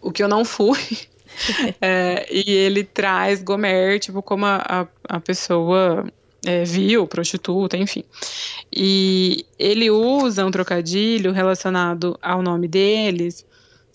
O 0.00 0.12
que 0.12 0.22
eu 0.22 0.28
não 0.28 0.44
fui. 0.44 0.78
é, 1.80 2.26
e 2.30 2.50
ele 2.50 2.84
traz 2.84 3.42
Gomer, 3.42 3.98
tipo, 3.98 4.22
como 4.22 4.46
a, 4.46 4.88
a, 5.08 5.20
pessoa 5.20 6.06
é, 6.44 6.64
viu, 6.64 7.06
prostituta, 7.06 7.76
enfim. 7.76 8.04
E 8.72 9.44
ele 9.58 9.90
usa 9.90 10.44
um 10.44 10.50
trocadilho 10.50 11.32
relacionado 11.32 12.18
ao 12.22 12.42
nome 12.42 12.68
deles, 12.68 13.44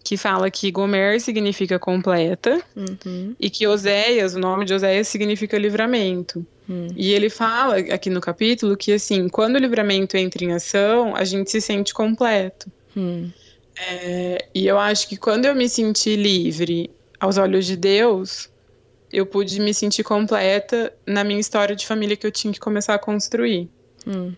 que 0.04 0.18
fala 0.18 0.50
que 0.50 0.72
Gomer 0.72 1.20
significa 1.20 1.78
completa 1.78 2.62
uhum. 2.76 3.36
e 3.40 3.50
que 3.50 3.68
Oséias, 3.68 4.34
o 4.34 4.40
nome 4.40 4.66
de 4.66 4.74
Oséias 4.74 5.08
significa 5.08 5.58
livramento. 5.58 6.46
Uhum. 6.68 6.88
E 6.96 7.12
ele 7.12 7.30
fala 7.30 7.78
aqui 7.78 8.10
no 8.10 8.22
capítulo 8.22 8.78
que 8.78 8.92
assim, 8.92 9.28
quando 9.28 9.56
o 9.56 9.60
livramento 9.60 10.16
entra 10.16 10.44
em 10.44 10.54
ação, 10.54 11.16
a 11.16 11.24
gente 11.24 11.52
se 11.52 11.60
sente 11.60 11.94
completo. 11.94 12.72
Uhum. 12.96 13.32
É, 13.76 14.46
e 14.54 14.68
eu 14.68 14.78
acho 14.78 15.08
que 15.08 15.16
quando 15.16 15.46
eu 15.46 15.56
me 15.56 15.70
senti 15.70 16.16
livre 16.16 16.90
aos 17.20 17.38
olhos 17.38 17.65
de 17.65 17.76
Deus, 17.76 18.49
eu 19.11 19.26
pude 19.26 19.59
me 19.59 19.74
sentir 19.74 20.03
completa 20.03 20.93
na 21.05 21.24
minha 21.24 21.39
história 21.39 21.76
de 21.76 21.86
família 21.86 22.15
que 22.15 22.26
eu 22.26 22.32
tinha 22.32 22.53
que 22.53 22.59
começar 22.59 22.95
a 22.95 22.99
construir. 22.99 23.70
Hum. 24.05 24.34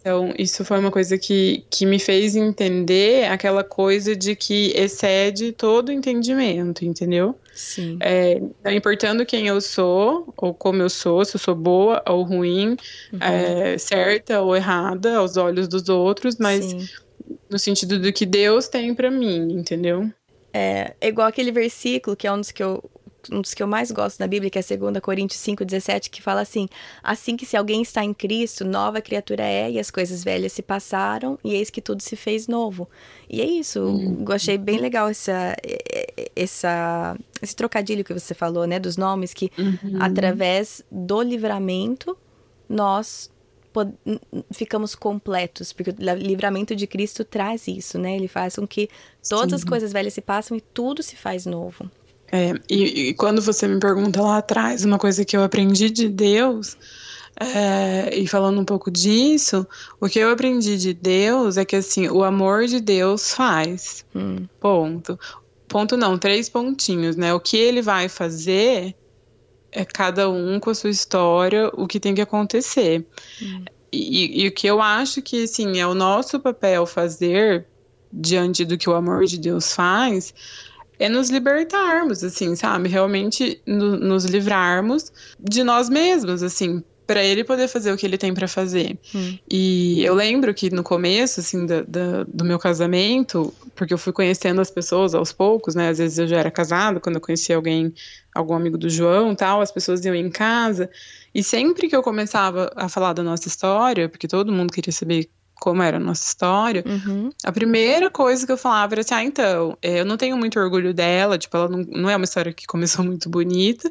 Então, 0.00 0.34
isso 0.36 0.64
foi 0.64 0.80
uma 0.80 0.90
coisa 0.90 1.16
que, 1.16 1.64
que 1.70 1.86
me 1.86 1.96
fez 1.96 2.34
entender 2.34 3.26
aquela 3.30 3.62
coisa 3.62 4.16
de 4.16 4.34
que 4.34 4.72
excede 4.74 5.52
todo 5.52 5.92
entendimento, 5.92 6.84
entendeu? 6.84 7.38
Sim. 7.54 7.98
É, 8.00 8.42
não 8.64 8.72
importando 8.72 9.24
quem 9.24 9.46
eu 9.46 9.60
sou, 9.60 10.34
ou 10.36 10.52
como 10.52 10.82
eu 10.82 10.90
sou, 10.90 11.24
se 11.24 11.36
eu 11.36 11.40
sou 11.40 11.54
boa 11.54 12.02
ou 12.08 12.24
ruim, 12.24 12.76
Uhum. 13.12 13.18
é, 13.20 13.78
certa 13.78 14.40
ou 14.40 14.56
errada 14.56 15.18
aos 15.18 15.36
olhos 15.36 15.68
dos 15.68 15.88
outros, 15.88 16.36
mas 16.36 16.64
Sim. 16.64 16.88
no 17.48 17.58
sentido 17.58 18.00
do 18.00 18.12
que 18.12 18.26
Deus 18.26 18.66
tem 18.66 18.92
pra 18.96 19.08
mim, 19.08 19.52
entendeu? 19.52 20.10
É, 20.52 20.94
é 21.00 21.08
igual 21.08 21.26
aquele 21.28 21.50
versículo 21.52 22.14
que 22.16 22.26
é 22.26 22.32
um 22.32 22.38
dos 22.40 22.50
que 22.50 22.62
eu 22.62 22.82
um 23.30 23.40
dos 23.40 23.54
que 23.54 23.62
eu 23.62 23.68
mais 23.68 23.92
gosto 23.92 24.18
na 24.18 24.26
Bíblia, 24.26 24.50
que 24.50 24.58
é 24.58 24.62
2 24.76 24.98
Coríntios 25.00 25.40
5,17, 25.40 26.10
que 26.10 26.20
fala 26.20 26.40
assim: 26.40 26.68
Assim 27.04 27.36
que 27.36 27.46
se 27.46 27.56
alguém 27.56 27.80
está 27.80 28.02
em 28.04 28.12
Cristo, 28.12 28.64
nova 28.64 29.00
criatura 29.00 29.44
é, 29.44 29.70
e 29.70 29.78
as 29.78 29.92
coisas 29.92 30.24
velhas 30.24 30.50
se 30.52 30.60
passaram, 30.60 31.38
e 31.44 31.54
eis 31.54 31.70
que 31.70 31.80
tudo 31.80 32.02
se 32.02 32.16
fez 32.16 32.48
novo. 32.48 32.88
E 33.30 33.40
é 33.40 33.44
isso, 33.44 33.78
Uhum. 33.80 34.24
eu 34.28 34.34
achei 34.34 34.58
bem 34.58 34.78
legal 34.78 35.08
essa, 35.08 35.54
essa, 36.34 37.16
esse 37.40 37.54
trocadilho 37.54 38.04
que 38.04 38.12
você 38.12 38.34
falou, 38.34 38.66
né? 38.66 38.78
Dos 38.78 38.96
nomes, 38.96 39.32
que 39.32 39.50
Uhum. 39.56 39.98
através 40.00 40.84
do 40.90 41.22
livramento 41.22 42.16
nós 42.68 43.30
ficamos 44.52 44.94
completos, 44.94 45.72
porque 45.72 45.90
o 45.90 46.14
livramento 46.14 46.74
de 46.74 46.86
Cristo 46.86 47.24
traz 47.24 47.66
isso, 47.66 47.98
né? 47.98 48.16
Ele 48.16 48.28
faz 48.28 48.56
com 48.56 48.66
que 48.66 48.88
todas 49.28 49.54
as 49.54 49.60
Sim. 49.62 49.66
coisas 49.66 49.92
velhas 49.92 50.14
se 50.14 50.20
passam 50.20 50.56
e 50.56 50.60
tudo 50.60 51.02
se 51.02 51.16
faz 51.16 51.46
novo. 51.46 51.90
É, 52.30 52.54
e, 52.68 53.08
e 53.08 53.14
quando 53.14 53.42
você 53.42 53.68
me 53.68 53.78
pergunta 53.78 54.22
lá 54.22 54.38
atrás 54.38 54.84
uma 54.84 54.98
coisa 54.98 55.24
que 55.24 55.36
eu 55.36 55.42
aprendi 55.42 55.90
de 55.90 56.08
Deus, 56.08 56.76
é, 57.38 58.16
e 58.16 58.26
falando 58.26 58.60
um 58.60 58.64
pouco 58.64 58.90
disso, 58.90 59.66
o 60.00 60.08
que 60.08 60.18
eu 60.18 60.30
aprendi 60.30 60.76
de 60.76 60.94
Deus 60.94 61.56
é 61.56 61.64
que 61.64 61.76
assim, 61.76 62.08
o 62.08 62.22
amor 62.22 62.66
de 62.66 62.80
Deus 62.80 63.32
faz. 63.32 64.04
Hum, 64.14 64.46
Ponto. 64.60 65.18
Ponto 65.68 65.96
não, 65.96 66.18
três 66.18 66.48
pontinhos, 66.48 67.16
né? 67.16 67.32
O 67.32 67.40
que 67.40 67.56
ele 67.56 67.80
vai 67.80 68.08
fazer 68.08 68.94
é 69.72 69.84
cada 69.84 70.28
um 70.30 70.60
com 70.60 70.70
a 70.70 70.74
sua 70.74 70.90
história, 70.90 71.70
o 71.74 71.86
que 71.86 71.98
tem 71.98 72.14
que 72.14 72.20
acontecer. 72.20 73.04
Hum. 73.40 73.64
E, 73.90 74.44
e 74.44 74.48
o 74.48 74.52
que 74.52 74.66
eu 74.66 74.80
acho 74.80 75.20
que, 75.20 75.44
assim, 75.44 75.80
é 75.80 75.86
o 75.86 75.94
nosso 75.94 76.38
papel 76.38 76.86
fazer 76.86 77.66
diante 78.12 78.64
do 78.64 78.76
que 78.78 78.88
o 78.88 78.94
amor 78.94 79.24
de 79.24 79.38
Deus 79.38 79.72
faz 79.72 80.32
é 80.98 81.08
nos 81.08 81.30
libertarmos, 81.30 82.22
assim, 82.22 82.54
sabe? 82.54 82.88
Realmente 82.88 83.60
no- 83.66 83.96
nos 83.96 84.24
livrarmos 84.24 85.12
de 85.40 85.64
nós 85.64 85.88
mesmos, 85.88 86.42
assim, 86.42 86.82
para 87.06 87.22
ele 87.22 87.44
poder 87.44 87.68
fazer 87.68 87.92
o 87.92 87.96
que 87.96 88.06
ele 88.06 88.16
tem 88.16 88.32
para 88.32 88.46
fazer. 88.48 88.98
hum, 89.14 89.36
E 89.50 90.02
eu 90.04 90.14
lembro 90.14 90.54
que 90.54 90.70
no 90.70 90.82
começo, 90.82 91.40
assim, 91.40 91.66
da, 91.66 91.82
da- 91.82 92.24
do 92.24 92.44
meu 92.44 92.58
casamento, 92.58 93.52
porque 93.74 93.92
eu 93.92 93.98
fui 93.98 94.12
conhecendo 94.12 94.60
as 94.60 94.70
pessoas 94.70 95.14
aos 95.14 95.32
poucos, 95.32 95.74
né? 95.74 95.88
Às 95.88 95.98
vezes 95.98 96.18
eu 96.18 96.26
já 96.26 96.38
era 96.38 96.50
casada, 96.50 97.00
quando 97.00 97.16
eu 97.16 97.20
conhecia 97.20 97.56
alguém, 97.56 97.92
algum 98.34 98.54
amigo 98.54 98.78
do 98.78 98.88
João 98.88 99.34
tal, 99.34 99.60
as 99.60 99.72
pessoas 99.72 100.04
iam 100.04 100.14
em 100.14 100.30
casa. 100.30 100.88
E 101.34 101.42
sempre 101.42 101.88
que 101.88 101.96
eu 101.96 102.02
começava 102.02 102.70
a 102.76 102.88
falar 102.88 103.12
da 103.12 103.22
nossa 103.22 103.48
história, 103.48 104.08
porque 104.08 104.28
todo 104.28 104.52
mundo 104.52 104.72
queria 104.72 104.92
saber 104.92 105.30
como 105.60 105.80
era 105.82 105.96
a 105.96 106.00
nossa 106.00 106.24
história, 106.28 106.82
uhum, 106.86 107.30
a 107.44 107.52
primeira 107.52 108.10
coisa 108.10 108.44
que 108.44 108.50
eu 108.52 108.56
falava 108.56 108.94
era 108.94 109.00
assim: 109.02 109.14
ah, 109.14 109.22
então, 109.24 109.78
eh, 109.80 110.00
eu 110.00 110.04
não 110.04 110.16
tenho 110.16 110.36
muito 110.36 110.58
orgulho 110.58 110.92
dela, 110.92 111.38
tipo, 111.38 111.56
ela 111.56 111.68
não, 111.68 111.78
não 111.88 112.10
é 112.10 112.16
uma 112.16 112.24
história 112.24 112.52
que 112.52 112.66
começou 112.66 113.04
muito 113.06 113.28
bonita, 113.30 113.88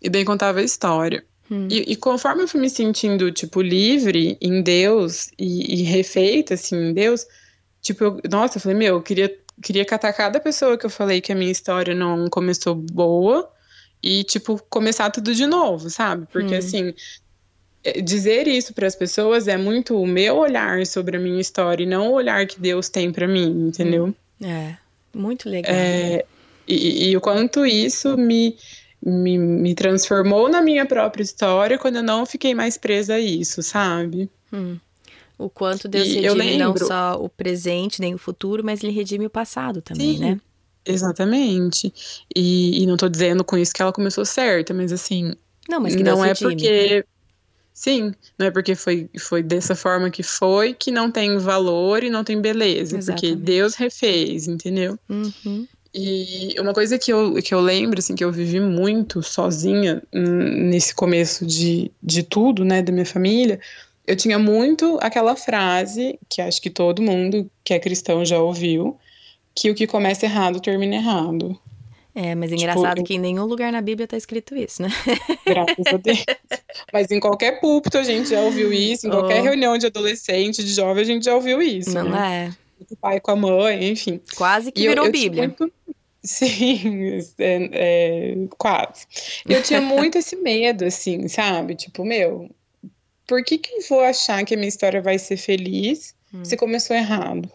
e 0.00 0.08
daí 0.10 0.24
contava 0.24 0.58
a 0.60 0.62
história. 0.64 1.24
Hum, 1.50 1.68
E, 1.70 1.92
e 1.92 1.96
conforme 1.96 2.42
eu 2.42 2.48
fui 2.48 2.60
me 2.60 2.70
sentindo, 2.70 3.30
tipo, 3.32 3.62
livre 3.62 4.36
em 4.40 4.62
Deus 4.62 5.28
e, 5.38 5.80
e 5.80 5.82
refeita, 5.84 6.54
assim, 6.54 6.76
em 6.76 6.94
Deus, 6.94 7.26
tipo, 7.82 8.04
eu- 8.04 8.20
nossa, 8.30 8.58
eu 8.58 8.62
falei, 8.62 8.76
meu, 8.78 8.96
eu 8.96 9.02
queria, 9.02 9.34
queria 9.62 9.84
catar 9.84 10.12
cada 10.12 10.40
pessoa 10.40 10.76
que 10.78 10.86
eu 10.86 10.90
falei 10.90 11.20
que 11.20 11.32
a 11.32 11.34
minha 11.34 11.50
história 11.52 11.94
não 11.94 12.28
começou 12.28 12.74
boa 12.74 13.50
e, 14.02 14.24
tipo, 14.24 14.60
começar 14.70 15.10
tudo 15.10 15.34
de 15.34 15.46
novo, 15.46 15.88
sabe? 15.90 16.26
Porque, 16.32 16.54
Hum. 16.54 16.58
assim, 16.58 16.94
é, 17.84 18.00
dizer 18.00 18.46
isso 18.48 18.74
para 18.74 18.86
as 18.86 18.96
pessoas 18.96 19.48
é 19.48 19.56
muito 19.56 19.96
o 20.00 20.06
meu 20.06 20.36
olhar 20.36 20.86
sobre 20.86 21.16
a 21.16 21.20
minha 21.20 21.40
história 21.40 21.82
e 21.84 21.86
não 21.86 22.10
o 22.10 22.14
olhar 22.14 22.46
que 22.46 22.60
Deus 22.60 22.88
tem 22.88 23.12
para 23.12 23.26
mim, 23.28 23.68
entendeu? 23.68 24.14
É, 24.42 24.76
muito 25.14 25.48
legal. 25.48 25.74
É, 25.74 26.26
e, 26.66 27.10
e 27.10 27.16
o 27.16 27.20
quanto 27.20 27.66
isso 27.66 28.16
me, 28.16 28.56
me, 29.04 29.36
me 29.36 29.74
transformou 29.74 30.48
na 30.48 30.62
minha 30.62 30.86
própria 30.86 31.22
história 31.22 31.78
quando 31.78 31.96
eu 31.96 32.02
não 32.02 32.24
fiquei 32.24 32.54
mais 32.54 32.78
presa 32.78 33.14
a 33.14 33.20
isso, 33.20 33.62
sabe? 33.62 34.30
Hum. 34.52 34.78
O 35.38 35.50
quanto 35.50 35.88
Deus 35.88 36.06
E 36.06 36.20
redime 36.20 36.56
não 36.56 36.76
só 36.76 37.16
o 37.20 37.28
presente 37.28 38.00
nem 38.00 38.14
o 38.14 38.18
futuro, 38.18 38.62
mas 38.64 38.82
ele 38.82 38.92
redime 38.92 39.26
o 39.26 39.30
passado 39.30 39.82
também, 39.82 40.14
Sim, 40.14 40.20
né? 40.20 40.40
Exatamente. 40.84 41.92
E, 42.34 42.82
e 42.82 42.86
não 42.86 42.96
tô 42.96 43.08
dizendo 43.08 43.42
com 43.42 43.56
isso 43.56 43.72
que 43.72 43.82
ela 43.82 43.92
começou 43.92 44.24
certa, 44.24 44.72
mas 44.72 44.92
assim, 44.92 45.34
Não, 45.68 45.80
mas 45.80 45.96
que 45.96 46.02
Deus 46.02 46.18
não 46.18 46.24
é 46.24 46.28
redime. 46.28 46.50
porque. 46.54 47.04
Sim, 47.74 48.14
não 48.38 48.46
é 48.46 48.50
porque 48.50 48.74
foi, 48.74 49.08
foi 49.18 49.42
dessa 49.42 49.74
forma 49.74 50.10
que 50.10 50.22
foi 50.22 50.74
que 50.74 50.90
não 50.90 51.10
tem 51.10 51.38
valor 51.38 52.04
e 52.04 52.10
não 52.10 52.22
tem 52.22 52.38
beleza. 52.40 52.98
Porque 52.98 53.26
Exatamente. 53.26 53.36
Deus 53.36 53.74
refez, 53.74 54.46
entendeu? 54.46 54.98
Uhum, 55.08 55.66
E 55.94 56.54
uma 56.58 56.72
coisa 56.72 56.98
que 56.98 57.12
eu, 57.12 57.34
que 57.42 57.52
eu 57.52 57.60
lembro, 57.60 57.98
assim, 57.98 58.14
que 58.14 58.24
eu 58.24 58.32
vivi 58.32 58.58
muito 58.60 59.22
sozinha 59.22 60.02
nesse 60.12 60.94
começo 60.94 61.44
de, 61.44 61.90
de 62.02 62.22
tudo, 62.22 62.64
né, 62.64 62.80
da 62.80 62.90
minha 62.90 63.04
família, 63.04 63.60
eu 64.06 64.16
tinha 64.16 64.38
muito 64.38 64.98
aquela 65.02 65.36
frase, 65.36 66.18
que 66.30 66.40
acho 66.40 66.60
que 66.62 66.70
todo 66.70 67.02
mundo 67.02 67.50
que 67.62 67.74
é 67.74 67.78
cristão 67.78 68.24
já 68.24 68.38
ouviu, 68.40 68.96
que 69.54 69.70
o 69.70 69.74
que 69.74 69.86
começa 69.86 70.24
errado 70.24 70.60
termina 70.60 70.96
errado. 70.96 71.58
É, 72.14 72.34
mas 72.34 72.52
é 72.52 72.56
Tipo, 72.56 72.70
engraçado 72.70 73.02
que 73.04 73.14
em 73.14 73.18
nenhum 73.18 73.44
lugar 73.44 73.72
na 73.72 73.80
Bíblia 73.80 74.06
tá 74.06 74.16
escrito 74.18 74.54
isso, 74.54 74.82
né? 74.82 74.88
Graças 75.46 75.86
a 75.86 75.96
Deus. 75.96 76.24
Mas 76.92 77.10
em 77.10 77.18
qualquer 77.20 77.58
púlpito 77.60 77.96
a 77.96 78.02
gente 78.02 78.30
já 78.30 78.40
ouviu 78.40 78.72
isso, 78.72 79.06
em 79.06 79.10
qualquer 79.10 79.40
Oh. 79.40 79.44
reunião 79.44 79.78
de 79.78 79.86
adolescente, 79.86 80.62
de 80.62 80.72
jovem, 80.74 81.02
a 81.02 81.06
gente 81.06 81.24
já 81.24 81.34
ouviu 81.34 81.62
isso, 81.62 81.94
Não 81.94 82.10
né? 82.10 82.48
é? 82.50 82.62
Com 82.84 82.94
o 82.94 82.96
pai, 82.96 83.20
com 83.20 83.30
a 83.30 83.36
mãe, 83.36 83.88
enfim. 83.90 84.20
Quase 84.36 84.70
que 84.72 84.82
E 84.82 84.84
eu- 84.86 84.90
virou 84.92 85.06
eu 85.06 85.12
tinha 85.12 85.22
Bíblia. 85.30 85.48
muito- 85.48 85.72
Sim, 86.24 87.18
é, 87.38 87.70
é, 87.72 88.34
quase. 88.56 89.06
Eu 89.48 89.62
tinha 89.62 89.80
muito 89.82 90.16
esse 90.18 90.36
medo, 90.36 90.84
assim, 90.84 91.26
sabe? 91.28 91.74
Tipo, 91.74 92.04
meu, 92.04 92.48
por 93.26 93.42
que 93.44 93.58
que 93.58 93.72
eu 93.74 93.80
vou 93.88 94.00
achar 94.00 94.44
que 94.44 94.54
a 94.54 94.56
minha 94.56 94.68
história 94.68 95.00
vai 95.02 95.18
ser 95.18 95.36
feliz 95.36 96.14
Hum. 96.32 96.44
se 96.44 96.56
começou 96.56 96.96
errado? 96.96 97.50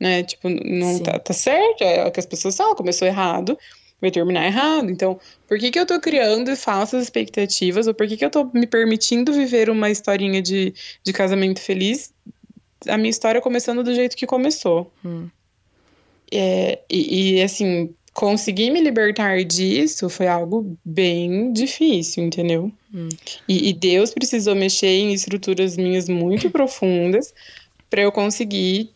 Né? 0.00 0.22
Tipo, 0.24 0.48
não 0.48 0.98
tá, 1.00 1.18
tá 1.18 1.32
certo, 1.32 1.82
é 1.82 2.04
o 2.06 2.10
que 2.10 2.20
as 2.20 2.26
pessoas 2.26 2.56
falam, 2.56 2.74
começou 2.74 3.06
errado, 3.08 3.58
vai 4.00 4.10
terminar 4.10 4.44
errado. 4.46 4.90
Então, 4.90 5.18
por 5.48 5.58
que 5.58 5.70
que 5.70 5.78
eu 5.78 5.86
tô 5.86 5.98
criando 6.00 6.54
falsas 6.56 7.02
expectativas, 7.04 7.86
ou 7.86 7.94
por 7.94 8.06
que 8.06 8.16
que 8.16 8.24
eu 8.24 8.30
tô 8.30 8.44
me 8.52 8.66
permitindo 8.66 9.32
viver 9.32 9.70
uma 9.70 9.88
historinha 9.90 10.42
de, 10.42 10.74
de 11.02 11.12
casamento 11.14 11.60
feliz, 11.60 12.12
a 12.86 12.96
minha 12.96 13.10
história 13.10 13.40
começando 13.40 13.82
do 13.82 13.94
jeito 13.94 14.16
que 14.16 14.26
começou? 14.26 14.92
Hum. 15.04 15.28
É, 16.32 16.80
e, 16.90 17.36
e, 17.36 17.42
assim, 17.42 17.94
conseguir 18.12 18.70
me 18.70 18.80
libertar 18.80 19.44
disso 19.44 20.08
foi 20.08 20.26
algo 20.26 20.76
bem 20.84 21.52
difícil, 21.52 22.24
entendeu? 22.24 22.72
Hum. 22.92 23.08
E, 23.48 23.68
e 23.68 23.72
Deus 23.72 24.12
precisou 24.12 24.54
mexer 24.54 24.88
em 24.88 25.12
estruturas 25.12 25.76
minhas 25.76 26.08
muito 26.08 26.50
profundas 26.50 27.32
para 27.88 28.02
eu 28.02 28.10
conseguir, 28.10 28.90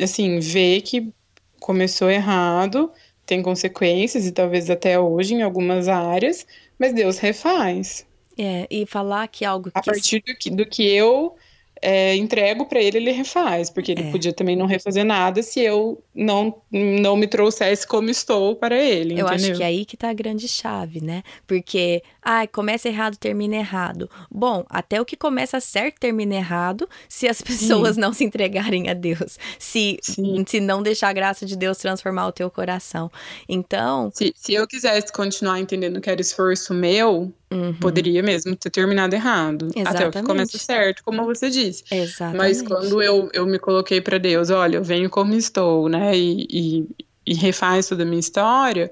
assim, 0.00 0.38
ver 0.38 0.80
que 0.82 1.12
começou 1.60 2.10
errado, 2.10 2.90
tem 3.26 3.42
consequências 3.42 4.26
e 4.26 4.32
talvez 4.32 4.68
até 4.70 4.98
hoje 4.98 5.34
em 5.34 5.42
algumas 5.42 5.88
áreas, 5.88 6.46
mas 6.78 6.92
Deus 6.92 7.18
refaz. 7.18 8.06
É, 8.36 8.66
e 8.70 8.86
falar 8.86 9.28
que 9.28 9.44
algo 9.44 9.70
A 9.74 9.80
que 9.80 9.90
partir 9.90 10.22
do 10.26 10.34
que, 10.34 10.50
do 10.50 10.66
que 10.66 10.88
eu 10.88 11.36
é, 11.82 12.14
entrego 12.16 12.64
para 12.66 12.80
ele, 12.80 12.98
ele 12.98 13.10
refaz, 13.10 13.68
porque 13.68 13.92
ele 13.92 14.04
É. 14.04 14.10
podia 14.12 14.32
também 14.32 14.54
não 14.56 14.66
refazer 14.66 15.04
nada 15.04 15.42
se 15.42 15.60
eu 15.60 16.02
não, 16.14 16.54
não 16.70 17.16
me 17.16 17.26
trouxesse 17.26 17.86
como 17.86 18.08
estou 18.08 18.54
para 18.54 18.76
ele, 18.76 19.14
Eu 19.20 19.26
entendeu? 19.26 19.28
acho 19.28 19.52
que 19.56 19.62
é 19.62 19.66
aí 19.66 19.84
que 19.84 19.96
tá 19.96 20.08
a 20.10 20.14
grande 20.14 20.46
chave, 20.46 21.02
né? 21.02 21.22
Porque, 21.46 22.02
ai, 22.22 22.46
começa 22.46 22.88
errado, 22.88 23.16
termina 23.16 23.56
errado. 23.56 24.08
Bom, 24.30 24.64
até 24.70 25.00
o 25.00 25.04
que 25.04 25.16
começa 25.16 25.58
certo 25.60 25.98
termina 25.98 26.36
errado 26.36 26.88
se 27.08 27.26
as 27.28 27.42
pessoas 27.90 27.96
não 27.96 28.12
se 28.12 28.24
entregarem 28.24 28.88
a 28.88 28.94
Deus. 28.94 29.38
Se, 29.58 29.98
Sim. 30.02 30.44
se 30.46 30.60
não 30.60 30.82
deixar 30.82 31.08
a 31.08 31.12
graça 31.12 31.44
de 31.44 31.56
Deus 31.56 31.78
transformar 31.78 32.28
o 32.28 32.32
teu 32.32 32.48
coração. 32.50 33.10
Então, 33.48 34.10
Se, 34.14 34.32
se 34.36 34.54
eu 34.54 34.66
quisesse 34.66 35.12
continuar 35.12 35.58
entendendo 35.58 36.00
que 36.00 36.08
era 36.08 36.20
esforço 36.20 36.72
meu, 36.72 37.32
uhum, 37.52 37.74
poderia 37.74 38.22
mesmo 38.22 38.56
ter 38.56 38.70
terminado 38.70 39.14
errado. 39.14 39.66
Até 39.68 39.80
o 39.80 39.84
que 39.84 39.90
Exatamente. 39.90 40.26
começa 40.26 40.58
certo, 40.58 41.02
como 41.04 41.24
você 41.24 41.50
disse. 41.50 41.84
exatamente. 41.90 42.36
Mas 42.38 42.62
quando 42.62 43.02
eu, 43.02 43.28
eu 43.32 43.46
me 43.46 43.58
coloquei 43.58 44.00
para 44.00 44.18
Deus, 44.18 44.50
olha, 44.50 44.76
eu 44.76 44.84
venho 44.84 45.10
como 45.10 45.34
estou, 45.34 45.88
né? 45.88 46.16
E, 46.16 46.46
e, 46.50 46.88
e 47.26 47.34
refaz 47.34 47.88
toda 47.88 48.02
a 48.02 48.06
minha 48.06 48.20
história, 48.20 48.90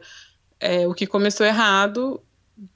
é, 0.59 0.87
o 0.87 0.95
que 0.95 1.07
começou 1.07 1.47
errado 1.47 2.21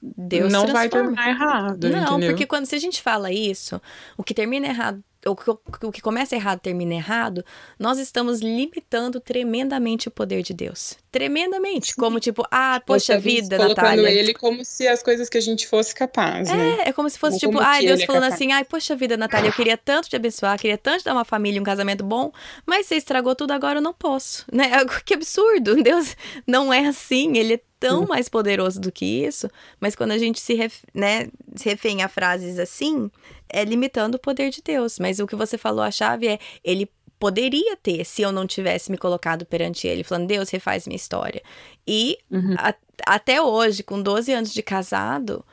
Deus 0.00 0.50
não 0.52 0.66
vai 0.68 0.88
transforma. 0.88 1.14
terminar 1.16 1.28
errado, 1.28 1.90
Não, 1.90 2.16
entendeu? 2.16 2.30
porque 2.30 2.46
quando 2.46 2.66
se 2.66 2.74
a 2.74 2.78
gente 2.78 3.02
fala 3.02 3.30
isso, 3.30 3.80
o 4.16 4.22
que 4.22 4.32
termina 4.32 4.66
errado, 4.66 5.02
o 5.26 5.36
que, 5.36 5.50
o 5.86 5.92
que 5.92 6.00
começa 6.00 6.34
errado 6.34 6.60
termina 6.60 6.94
errado, 6.94 7.44
nós 7.78 7.98
estamos 7.98 8.40
limitando 8.40 9.20
tremendamente 9.20 10.08
o 10.08 10.10
poder 10.10 10.42
de 10.42 10.52
Deus. 10.52 10.96
Tremendamente. 11.10 11.94
Como 11.94 12.18
tipo, 12.20 12.44
ah, 12.50 12.82
poxa 12.84 13.14
estamos 13.16 13.24
vida, 13.24 13.56
colocando 13.56 13.86
Natália. 13.86 14.10
ele 14.10 14.34
como 14.34 14.64
se 14.64 14.86
as 14.88 15.02
coisas 15.02 15.28
que 15.28 15.38
a 15.38 15.40
gente 15.40 15.66
fosse 15.66 15.94
capaz, 15.94 16.48
né? 16.50 16.78
É, 16.80 16.88
é 16.88 16.92
como 16.92 17.08
se 17.08 17.18
fosse 17.18 17.34
Ou 17.34 17.40
tipo, 17.40 17.58
ai, 17.60 17.84
Deus 17.86 18.00
é 18.00 18.06
falando 18.06 18.22
capaz. 18.22 18.34
assim, 18.34 18.52
ai, 18.52 18.64
poxa 18.64 18.96
vida, 18.96 19.16
Natália, 19.16 19.48
eu 19.48 19.52
queria 19.52 19.76
tanto 19.76 20.08
te 20.08 20.16
abençoar, 20.16 20.58
queria 20.58 20.78
tanto 20.78 20.98
te 21.00 21.04
dar 21.04 21.12
uma 21.14 21.24
família, 21.24 21.60
um 21.60 21.64
casamento 21.64 22.04
bom, 22.04 22.32
mas 22.66 22.86
você 22.86 22.96
estragou 22.96 23.34
tudo, 23.34 23.52
agora 23.52 23.78
eu 23.78 23.82
não 23.82 23.92
posso, 23.94 24.44
né? 24.52 24.70
Que 25.04 25.14
absurdo, 25.14 25.82
Deus 25.82 26.16
não 26.46 26.72
é 26.72 26.86
assim, 26.86 27.36
ele 27.36 27.54
é 27.54 27.60
tão 27.80 28.06
mais 28.06 28.28
poderoso 28.28 28.80
do 28.80 28.90
que 28.92 29.04
isso, 29.04 29.48
mas 29.80 29.94
quando 29.94 30.12
a 30.12 30.18
gente 30.18 30.40
se, 30.40 30.54
ref, 30.54 30.82
né, 30.94 31.28
se 31.54 31.68
refém 31.68 32.02
a 32.02 32.08
frases 32.08 32.58
assim, 32.58 33.10
é 33.48 33.64
limitando 33.64 34.16
o 34.16 34.20
poder 34.20 34.50
de 34.50 34.62
Deus, 34.62 34.98
mas 34.98 35.18
o 35.18 35.26
que 35.26 35.36
você 35.36 35.58
falou, 35.58 35.82
a 35.84 35.90
chave 35.90 36.26
é, 36.28 36.38
ele 36.62 36.88
poderia 37.18 37.76
ter 37.76 38.04
se 38.04 38.22
eu 38.22 38.32
não 38.32 38.46
tivesse 38.46 38.90
me 38.90 38.98
colocado 38.98 39.44
perante 39.46 39.86
ele, 39.86 40.02
falando, 40.04 40.26
Deus, 40.26 40.50
refaz 40.50 40.86
minha 40.86 40.96
história. 40.96 41.42
E 41.86 42.18
Uhum. 42.30 42.54
a- 42.58 42.74
até 43.06 43.40
hoje, 43.42 43.82
com 43.82 44.00
12 44.02 44.32
anos 44.32 44.52
de 44.52 44.62
casado, 44.62 45.44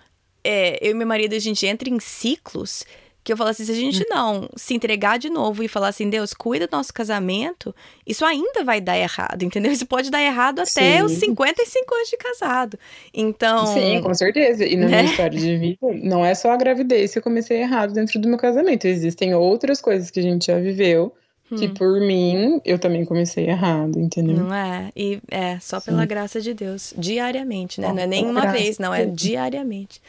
é, 0.43 0.77
eu 0.85 0.91
e 0.91 0.93
meu 0.93 1.05
marido, 1.07 1.33
a 1.35 1.39
gente 1.39 1.65
entra 1.65 1.89
em 1.89 1.99
ciclos 1.99 2.83
que 3.23 3.31
eu 3.31 3.37
falo 3.37 3.49
assim, 3.51 3.63
se 3.63 3.71
a 3.71 3.75
gente 3.75 4.05
não 4.09 4.49
se 4.55 4.73
entregar 4.73 5.19
de 5.19 5.29
novo 5.29 5.63
e 5.63 5.67
falar 5.67 5.89
assim, 5.89 6.09
Deus, 6.09 6.33
cuida 6.33 6.67
do 6.67 6.75
nosso 6.75 6.93
casamento, 6.93 7.73
isso 8.05 8.25
ainda 8.25 8.63
vai 8.63 8.81
dar 8.81 8.97
errado, 8.97 9.43
entendeu? 9.43 9.71
Isso 9.71 9.85
pode 9.85 10.09
dar 10.09 10.21
errado 10.21 10.59
até 10.59 10.97
Sim. 10.97 11.03
os 11.03 11.11
55 11.13 11.95
anos 11.95 12.09
de 12.09 12.17
casado. 12.17 12.79
Então, 13.13 13.67
Sim, 13.67 14.01
com 14.01 14.13
certeza. 14.13 14.65
E 14.65 14.75
na 14.75 14.87
né? 14.87 15.01
minha 15.01 15.11
história 15.11 15.37
de 15.37 15.57
vida, 15.57 15.77
não 16.01 16.25
é 16.25 16.33
só 16.33 16.51
a 16.51 16.57
gravidez 16.57 17.13
que 17.13 17.19
eu 17.19 17.23
comecei 17.23 17.61
errado 17.61 17.93
dentro 17.93 18.19
do 18.19 18.27
meu 18.27 18.37
casamento. 18.37 18.85
Existem 18.85 19.35
outras 19.35 19.79
coisas 19.79 20.09
que 20.09 20.19
a 20.19 20.23
gente 20.23 20.47
já 20.47 20.59
viveu 20.59 21.13
que, 21.57 21.67
Hum. 21.67 21.73
por 21.73 21.99
mim, 21.99 22.61
eu 22.63 22.79
também 22.79 23.03
comecei 23.03 23.47
errado, 23.47 23.99
entendeu? 23.99 24.37
não 24.37 24.53
é? 24.53 24.91
E 24.95 25.19
é 25.29 25.59
só 25.59 25.81
pela 25.81 26.01
Sim. 26.01 26.07
graça 26.07 26.39
de 26.39 26.53
Deus, 26.53 26.93
diariamente, 26.97 27.81
né? 27.81 27.87
Só 27.87 27.93
Não 27.93 28.01
é 28.01 28.07
nem 28.07 28.25
uma 28.25 28.47
vez, 28.51 28.77
não, 28.79 28.93
é 28.93 29.05
diariamente. 29.05 30.01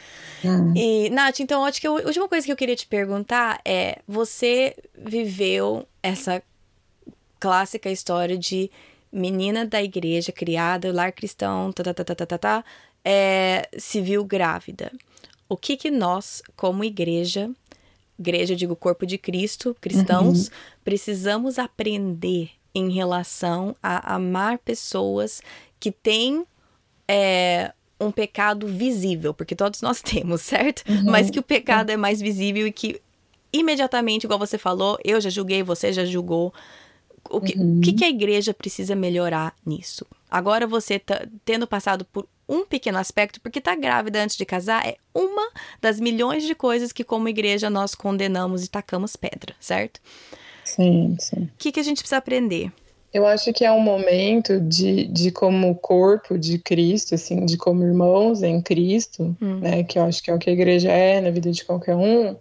Hum. 0.45 0.73
E, 0.75 1.09
Nath, 1.09 1.39
então 1.39 1.65
acho 1.65 1.81
que 1.81 1.87
a 1.87 1.91
última 1.91 2.27
coisa 2.29 2.45
que 2.45 2.51
eu 2.51 2.55
queria 2.55 2.75
te 2.75 2.87
perguntar 2.87 3.59
é: 3.65 3.99
você 4.07 4.75
viveu 4.97 5.85
essa 6.01 6.41
clássica 7.39 7.89
história 7.91 8.37
de 8.37 8.71
menina 9.11 9.65
da 9.65 9.83
igreja 9.83 10.31
criada, 10.31 10.91
lar 10.93 11.11
cristão, 11.11 11.71
tá, 11.71 11.83
tá, 11.83 11.93
tá, 11.93 12.03
tá, 12.03 12.15
tá, 12.15 12.25
tá, 12.25 12.37
tá, 12.37 12.63
é, 13.03 13.67
se 13.77 14.01
viu 14.01 14.23
grávida. 14.23 14.91
O 15.49 15.57
que 15.57 15.77
que 15.77 15.91
nós, 15.91 16.41
como 16.55 16.83
igreja, 16.83 17.51
igreja, 18.17 18.53
eu 18.53 18.57
digo 18.57 18.75
corpo 18.75 19.05
de 19.05 19.17
Cristo, 19.17 19.75
cristãos, 19.79 20.51
precisamos 20.83 21.57
aprender 21.57 22.51
em 22.73 22.91
relação 22.91 23.75
a 23.81 24.15
amar 24.15 24.57
pessoas 24.57 25.41
que 25.79 25.91
têm 25.91 26.45
é, 27.07 27.73
um 27.99 28.11
pecado 28.11 28.67
visível, 28.67 29.33
porque 29.33 29.55
todos 29.55 29.81
nós 29.81 30.01
temos, 30.03 30.41
certo? 30.41 30.83
Mas 31.03 31.29
que 31.29 31.39
o 31.39 31.43
pecado 31.43 31.89
é 31.89 31.97
mais 31.97 32.19
visível 32.19 32.67
e 32.67 32.71
que 32.71 33.01
imediatamente, 33.51 34.23
igual 34.23 34.39
você 34.39 34.57
falou, 34.57 34.97
eu 35.03 35.21
já 35.21 35.29
julguei, 35.29 35.61
você 35.61 35.93
já 35.93 36.03
julgou. 36.03 36.53
O 37.29 37.39
que, 37.39 37.57
o 37.57 37.79
que, 37.79 37.93
que 37.93 38.03
a 38.03 38.09
igreja 38.09 38.53
precisa 38.53 38.95
melhorar 38.95 39.55
nisso? 39.65 40.05
Agora 40.29 40.65
você 40.65 40.99
tá 40.99 41.25
tendo 41.45 41.67
passado 41.67 42.03
por 42.05 42.27
um 42.53 42.65
pequeno 42.65 42.97
aspecto, 42.97 43.41
porque 43.41 43.59
tá 43.59 43.75
grávida 43.75 44.21
antes 44.23 44.37
de 44.37 44.45
casar 44.45 44.85
é 44.87 44.95
uma 45.13 45.49
das 45.81 45.99
milhões 45.99 46.43
de 46.43 46.53
coisas 46.55 46.91
que, 46.91 47.03
como 47.03 47.27
igreja, 47.27 47.69
nós 47.69 47.95
condenamos 47.95 48.63
e 48.63 48.69
tacamos 48.69 49.15
pedra, 49.15 49.55
certo? 49.59 49.99
Sim, 50.63 51.15
sim. 51.19 51.43
O 51.43 51.49
que, 51.57 51.71
que 51.71 51.79
a 51.79 51.83
gente 51.83 51.97
precisa 51.97 52.17
aprender? 52.17 52.71
Eu 53.13 53.27
acho 53.27 53.53
que 53.53 53.63
é 53.63 53.71
um 53.71 53.79
momento 53.79 54.59
de, 54.59 55.05
de 55.05 55.31
como 55.31 55.75
corpo 55.75 56.37
de 56.37 56.57
Cristo, 56.57 57.13
assim, 57.15 57.45
de 57.45 57.57
como 57.57 57.83
irmãos 57.83 58.41
em 58.41 58.61
Cristo, 58.61 59.35
Hum. 59.41 59.59
né, 59.59 59.83
que 59.83 59.99
eu 59.99 60.03
acho 60.03 60.21
que 60.23 60.31
é 60.31 60.33
o 60.33 60.39
que 60.39 60.49
a 60.49 60.53
igreja 60.53 60.91
é 60.91 61.21
na 61.21 61.29
vida 61.29 61.51
de 61.51 61.63
qualquer 61.63 61.95
um, 61.95 62.35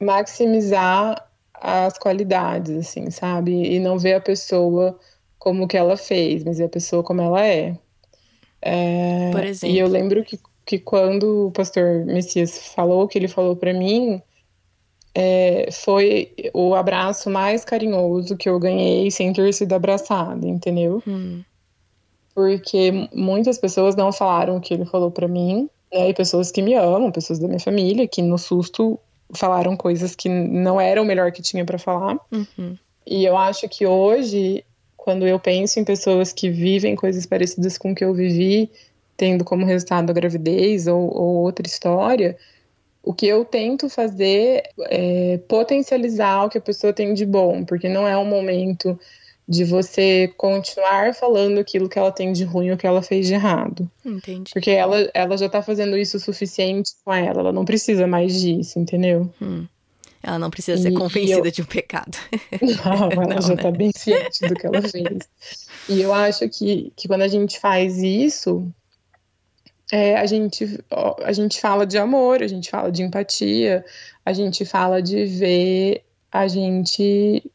maximizar 0.00 1.26
as 1.54 1.98
qualidades, 1.98 2.76
assim, 2.76 3.10
sabe? 3.10 3.52
E 3.52 3.78
não 3.80 3.98
ver 3.98 4.14
a 4.14 4.20
pessoa 4.20 4.98
como 5.38 5.66
que 5.66 5.76
ela 5.76 5.96
fez, 5.96 6.44
mas 6.44 6.58
ver 6.58 6.64
a 6.64 6.68
pessoa 6.68 7.02
como 7.02 7.22
ela 7.22 7.44
é. 7.46 7.78
É, 8.66 9.30
Por 9.32 9.44
E 9.44 9.46
eu 9.78 9.86
exemplo. 9.86 9.88
lembro 9.88 10.24
que, 10.24 10.38
que 10.64 10.78
quando 10.78 11.48
o 11.48 11.52
pastor 11.52 12.04
Messias 12.04 12.58
falou 12.74 13.04
o 13.04 13.08
que 13.08 13.18
ele 13.18 13.28
falou 13.28 13.54
para 13.56 13.72
mim, 13.72 14.20
é, 15.14 15.70
foi 15.72 16.34
o 16.52 16.74
abraço 16.74 17.30
mais 17.30 17.64
carinhoso 17.64 18.36
que 18.36 18.48
eu 18.48 18.58
ganhei 18.58 19.10
sem 19.10 19.32
ter 19.32 19.52
sido 19.54 19.72
abraçada, 19.72 20.46
entendeu? 20.46 21.02
Hum, 21.06 21.42
Porque 22.34 23.08
muitas 23.14 23.58
pessoas 23.58 23.96
não 23.96 24.12
falaram 24.12 24.56
o 24.56 24.60
que 24.60 24.74
ele 24.74 24.84
falou 24.84 25.10
para 25.10 25.26
mim, 25.28 25.70
né? 25.92 26.10
E 26.10 26.14
pessoas 26.14 26.50
que 26.50 26.60
me 26.60 26.74
amam, 26.74 27.10
pessoas 27.10 27.38
da 27.38 27.46
minha 27.48 27.60
família, 27.60 28.06
que 28.08 28.20
no 28.20 28.36
susto 28.36 28.98
falaram 29.34 29.76
coisas 29.76 30.14
que 30.14 30.28
não 30.28 30.80
eram 30.80 31.02
o 31.02 31.06
melhor 31.06 31.32
que 31.32 31.42
tinha 31.42 31.64
para 31.64 31.78
falar. 31.78 32.18
uhum, 32.30 32.76
E 33.06 33.24
eu 33.24 33.36
acho 33.36 33.68
que 33.68 33.86
hoje, 33.86 34.64
quando 35.06 35.24
eu 35.24 35.38
penso 35.38 35.78
em 35.78 35.84
pessoas 35.84 36.32
que 36.32 36.50
vivem 36.50 36.96
coisas 36.96 37.24
parecidas 37.24 37.78
com 37.78 37.92
o 37.92 37.94
que 37.94 38.04
eu 38.04 38.12
vivi, 38.12 38.68
tendo 39.16 39.44
como 39.44 39.64
resultado 39.64 40.10
a 40.10 40.12
gravidez 40.12 40.88
ou, 40.88 40.98
ou 40.98 41.36
outra 41.44 41.64
história, 41.64 42.36
o 43.04 43.14
que 43.14 43.24
eu 43.24 43.44
tento 43.44 43.88
fazer 43.88 44.64
é 44.90 45.38
potencializar 45.46 46.44
o 46.44 46.50
que 46.50 46.58
a 46.58 46.60
pessoa 46.60 46.92
tem 46.92 47.14
de 47.14 47.24
bom, 47.24 47.64
porque 47.64 47.88
não 47.88 48.08
é 48.08 48.18
um 48.18 48.24
momento 48.24 48.98
de 49.48 49.62
você 49.62 50.26
continuar 50.36 51.14
falando 51.14 51.60
aquilo 51.60 51.88
que 51.88 52.00
ela 52.00 52.10
tem 52.10 52.32
de 52.32 52.42
ruim 52.42 52.72
ou 52.72 52.76
que 52.76 52.84
ela 52.84 53.00
fez 53.00 53.28
de 53.28 53.34
errado. 53.34 53.88
entendi. 54.04 54.50
Porque 54.52 54.72
ela, 54.72 55.08
ela 55.14 55.38
já 55.38 55.48
tá 55.48 55.62
fazendo 55.62 55.96
isso 55.96 56.16
o 56.16 56.20
suficiente 56.20 56.90
com 57.04 57.14
ela, 57.14 57.42
ela 57.42 57.52
não 57.52 57.64
precisa 57.64 58.08
mais 58.08 58.40
disso, 58.40 58.76
entendeu? 58.80 59.32
Hum. 59.40 59.68
Ela 60.22 60.38
não 60.38 60.50
precisa 60.50 60.80
ser 60.80 60.90
E- 60.90 60.92
e 60.92 60.96
convencida 60.96 61.48
eu- 61.48 61.52
de 61.52 61.62
um 61.62 61.66
pecado. 61.66 62.16
Não, 62.62 63.10
ela 63.22 63.34
Não, 63.34 63.40
já 63.42 63.54
né? 63.54 63.62
tá 63.62 63.70
bem 63.70 63.90
ciente 63.96 64.44
do 64.46 64.54
que 64.56 64.66
ela 64.66 64.80
fez. 64.82 65.28
E 65.88 66.00
eu 66.00 66.12
acho 66.12 66.48
que, 66.48 66.92
que 66.96 67.06
quando 67.06 67.22
a 67.22 67.28
gente 67.28 67.60
faz 67.60 67.98
isso, 68.02 68.66
é, 69.92 70.16
a, 70.16 70.26
gente, 70.26 70.66
a 71.22 71.32
gente 71.32 71.60
fala 71.60 71.86
de 71.86 71.96
amor, 71.96 72.42
a 72.42 72.46
gente 72.48 72.68
fala 72.70 72.90
de 72.90 73.02
empatia, 73.02 73.84
a 74.24 74.32
gente 74.32 74.64
fala 74.64 75.00
de 75.00 75.24
ver 75.26 76.02
a 76.32 76.48
gente 76.48 77.48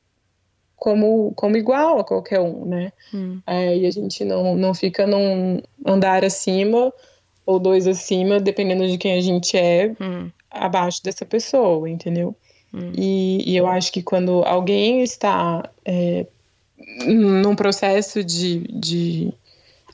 como, 0.77 1.33
como 1.35 1.57
igual 1.57 1.99
a 1.99 2.03
qualquer 2.03 2.39
um, 2.39 2.65
né? 2.65 2.91
Hum, 3.13 3.41
É, 3.45 3.77
e 3.77 3.85
a 3.85 3.91
gente 3.91 4.23
não, 4.23 4.55
não 4.55 4.73
fica 4.73 5.05
num 5.05 5.61
andar 5.85 6.23
acima 6.23 6.91
ou 7.45 7.59
dois 7.59 7.85
acima, 7.85 8.39
dependendo 8.39 8.87
de 8.87 8.97
quem 8.97 9.13
a 9.17 9.21
gente 9.21 9.57
é, 9.57 9.93
hum, 9.99 10.31
abaixo 10.49 11.03
dessa 11.03 11.25
pessoa, 11.25 11.89
entendeu? 11.89 12.35
Hum. 12.73 12.91
E, 12.97 13.51
e 13.51 13.57
eu 13.57 13.67
acho 13.67 13.91
que 13.91 14.01
quando 14.01 14.43
alguém 14.43 15.03
está 15.03 15.69
é, 15.83 16.25
num 17.05 17.55
processo 17.55 18.23
de, 18.23 18.59
de 18.69 19.33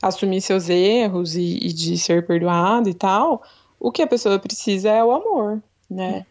assumir 0.00 0.40
seus 0.40 0.68
erros 0.68 1.34
e, 1.34 1.58
e 1.58 1.72
de 1.72 1.98
ser 1.98 2.26
perdoado 2.26 2.88
e 2.88 2.94
tal, 2.94 3.42
o 3.80 3.90
que 3.90 4.02
a 4.02 4.06
pessoa 4.06 4.38
precisa 4.38 4.90
é 4.90 5.04
o 5.04 5.12
amor, 5.12 5.62
né? 5.90 6.24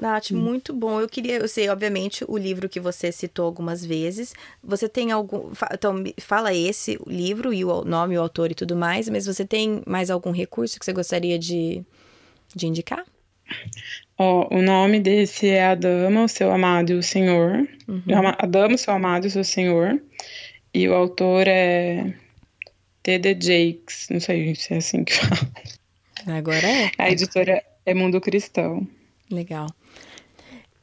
Nath, 0.00 0.30
muito 0.30 0.72
bom. 0.72 1.00
Eu 1.00 1.08
queria, 1.08 1.38
eu 1.38 1.48
sei, 1.48 1.68
obviamente, 1.68 2.24
o 2.26 2.38
livro 2.38 2.68
que 2.68 2.80
você 2.80 3.10
citou 3.10 3.44
algumas 3.44 3.84
vezes. 3.84 4.32
Você 4.62 4.88
tem 4.88 5.10
algum. 5.12 5.50
Então, 5.72 6.02
fala 6.20 6.54
esse 6.54 6.98
livro 7.06 7.52
e 7.52 7.64
o 7.64 7.84
nome, 7.84 8.16
o 8.16 8.22
autor 8.22 8.50
e 8.50 8.54
tudo 8.54 8.76
mais, 8.76 9.08
mas 9.08 9.26
você 9.26 9.44
tem 9.44 9.82
mais 9.86 10.10
algum 10.10 10.30
recurso 10.30 10.78
que 10.78 10.84
você 10.84 10.92
gostaria 10.92 11.38
de, 11.38 11.84
de 12.54 12.66
indicar? 12.66 13.04
Ó, 14.16 14.48
o 14.50 14.60
nome 14.60 15.00
desse 15.00 15.48
é 15.48 15.66
A 15.66 15.74
Dama, 15.74 16.24
o 16.24 16.28
Seu 16.28 16.50
Amado 16.50 16.92
e 16.92 16.94
o 16.94 17.02
Senhor. 17.02 17.68
Uhum. 17.86 18.02
A 18.38 18.46
Dama, 18.46 18.74
o 18.74 18.78
Seu 18.78 18.94
Amado 18.94 19.26
e 19.26 19.28
o 19.28 19.30
Seu 19.30 19.44
Senhor. 19.44 20.00
E 20.74 20.88
o 20.88 20.94
autor 20.94 21.46
é 21.46 22.12
T.D. 23.02 23.38
Jakes, 23.40 24.08
não 24.10 24.20
sei 24.20 24.54
se 24.54 24.74
é 24.74 24.78
assim 24.78 25.04
que 25.04 25.14
fala. 25.16 25.50
Agora 26.26 26.66
é. 26.66 26.90
A 26.98 27.10
editora 27.10 27.62
é 27.86 27.94
Mundo 27.94 28.20
Cristão. 28.20 28.86
Legal. 29.30 29.68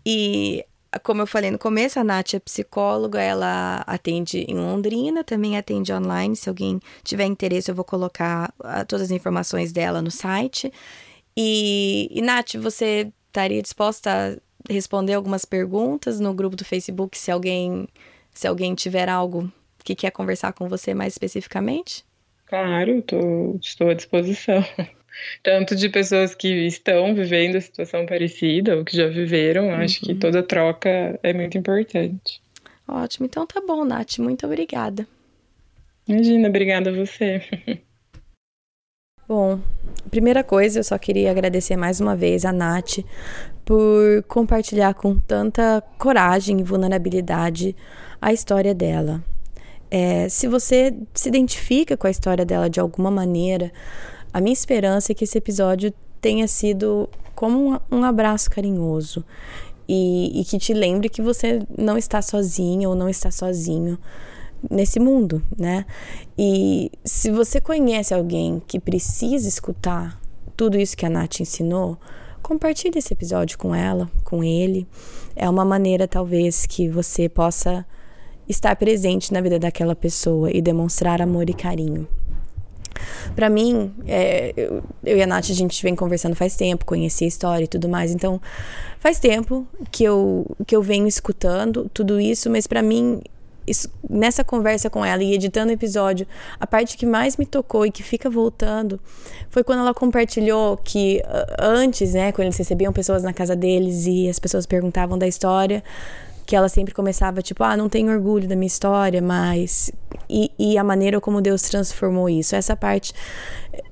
E 0.05 0.65
como 1.03 1.21
eu 1.21 1.27
falei 1.27 1.51
no 1.51 1.57
começo, 1.57 1.99
a 1.99 2.03
Nath 2.03 2.35
é 2.35 2.39
psicóloga, 2.39 3.21
ela 3.21 3.83
atende 3.85 4.45
em 4.47 4.55
Londrina, 4.55 5.23
também 5.23 5.57
atende 5.57 5.91
online. 5.91 6.35
Se 6.35 6.47
alguém 6.47 6.79
tiver 7.03 7.25
interesse, 7.25 7.69
eu 7.69 7.75
vou 7.75 7.83
colocar 7.83 8.53
uh, 8.59 8.85
todas 8.87 9.05
as 9.05 9.11
informações 9.11 9.71
dela 9.71 10.01
no 10.01 10.11
site. 10.11 10.71
E, 11.37 12.09
e 12.11 12.21
Nath, 12.21 12.55
você 12.55 13.11
estaria 13.27 13.61
disposta 13.61 14.39
a 14.69 14.73
responder 14.73 15.13
algumas 15.13 15.45
perguntas 15.45 16.19
no 16.19 16.33
grupo 16.33 16.55
do 16.55 16.65
Facebook 16.65 17.17
se 17.17 17.31
alguém 17.31 17.87
se 18.33 18.47
alguém 18.47 18.75
tiver 18.75 19.07
algo 19.07 19.51
que 19.83 19.95
quer 19.95 20.11
conversar 20.11 20.51
com 20.53 20.67
você 20.67 20.93
mais 20.93 21.13
especificamente? 21.13 22.03
Claro, 22.45 23.01
tô, 23.01 23.57
estou 23.61 23.89
à 23.89 23.93
disposição. 23.93 24.63
Tanto 25.41 25.75
de 25.75 25.87
pessoas 25.87 26.35
que 26.35 26.47
estão 26.67 27.15
vivendo 27.15 27.55
a 27.55 27.61
situação 27.61 28.05
parecida 28.05 28.75
ou 28.75 28.83
que 28.83 28.97
já 28.97 29.07
viveram, 29.07 29.67
uhum. 29.67 29.75
acho 29.75 30.01
que 30.01 30.11
uhum. 30.11 30.19
toda 30.19 30.43
troca 30.43 31.17
é 31.23 31.33
muito 31.33 31.57
importante. 31.57 32.41
Ótimo, 32.85 33.25
então 33.25 33.47
tá 33.47 33.61
bom, 33.65 33.85
Nath, 33.85 34.19
muito 34.19 34.45
obrigada. 34.45 35.07
Imagina, 36.07 36.49
obrigada 36.49 36.89
a 36.89 36.93
você. 36.93 37.41
Bom, 39.27 39.59
primeira 40.11 40.43
coisa, 40.43 40.77
eu 40.77 40.83
só 40.83 40.99
queria 40.99 41.31
agradecer 41.31 41.75
mais 41.75 41.99
uma 41.99 42.15
vez 42.15 42.45
a 42.45 42.53
Nath 42.53 42.99
por 43.65 44.21
compartilhar 44.27 44.93
com 44.93 45.17
tanta 45.17 45.83
coragem 45.97 46.59
e 46.59 46.63
vulnerabilidade 46.63 47.75
a 48.21 48.31
história 48.31 48.71
dela. 48.71 49.23
É, 49.89 50.29
se 50.29 50.47
você 50.47 50.95
se 51.11 51.27
identifica 51.27 51.97
com 51.97 52.05
a 52.05 52.11
história 52.11 52.45
dela 52.45 52.69
de 52.69 52.79
alguma 52.79 53.09
maneira, 53.09 53.71
a 54.31 54.39
minha 54.39 54.53
esperança 54.53 55.11
é 55.11 55.15
que 55.15 55.23
esse 55.23 55.39
episódio 55.39 55.91
tenha 56.21 56.47
sido 56.47 57.09
como 57.33 57.73
um, 57.73 57.97
um 57.97 58.03
abraço 58.03 58.47
carinhoso 58.51 59.25
e, 59.87 60.39
e 60.39 60.45
que 60.45 60.59
te 60.59 60.71
lembre 60.71 61.09
que 61.09 61.23
você 61.23 61.63
não 61.75 61.97
está 61.97 62.21
sozinha 62.21 62.87
ou 62.87 62.93
não 62.93 63.09
está 63.09 63.31
sozinho 63.31 63.97
nesse 64.69 64.99
mundo, 64.99 65.41
né? 65.57 65.85
E 66.37 66.91
se 67.03 67.31
você 67.31 67.59
conhece 67.61 68.13
alguém 68.13 68.61
que 68.67 68.79
precisa 68.79 69.47
escutar 69.47 70.19
tudo 70.55 70.77
isso 70.77 70.95
que 70.95 71.05
a 71.05 71.09
Nath 71.09 71.41
ensinou, 71.41 71.97
compartilhe 72.41 72.99
esse 72.99 73.13
episódio 73.13 73.57
com 73.57 73.73
ela, 73.73 74.09
com 74.23 74.43
ele. 74.43 74.87
É 75.35 75.49
uma 75.49 75.65
maneira, 75.65 76.07
talvez, 76.07 76.65
que 76.65 76.87
você 76.87 77.27
possa 77.27 77.85
estar 78.47 78.75
presente 78.75 79.33
na 79.33 79.41
vida 79.41 79.57
daquela 79.57 79.95
pessoa 79.95 80.51
e 80.51 80.61
demonstrar 80.61 81.21
amor 81.21 81.49
e 81.49 81.53
carinho. 81.53 82.07
Para 83.35 83.49
mim, 83.49 83.93
é, 84.07 84.53
eu, 84.55 84.83
eu, 85.03 85.17
e 85.17 85.21
a 85.21 85.27
Nath, 85.27 85.49
a 85.49 85.53
gente 85.53 85.81
vem 85.83 85.95
conversando 85.95 86.35
faz 86.35 86.55
tempo, 86.55 86.85
conheci 86.85 87.25
a 87.25 87.27
história 87.27 87.65
e 87.65 87.67
tudo 87.67 87.89
mais, 87.89 88.11
então 88.11 88.41
faz 88.99 89.19
tempo 89.19 89.67
que 89.91 90.03
eu, 90.03 90.45
que 90.65 90.75
eu 90.75 90.81
venho 90.81 91.07
escutando 91.07 91.89
tudo 91.93 92.19
isso, 92.19 92.49
mas 92.49 92.67
para 92.67 92.81
mim 92.81 93.21
isso, 93.67 93.89
nessa 94.09 94.43
conversa 94.43 94.89
com 94.89 95.03
ela 95.03 95.23
e 95.23 95.33
editando 95.33 95.71
o 95.71 95.73
episódio, 95.73 96.27
a 96.59 96.67
parte 96.67 96.97
que 96.97 97.05
mais 97.05 97.37
me 97.37 97.45
tocou 97.45 97.85
e 97.85 97.91
que 97.91 98.03
fica 98.03 98.29
voltando 98.29 98.99
foi 99.49 99.63
quando 99.63 99.79
ela 99.79 99.93
compartilhou 99.93 100.77
que 100.77 101.21
antes, 101.59 102.13
né, 102.13 102.31
quando 102.31 102.45
eles 102.45 102.57
recebiam 102.57 102.91
pessoas 102.91 103.23
na 103.23 103.33
casa 103.33 103.55
deles 103.55 104.05
e 104.05 104.29
as 104.29 104.39
pessoas 104.39 104.65
perguntavam 104.65 105.17
da 105.17 105.27
história, 105.27 105.83
que 106.45 106.55
ela 106.55 106.69
sempre 106.69 106.93
começava 106.93 107.41
tipo, 107.41 107.63
ah, 107.63 107.75
não 107.75 107.89
tenho 107.89 108.11
orgulho 108.11 108.47
da 108.47 108.55
minha 108.55 108.67
história, 108.67 109.21
mas. 109.21 109.91
E, 110.29 110.51
e, 110.57 110.77
a 110.77 110.83
maneira 110.83 111.19
como 111.19 111.41
Deus 111.41 111.63
transformou 111.63 112.29
isso. 112.29 112.55
Essa 112.55 112.75
parte. 112.75 113.13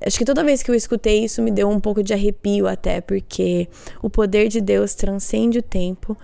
Acho 0.04 0.18
que 0.18 0.24
toda 0.24 0.42
vez 0.42 0.62
que 0.62 0.70
eu 0.70 0.74
escutei 0.74 1.24
isso 1.24 1.42
me 1.42 1.50
deu 1.50 1.68
um 1.68 1.78
pouco 1.78 2.02
de 2.02 2.14
arrepio, 2.14 2.66
até, 2.66 3.00
porque 3.00 3.68
o 4.00 4.08
poder 4.08 4.48
de 4.48 4.60
Deus 4.60 4.94
transcende 4.94 5.58
o 5.58 5.62
tempo. 5.62 6.16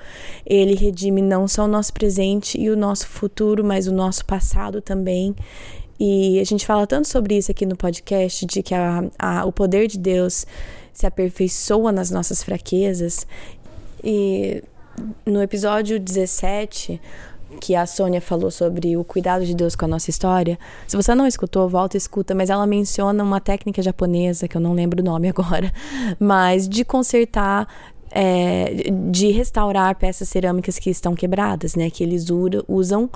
Ele 0.47 0.75
redime 0.75 1.21
não 1.21 1.47
só 1.47 1.65
o 1.65 1.69
nosso 1.69 1.93
presente 1.93 2.59
e 2.59 2.71
o 2.71 2.77
nosso 2.77 3.07
futuro, 3.07 3.63
mas 3.65 3.87
o 3.87 3.93
nosso 3.93 4.25
passado 4.25 4.81
também. 4.81 5.35
E 5.99 6.41
a 6.41 6.45
gente 6.45 6.65
fala 6.65 6.87
tanto 6.87 7.09
sobre 7.09 7.37
isso 7.37 7.51
aqui 7.51 7.67
no 7.67 7.77
podcast, 7.77 8.47
de 8.47 8.63
que 8.63 8.75
a, 8.75 9.05
a, 9.19 9.45
o 9.45 9.53
poder 9.53 9.87
de 9.87 9.99
Deus 9.99 10.47
se 10.93 11.07
aperfeiçoa 11.07 11.93
nas 11.93 12.11
nossas 12.11 12.43
fraquezas. 12.43 13.27
E 14.03 14.63
no 15.27 15.43
episódio 15.43 15.99
17, 15.99 17.01
que 17.61 17.75
a 17.75 17.87
Sônia 17.87 18.21
falou 18.21 18.51
sobre 18.51 18.97
o 18.97 19.05
cuidado 19.05 19.45
de 19.45 19.55
Deus 19.55 19.75
com 19.75 19.85
a 19.85 19.89
nossa 19.89 20.11
história. 20.11 20.59
Se 20.87 20.97
você 20.97 21.15
não 21.15 21.27
escutou, 21.27 21.69
volta 21.69 21.97
e 21.97 21.99
escuta, 21.99 22.35
mas 22.35 22.51
ela 22.51 22.67
menciona 22.67 23.23
uma 23.23 23.41
técnica 23.41 23.83
japonesa, 23.83 24.47
que 24.47 24.57
eu 24.57 24.61
não 24.61 24.73
lembro 24.73 25.01
o 25.03 25.05
nome 25.05 25.29
agora, 25.31 25.73
mas 26.19 26.69
de 26.69 26.85
consertar 26.85 27.67
é, 28.13 28.91
de 29.11 29.31
restaurar 29.31 29.95
peças 29.97 30.29
cerâmicas 30.29 30.79
que 30.79 30.91
estão 30.91 31.15
quebradas, 31.15 31.77
né? 31.77 31.91
Que 31.91 32.03
eles 32.03 32.27
usam 32.67 33.09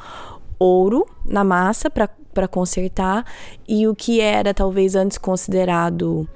ouro 0.58 1.06
na 1.26 1.42
massa 1.42 1.90
para 1.90 2.48
consertar 2.48 3.24
e 3.66 3.88
o 3.88 3.94
que 3.94 4.20
era 4.20 4.54
talvez 4.54 4.94
antes 4.94 5.18
considerado 5.18 6.28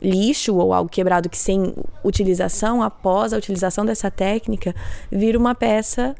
lixo 0.00 0.54
ou 0.56 0.72
algo 0.72 0.90
quebrado 0.90 1.28
que 1.28 1.38
sem 1.38 1.74
utilização, 2.04 2.82
após 2.82 3.32
a 3.32 3.36
utilização 3.36 3.84
dessa 3.84 4.10
técnica, 4.10 4.74
vira 5.10 5.38
uma 5.38 5.54
peça 5.54 6.14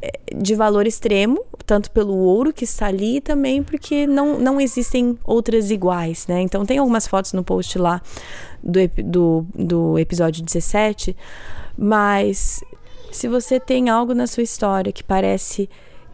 eh, 0.00 0.20
de 0.36 0.54
valor 0.54 0.86
extremo, 0.86 1.44
tanto 1.66 1.90
pelo 1.90 2.14
ouro 2.14 2.52
que 2.52 2.64
está 2.64 2.86
ali, 2.86 3.20
também 3.20 3.62
porque 3.62 4.06
não, 4.06 4.38
não 4.38 4.60
existem 4.60 5.18
outras 5.24 5.70
iguais, 5.70 6.26
né? 6.26 6.40
Então 6.40 6.64
tem 6.64 6.78
algumas 6.78 7.06
fotos 7.06 7.32
no 7.32 7.42
post 7.42 7.78
lá 7.78 8.00
do, 8.62 8.80
do, 9.02 9.46
do 9.54 9.98
episódio 9.98 10.44
17, 10.44 11.16
mas 11.76 12.62
se 13.10 13.28
você 13.28 13.60
tem 13.60 13.88
algo 13.88 14.14
na 14.14 14.26
sua 14.26 14.42
história 14.42 14.92
que 14.92 15.02
parece 15.02 15.68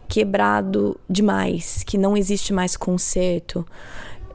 quebrado 0.07 0.99
demais, 1.09 1.83
que 1.83 1.97
não 1.97 2.17
existe 2.17 2.51
mais 2.51 2.75
conserto, 2.75 3.65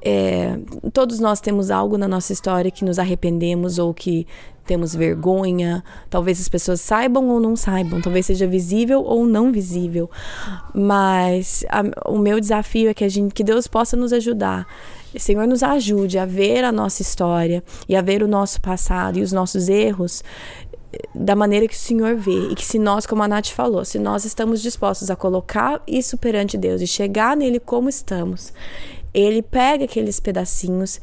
é, 0.08 0.56
todos 0.92 1.18
nós 1.18 1.40
temos 1.40 1.68
algo 1.68 1.98
na 1.98 2.06
nossa 2.06 2.32
história 2.32 2.70
que 2.70 2.84
nos 2.84 2.96
arrependemos 2.96 3.76
ou 3.76 3.92
que 3.92 4.24
temos 4.64 4.94
vergonha. 4.94 5.82
Talvez 6.08 6.40
as 6.40 6.48
pessoas 6.48 6.80
saibam 6.80 7.28
ou 7.28 7.40
não 7.40 7.56
saibam, 7.56 8.00
talvez 8.00 8.26
seja 8.26 8.46
visível 8.46 9.02
ou 9.02 9.26
não 9.26 9.50
visível. 9.50 10.08
Mas 10.72 11.64
a, 11.68 12.08
o 12.08 12.18
meu 12.18 12.38
desafio 12.38 12.88
é 12.88 12.94
que 12.94 13.02
a 13.02 13.08
gente, 13.08 13.34
que 13.34 13.42
Deus 13.42 13.66
possa 13.66 13.96
nos 13.96 14.12
ajudar. 14.12 14.64
Senhor 15.18 15.44
nos 15.44 15.64
ajude 15.64 16.18
a 16.18 16.24
ver 16.24 16.62
a 16.62 16.70
nossa 16.70 17.02
história 17.02 17.64
e 17.88 17.96
a 17.96 18.02
ver 18.02 18.22
o 18.22 18.28
nosso 18.28 18.60
passado 18.60 19.18
e 19.18 19.22
os 19.22 19.32
nossos 19.32 19.68
erros 19.68 20.22
eh, 20.92 20.98
da 21.14 21.34
maneira 21.34 21.66
que 21.66 21.74
o 21.74 21.78
Senhor 21.78 22.14
vê 22.14 22.50
e 22.50 22.54
que 22.54 22.64
se 22.64 22.78
nós, 22.78 23.06
como 23.06 23.24
a 23.24 23.28
Nath 23.28 23.48
falou, 23.48 23.84
se 23.84 23.98
nós 23.98 24.24
estamos 24.24 24.62
dispostos 24.62 25.10
a 25.10 25.16
colocar 25.16 25.82
isso 25.84 26.16
perante 26.16 26.56
Deus 26.56 26.80
e 26.80 26.86
chegar 26.86 27.36
nele 27.36 27.58
como 27.58 27.88
estamos 27.88 28.52
ele 29.22 29.42
pega 29.42 29.84
aqueles 29.84 30.20
pedacinhos 30.20 31.00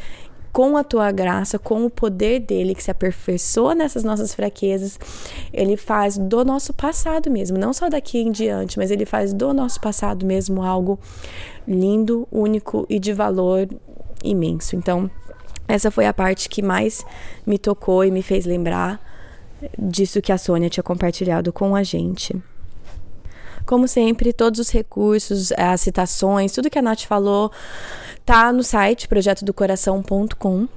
com 0.52 0.78
a 0.78 0.84
tua 0.84 1.12
graça, 1.12 1.58
com 1.58 1.84
o 1.84 1.90
poder 1.90 2.40
dele 2.40 2.76
que 2.76 2.84
se 2.84 2.92
aperfeiçoa 2.92 3.74
nessas 3.74 4.04
nossas 4.04 4.36
fraquezas, 4.36 5.00
ele 5.52 5.76
faz 5.76 6.16
do 6.16 6.46
nosso 6.46 6.72
passado 6.74 7.32
mesmo, 7.32 7.58
não 7.58 7.74
só 7.74 7.90
daqui 7.90 8.20
em 8.20 8.32
diante, 8.32 8.78
mas 8.78 8.92
ele 8.92 9.04
faz 9.04 9.34
do 9.34 9.52
nosso 9.52 9.82
passado 9.82 10.28
mesmo 10.28 10.62
algo 10.62 11.00
lindo, 11.68 12.28
único 12.32 12.86
e 12.88 13.00
de 13.00 13.12
valor 13.12 13.68
imenso. 14.24 14.76
Então, 14.76 15.10
essa 15.68 15.90
foi 15.90 16.06
a 16.06 16.14
parte 16.14 16.48
que 16.48 16.62
mais 16.62 17.04
me 17.48 17.58
tocou 17.58 18.06
e 18.06 18.12
me 18.12 18.22
fez 18.22 18.46
lembrar 18.46 19.02
disso 19.80 20.22
que 20.22 20.32
a 20.32 20.38
Sônia 20.38 20.70
tinha 20.70 20.84
compartilhado 20.84 21.52
com 21.52 21.76
a 21.76 21.82
gente. 21.82 22.40
Como 23.66 23.88
sempre, 23.88 24.34
todos 24.34 24.60
os 24.60 24.70
recursos, 24.70 25.52
as 25.54 25.82
citações, 25.82 26.52
tudo 26.52 26.70
que 26.70 26.78
a 26.78 26.82
Nath 26.82 27.04
falou, 27.04 27.52
tá 28.26 28.52
no 28.52 28.64
site 28.64 29.08
projetodocoração.com. 29.08 30.68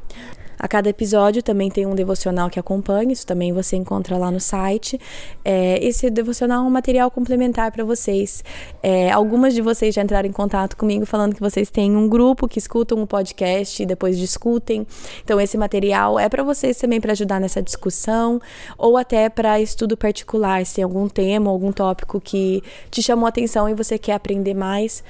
A 0.58 0.66
cada 0.66 0.88
episódio 0.88 1.42
também 1.42 1.70
tem 1.70 1.86
um 1.86 1.94
devocional 1.94 2.48
que 2.48 2.58
acompanha, 2.58 3.12
isso 3.12 3.26
também 3.26 3.52
você 3.52 3.76
encontra 3.76 4.16
lá 4.16 4.30
no 4.30 4.40
site. 4.40 4.98
É, 5.44 5.78
esse 5.84 6.08
devocional 6.10 6.64
é 6.64 6.66
um 6.66 6.70
material 6.70 7.10
complementar 7.10 7.70
para 7.72 7.84
vocês. 7.84 8.42
É, 8.82 9.10
algumas 9.10 9.54
de 9.54 9.60
vocês 9.60 9.94
já 9.94 10.02
entraram 10.02 10.28
em 10.28 10.32
contato 10.32 10.76
comigo 10.76 11.04
falando 11.04 11.34
que 11.34 11.40
vocês 11.40 11.70
têm 11.70 11.94
um 11.96 12.08
grupo 12.08 12.48
que 12.48 12.58
escutam 12.58 13.02
o 13.02 13.06
podcast 13.06 13.82
e 13.82 13.86
depois 13.86 14.18
discutem. 14.18 14.86
Então, 15.22 15.40
esse 15.40 15.58
material 15.58 16.18
é 16.18 16.28
para 16.28 16.42
vocês 16.42 16.76
também 16.78 17.00
para 17.00 17.12
ajudar 17.12 17.40
nessa 17.40 17.62
discussão 17.62 18.40
ou 18.78 18.96
até 18.96 19.28
para 19.28 19.60
estudo 19.60 19.96
particular, 19.96 20.64
se 20.64 20.76
tem 20.76 20.84
algum 20.84 21.08
tema, 21.08 21.50
algum 21.50 21.72
tópico 21.72 22.20
que 22.20 22.62
te 22.90 23.02
chamou 23.02 23.26
a 23.26 23.28
atenção 23.28 23.68
e 23.68 23.74
você 23.74 23.98
quer 23.98 24.14
aprender 24.14 24.54
mais. 24.54 25.02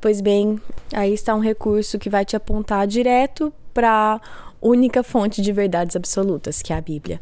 Pois 0.00 0.20
bem, 0.20 0.60
aí 0.92 1.12
está 1.12 1.34
um 1.34 1.40
recurso 1.40 1.98
que 1.98 2.10
vai 2.10 2.24
te 2.24 2.36
apontar 2.36 2.86
direto 2.86 3.52
para 3.72 4.20
única 4.62 5.02
fonte 5.02 5.42
de 5.42 5.52
verdades 5.52 5.96
absolutas, 5.96 6.62
que 6.62 6.72
é 6.72 6.76
a 6.76 6.80
Bíblia. 6.80 7.20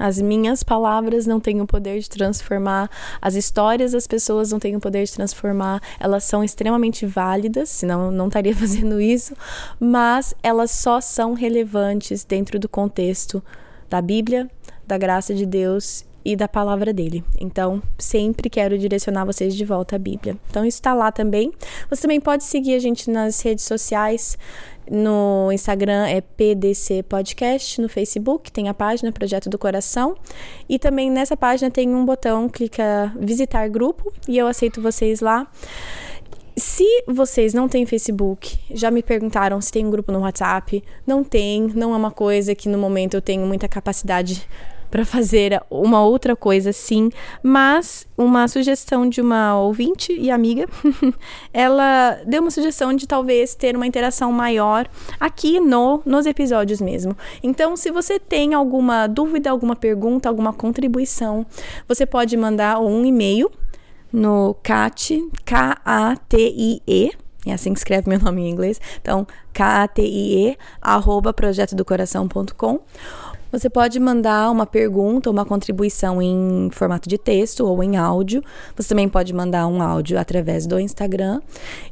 As 0.00 0.18
minhas 0.18 0.62
palavras 0.62 1.26
não 1.26 1.38
têm 1.38 1.60
o 1.60 1.66
poder 1.66 2.00
de 2.00 2.08
transformar, 2.08 2.90
as 3.20 3.34
histórias 3.34 3.92
das 3.92 4.06
pessoas 4.06 4.50
não 4.50 4.58
têm 4.58 4.74
o 4.74 4.80
poder 4.80 5.04
de 5.04 5.12
transformar. 5.12 5.82
Elas 6.00 6.24
são 6.24 6.42
extremamente 6.42 7.04
válidas, 7.04 7.68
senão 7.68 8.10
não 8.10 8.28
estaria 8.28 8.56
fazendo 8.56 8.98
isso, 8.98 9.34
mas 9.78 10.34
elas 10.42 10.70
só 10.70 11.02
são 11.02 11.34
relevantes 11.34 12.24
dentro 12.24 12.58
do 12.58 12.66
contexto 12.66 13.42
da 13.90 14.00
Bíblia, 14.00 14.50
da 14.86 14.96
graça 14.96 15.34
de 15.34 15.44
Deus 15.44 16.06
e 16.24 16.34
da 16.34 16.48
palavra 16.48 16.92
dele. 16.92 17.24
Então, 17.38 17.82
sempre 17.98 18.48
quero 18.48 18.78
direcionar 18.78 19.24
vocês 19.24 19.54
de 19.54 19.64
volta 19.64 19.96
à 19.96 19.98
Bíblia. 19.98 20.36
Então, 20.48 20.64
isso 20.64 20.78
está 20.78 20.94
lá 20.94 21.10
também. 21.12 21.52
Você 21.88 22.02
também 22.02 22.20
pode 22.20 22.44
seguir 22.44 22.74
a 22.74 22.78
gente 22.78 23.10
nas 23.10 23.40
redes 23.40 23.64
sociais. 23.64 24.38
No 24.90 25.52
Instagram 25.52 26.08
é 26.08 26.20
PDC 26.20 27.04
Podcast, 27.04 27.80
no 27.80 27.88
Facebook 27.88 28.50
tem 28.50 28.68
a 28.68 28.74
página 28.74 29.12
Projeto 29.12 29.48
do 29.48 29.56
Coração 29.56 30.16
e 30.68 30.80
também 30.80 31.08
nessa 31.08 31.36
página 31.36 31.70
tem 31.70 31.94
um 31.94 32.04
botão, 32.04 32.48
clica 32.48 33.14
visitar 33.16 33.68
grupo 33.68 34.12
e 34.26 34.36
eu 34.36 34.48
aceito 34.48 34.82
vocês 34.82 35.20
lá. 35.20 35.46
Se 36.56 37.04
vocês 37.06 37.54
não 37.54 37.68
têm 37.68 37.86
Facebook, 37.86 38.58
já 38.72 38.90
me 38.90 39.00
perguntaram 39.00 39.60
se 39.60 39.70
tem 39.70 39.86
um 39.86 39.90
grupo 39.90 40.10
no 40.10 40.22
WhatsApp. 40.22 40.82
Não 41.06 41.22
tem, 41.22 41.68
não 41.68 41.94
é 41.94 41.96
uma 41.96 42.10
coisa 42.10 42.52
que 42.52 42.68
no 42.68 42.76
momento 42.76 43.14
eu 43.14 43.22
tenho 43.22 43.46
muita 43.46 43.68
capacidade 43.68 44.44
para 44.90 45.04
fazer 45.04 45.60
uma 45.70 46.02
outra 46.04 46.34
coisa 46.34 46.72
sim, 46.72 47.10
mas 47.42 48.06
uma 48.18 48.48
sugestão 48.48 49.08
de 49.08 49.20
uma 49.20 49.58
ouvinte 49.58 50.12
e 50.12 50.30
amiga, 50.30 50.66
ela 51.54 52.20
deu 52.26 52.42
uma 52.42 52.50
sugestão 52.50 52.92
de 52.92 53.06
talvez 53.06 53.54
ter 53.54 53.76
uma 53.76 53.86
interação 53.86 54.32
maior 54.32 54.88
aqui 55.18 55.60
no 55.60 56.02
nos 56.04 56.26
episódios 56.26 56.80
mesmo. 56.80 57.16
Então, 57.42 57.76
se 57.76 57.90
você 57.90 58.18
tem 58.18 58.54
alguma 58.54 59.06
dúvida, 59.06 59.50
alguma 59.50 59.76
pergunta, 59.76 60.28
alguma 60.28 60.52
contribuição, 60.52 61.46
você 61.86 62.04
pode 62.04 62.36
mandar 62.36 62.80
um 62.80 63.04
e-mail 63.04 63.50
no 64.12 64.54
CAT, 64.62 65.24
K-A-T-I-E, 65.44 67.12
é 67.46 67.52
assim 67.52 67.72
que 67.72 67.78
escreve 67.78 68.08
meu 68.08 68.18
nome 68.18 68.42
em 68.42 68.50
inglês. 68.50 68.80
Então, 69.00 69.26
K-A-T-I-E, 69.52 70.58
arroba 70.80 71.32
projetodocoração.com 71.32 72.80
você 73.50 73.68
pode 73.68 73.98
mandar 73.98 74.50
uma 74.50 74.66
pergunta 74.66 75.28
ou 75.28 75.32
uma 75.32 75.44
contribuição 75.44 76.20
em 76.22 76.68
formato 76.72 77.08
de 77.08 77.18
texto 77.18 77.66
ou 77.66 77.82
em 77.82 77.96
áudio. 77.96 78.42
Você 78.76 78.88
também 78.88 79.08
pode 79.08 79.32
mandar 79.32 79.66
um 79.66 79.82
áudio 79.82 80.18
através 80.18 80.66
do 80.66 80.78
Instagram. 80.78 81.40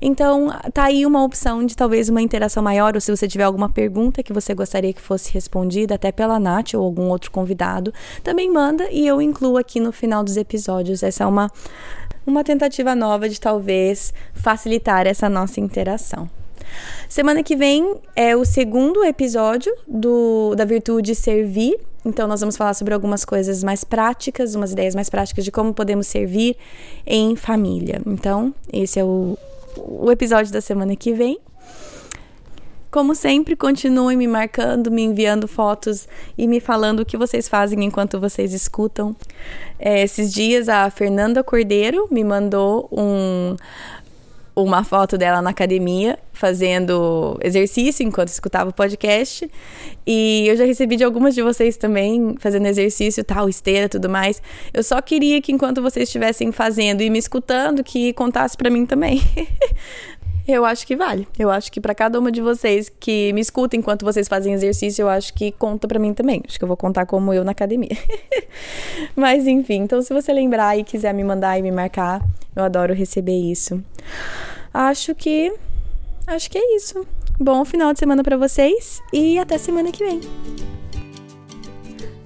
Então, 0.00 0.48
tá 0.72 0.84
aí 0.84 1.04
uma 1.04 1.24
opção 1.24 1.64
de 1.64 1.76
talvez 1.76 2.08
uma 2.08 2.22
interação 2.22 2.62
maior, 2.62 2.94
ou 2.94 3.00
se 3.00 3.14
você 3.14 3.26
tiver 3.26 3.44
alguma 3.44 3.68
pergunta 3.68 4.22
que 4.22 4.32
você 4.32 4.54
gostaria 4.54 4.92
que 4.92 5.00
fosse 5.00 5.32
respondida, 5.32 5.94
até 5.94 6.12
pela 6.12 6.38
Nath 6.38 6.74
ou 6.74 6.84
algum 6.84 7.08
outro 7.08 7.30
convidado, 7.30 7.92
também 8.22 8.50
manda 8.50 8.88
e 8.90 9.06
eu 9.06 9.20
incluo 9.20 9.56
aqui 9.56 9.80
no 9.80 9.92
final 9.92 10.22
dos 10.22 10.36
episódios. 10.36 11.02
Essa 11.02 11.24
é 11.24 11.26
uma, 11.26 11.50
uma 12.26 12.44
tentativa 12.44 12.94
nova 12.94 13.28
de 13.28 13.40
talvez 13.40 14.12
facilitar 14.32 15.06
essa 15.06 15.28
nossa 15.28 15.60
interação. 15.60 16.37
Semana 17.08 17.42
que 17.42 17.56
vem 17.56 17.96
é 18.14 18.36
o 18.36 18.44
segundo 18.44 19.04
episódio 19.04 19.72
do, 19.86 20.54
da 20.54 20.64
virtude 20.64 21.14
servir. 21.14 21.78
Então, 22.04 22.28
nós 22.28 22.40
vamos 22.40 22.56
falar 22.56 22.74
sobre 22.74 22.94
algumas 22.94 23.24
coisas 23.24 23.64
mais 23.64 23.84
práticas, 23.84 24.54
umas 24.54 24.72
ideias 24.72 24.94
mais 24.94 25.10
práticas 25.10 25.44
de 25.44 25.50
como 25.50 25.74
podemos 25.74 26.06
servir 26.06 26.56
em 27.06 27.34
família. 27.36 28.00
Então, 28.06 28.54
esse 28.72 28.98
é 29.00 29.04
o, 29.04 29.36
o 29.76 30.10
episódio 30.10 30.52
da 30.52 30.60
semana 30.60 30.94
que 30.96 31.12
vem. 31.12 31.38
Como 32.90 33.14
sempre, 33.14 33.54
continuem 33.54 34.16
me 34.16 34.26
marcando, 34.26 34.90
me 34.90 35.02
enviando 35.02 35.46
fotos 35.46 36.08
e 36.38 36.48
me 36.48 36.58
falando 36.58 37.00
o 37.00 37.04
que 37.04 37.18
vocês 37.18 37.46
fazem 37.46 37.84
enquanto 37.84 38.18
vocês 38.18 38.54
escutam. 38.54 39.14
É, 39.78 40.02
esses 40.02 40.32
dias, 40.32 40.70
a 40.70 40.88
Fernanda 40.88 41.44
Cordeiro 41.44 42.08
me 42.10 42.24
mandou 42.24 42.88
um, 42.90 43.56
uma 44.64 44.84
foto 44.84 45.16
dela 45.16 45.40
na 45.40 45.50
academia 45.50 46.18
fazendo 46.32 47.38
exercício 47.42 48.06
enquanto 48.06 48.28
escutava 48.28 48.70
o 48.70 48.72
podcast. 48.72 49.50
E 50.06 50.46
eu 50.48 50.56
já 50.56 50.64
recebi 50.64 50.96
de 50.96 51.04
algumas 51.04 51.34
de 51.34 51.42
vocês 51.42 51.76
também 51.76 52.34
fazendo 52.38 52.66
exercício, 52.66 53.24
tal, 53.24 53.48
esteira, 53.48 53.88
tudo 53.88 54.08
mais. 54.08 54.40
Eu 54.72 54.82
só 54.82 55.00
queria 55.02 55.40
que 55.42 55.52
enquanto 55.52 55.82
vocês 55.82 56.08
estivessem 56.08 56.52
fazendo 56.52 57.02
e 57.02 57.10
me 57.10 57.18
escutando, 57.18 57.82
que 57.84 58.12
contasse 58.12 58.56
para 58.56 58.70
mim 58.70 58.86
também. 58.86 59.22
eu 60.52 60.64
acho 60.64 60.86
que 60.86 60.96
vale. 60.96 61.28
Eu 61.38 61.50
acho 61.50 61.70
que 61.70 61.80
para 61.80 61.94
cada 61.94 62.18
uma 62.18 62.32
de 62.32 62.40
vocês 62.40 62.88
que 62.88 63.32
me 63.32 63.40
escuta 63.40 63.76
enquanto 63.76 64.04
vocês 64.04 64.26
fazem 64.28 64.54
exercício, 64.54 65.02
eu 65.02 65.08
acho 65.08 65.34
que 65.34 65.52
conta 65.52 65.86
para 65.86 65.98
mim 65.98 66.14
também. 66.14 66.42
Acho 66.46 66.58
que 66.58 66.64
eu 66.64 66.68
vou 66.68 66.76
contar 66.76 67.06
como 67.06 67.32
eu 67.32 67.44
na 67.44 67.52
academia. 67.52 67.96
Mas 69.14 69.46
enfim, 69.46 69.80
então 69.82 70.00
se 70.00 70.12
você 70.12 70.32
lembrar 70.32 70.78
e 70.78 70.84
quiser 70.84 71.12
me 71.12 71.22
mandar 71.22 71.58
e 71.58 71.62
me 71.62 71.70
marcar, 71.70 72.22
eu 72.56 72.62
adoro 72.62 72.94
receber 72.94 73.36
isso. 73.36 73.82
Acho 74.72 75.14
que 75.14 75.52
acho 76.26 76.50
que 76.50 76.58
é 76.58 76.76
isso. 76.76 77.06
Bom 77.38 77.64
final 77.64 77.92
de 77.92 77.98
semana 77.98 78.24
para 78.24 78.36
vocês 78.36 79.00
e 79.12 79.38
até 79.38 79.58
semana 79.58 79.92
que 79.92 80.04
vem. 80.04 80.20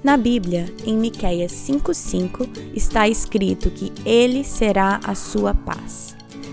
Na 0.03 0.17
Bíblia, 0.17 0.67
em 0.85 0.97
Miqueias 0.97 1.53
5:5, 1.53 2.49
está 2.75 3.09
escrito 3.09 3.71
que 3.71 3.93
ele 4.05 4.43
será 4.43 4.99
a 5.05 5.15
sua 5.15 5.55
paz. 5.55 6.12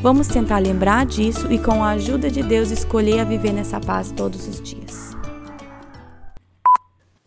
Vamos 0.00 0.28
tentar 0.28 0.58
lembrar 0.60 1.04
disso 1.04 1.52
e, 1.52 1.58
com 1.58 1.82
a 1.82 1.90
ajuda 1.90 2.30
de 2.30 2.40
Deus, 2.40 2.70
escolher 2.70 3.18
a 3.18 3.24
viver 3.24 3.52
nessa 3.52 3.80
paz 3.80 4.12
todos 4.12 4.46
os 4.46 4.62
dias. 4.62 5.10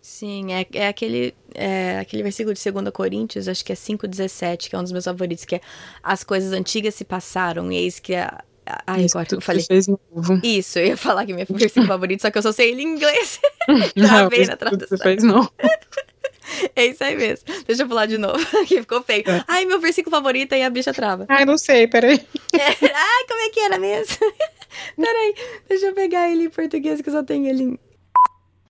Sim, 0.02 0.54
é, 0.54 0.66
é 0.74 0.88
aquele, 0.88 1.34
é 1.54 2.00
aquele 2.00 2.24
versículo 2.24 2.56
de 2.56 2.72
2 2.72 2.90
Coríntios, 2.92 3.50
acho 3.50 3.66
que 3.66 3.74
é 3.74 3.76
5,17, 3.76 4.70
que 4.70 4.76
é 4.76 4.80
um 4.80 4.84
dos 4.84 4.94
meus 4.94 5.04
favoritos, 5.04 5.44
que 5.44 5.56
é 5.56 5.62
as 6.02 6.24
coisas 6.24 6.54
antigas 6.54 6.96
se 6.96 7.04
passaram, 7.04 7.70
e 7.72 7.76
eis 7.76 8.00
que 8.00 8.16
a, 8.16 8.42
Ai, 8.88 9.06
agora 9.06 9.28
eu 9.32 9.42
falei. 9.42 9.64
Fez 9.64 9.88
novo. 9.88 10.40
Isso, 10.44 10.80
eu 10.80 10.88
ia 10.88 10.98
falar 10.98 11.26
que 11.26 11.34
é 11.34 11.36
meu 11.36 11.46
versículo 11.50 11.88
favorito, 11.88 12.22
só 12.22 12.32
que 12.32 12.38
eu 12.38 12.42
só 12.42 12.52
sei 12.52 12.72
ele 12.72 12.84
em 12.84 12.94
inglês. 12.94 13.40
Não, 13.96 14.30
bem 14.30 14.46
na 14.46 14.56
tradução. 14.56 14.98
Você 14.98 15.04
fez 15.04 15.24
não. 15.24 15.50
É 16.76 16.86
isso 16.86 17.04
aí 17.04 17.16
mesmo. 17.16 17.46
Deixa 17.66 17.84
eu 17.84 17.88
falar 17.88 18.06
de 18.06 18.18
novo, 18.18 18.40
que 18.68 18.82
ficou 18.82 19.02
feio. 19.04 19.24
É. 19.28 19.44
Ai, 19.48 19.66
meu 19.66 19.80
versículo 19.80 20.16
favorito, 20.16 20.54
aí 20.54 20.64
a 20.64 20.70
bicha 20.70 20.94
trava. 20.94 21.26
Ai, 21.30 21.46
não 21.46 21.58
sei, 21.58 21.88
peraí. 21.88 22.20
É, 22.54 22.68
ai, 22.94 23.26
como 23.30 23.40
é 23.40 23.50
que 23.50 23.60
era 23.62 23.80
mesmo? 23.80 24.18
peraí, 24.98 25.36
deixa 25.70 25.86
eu 25.86 25.94
pegar 25.94 26.30
ele 26.30 26.46
em 26.46 26.50
português, 26.50 27.02
que 27.02 27.08
eu 27.08 27.14
só 27.14 27.24
tenho 27.24 27.48
ele 27.48 27.64
em 27.64 27.80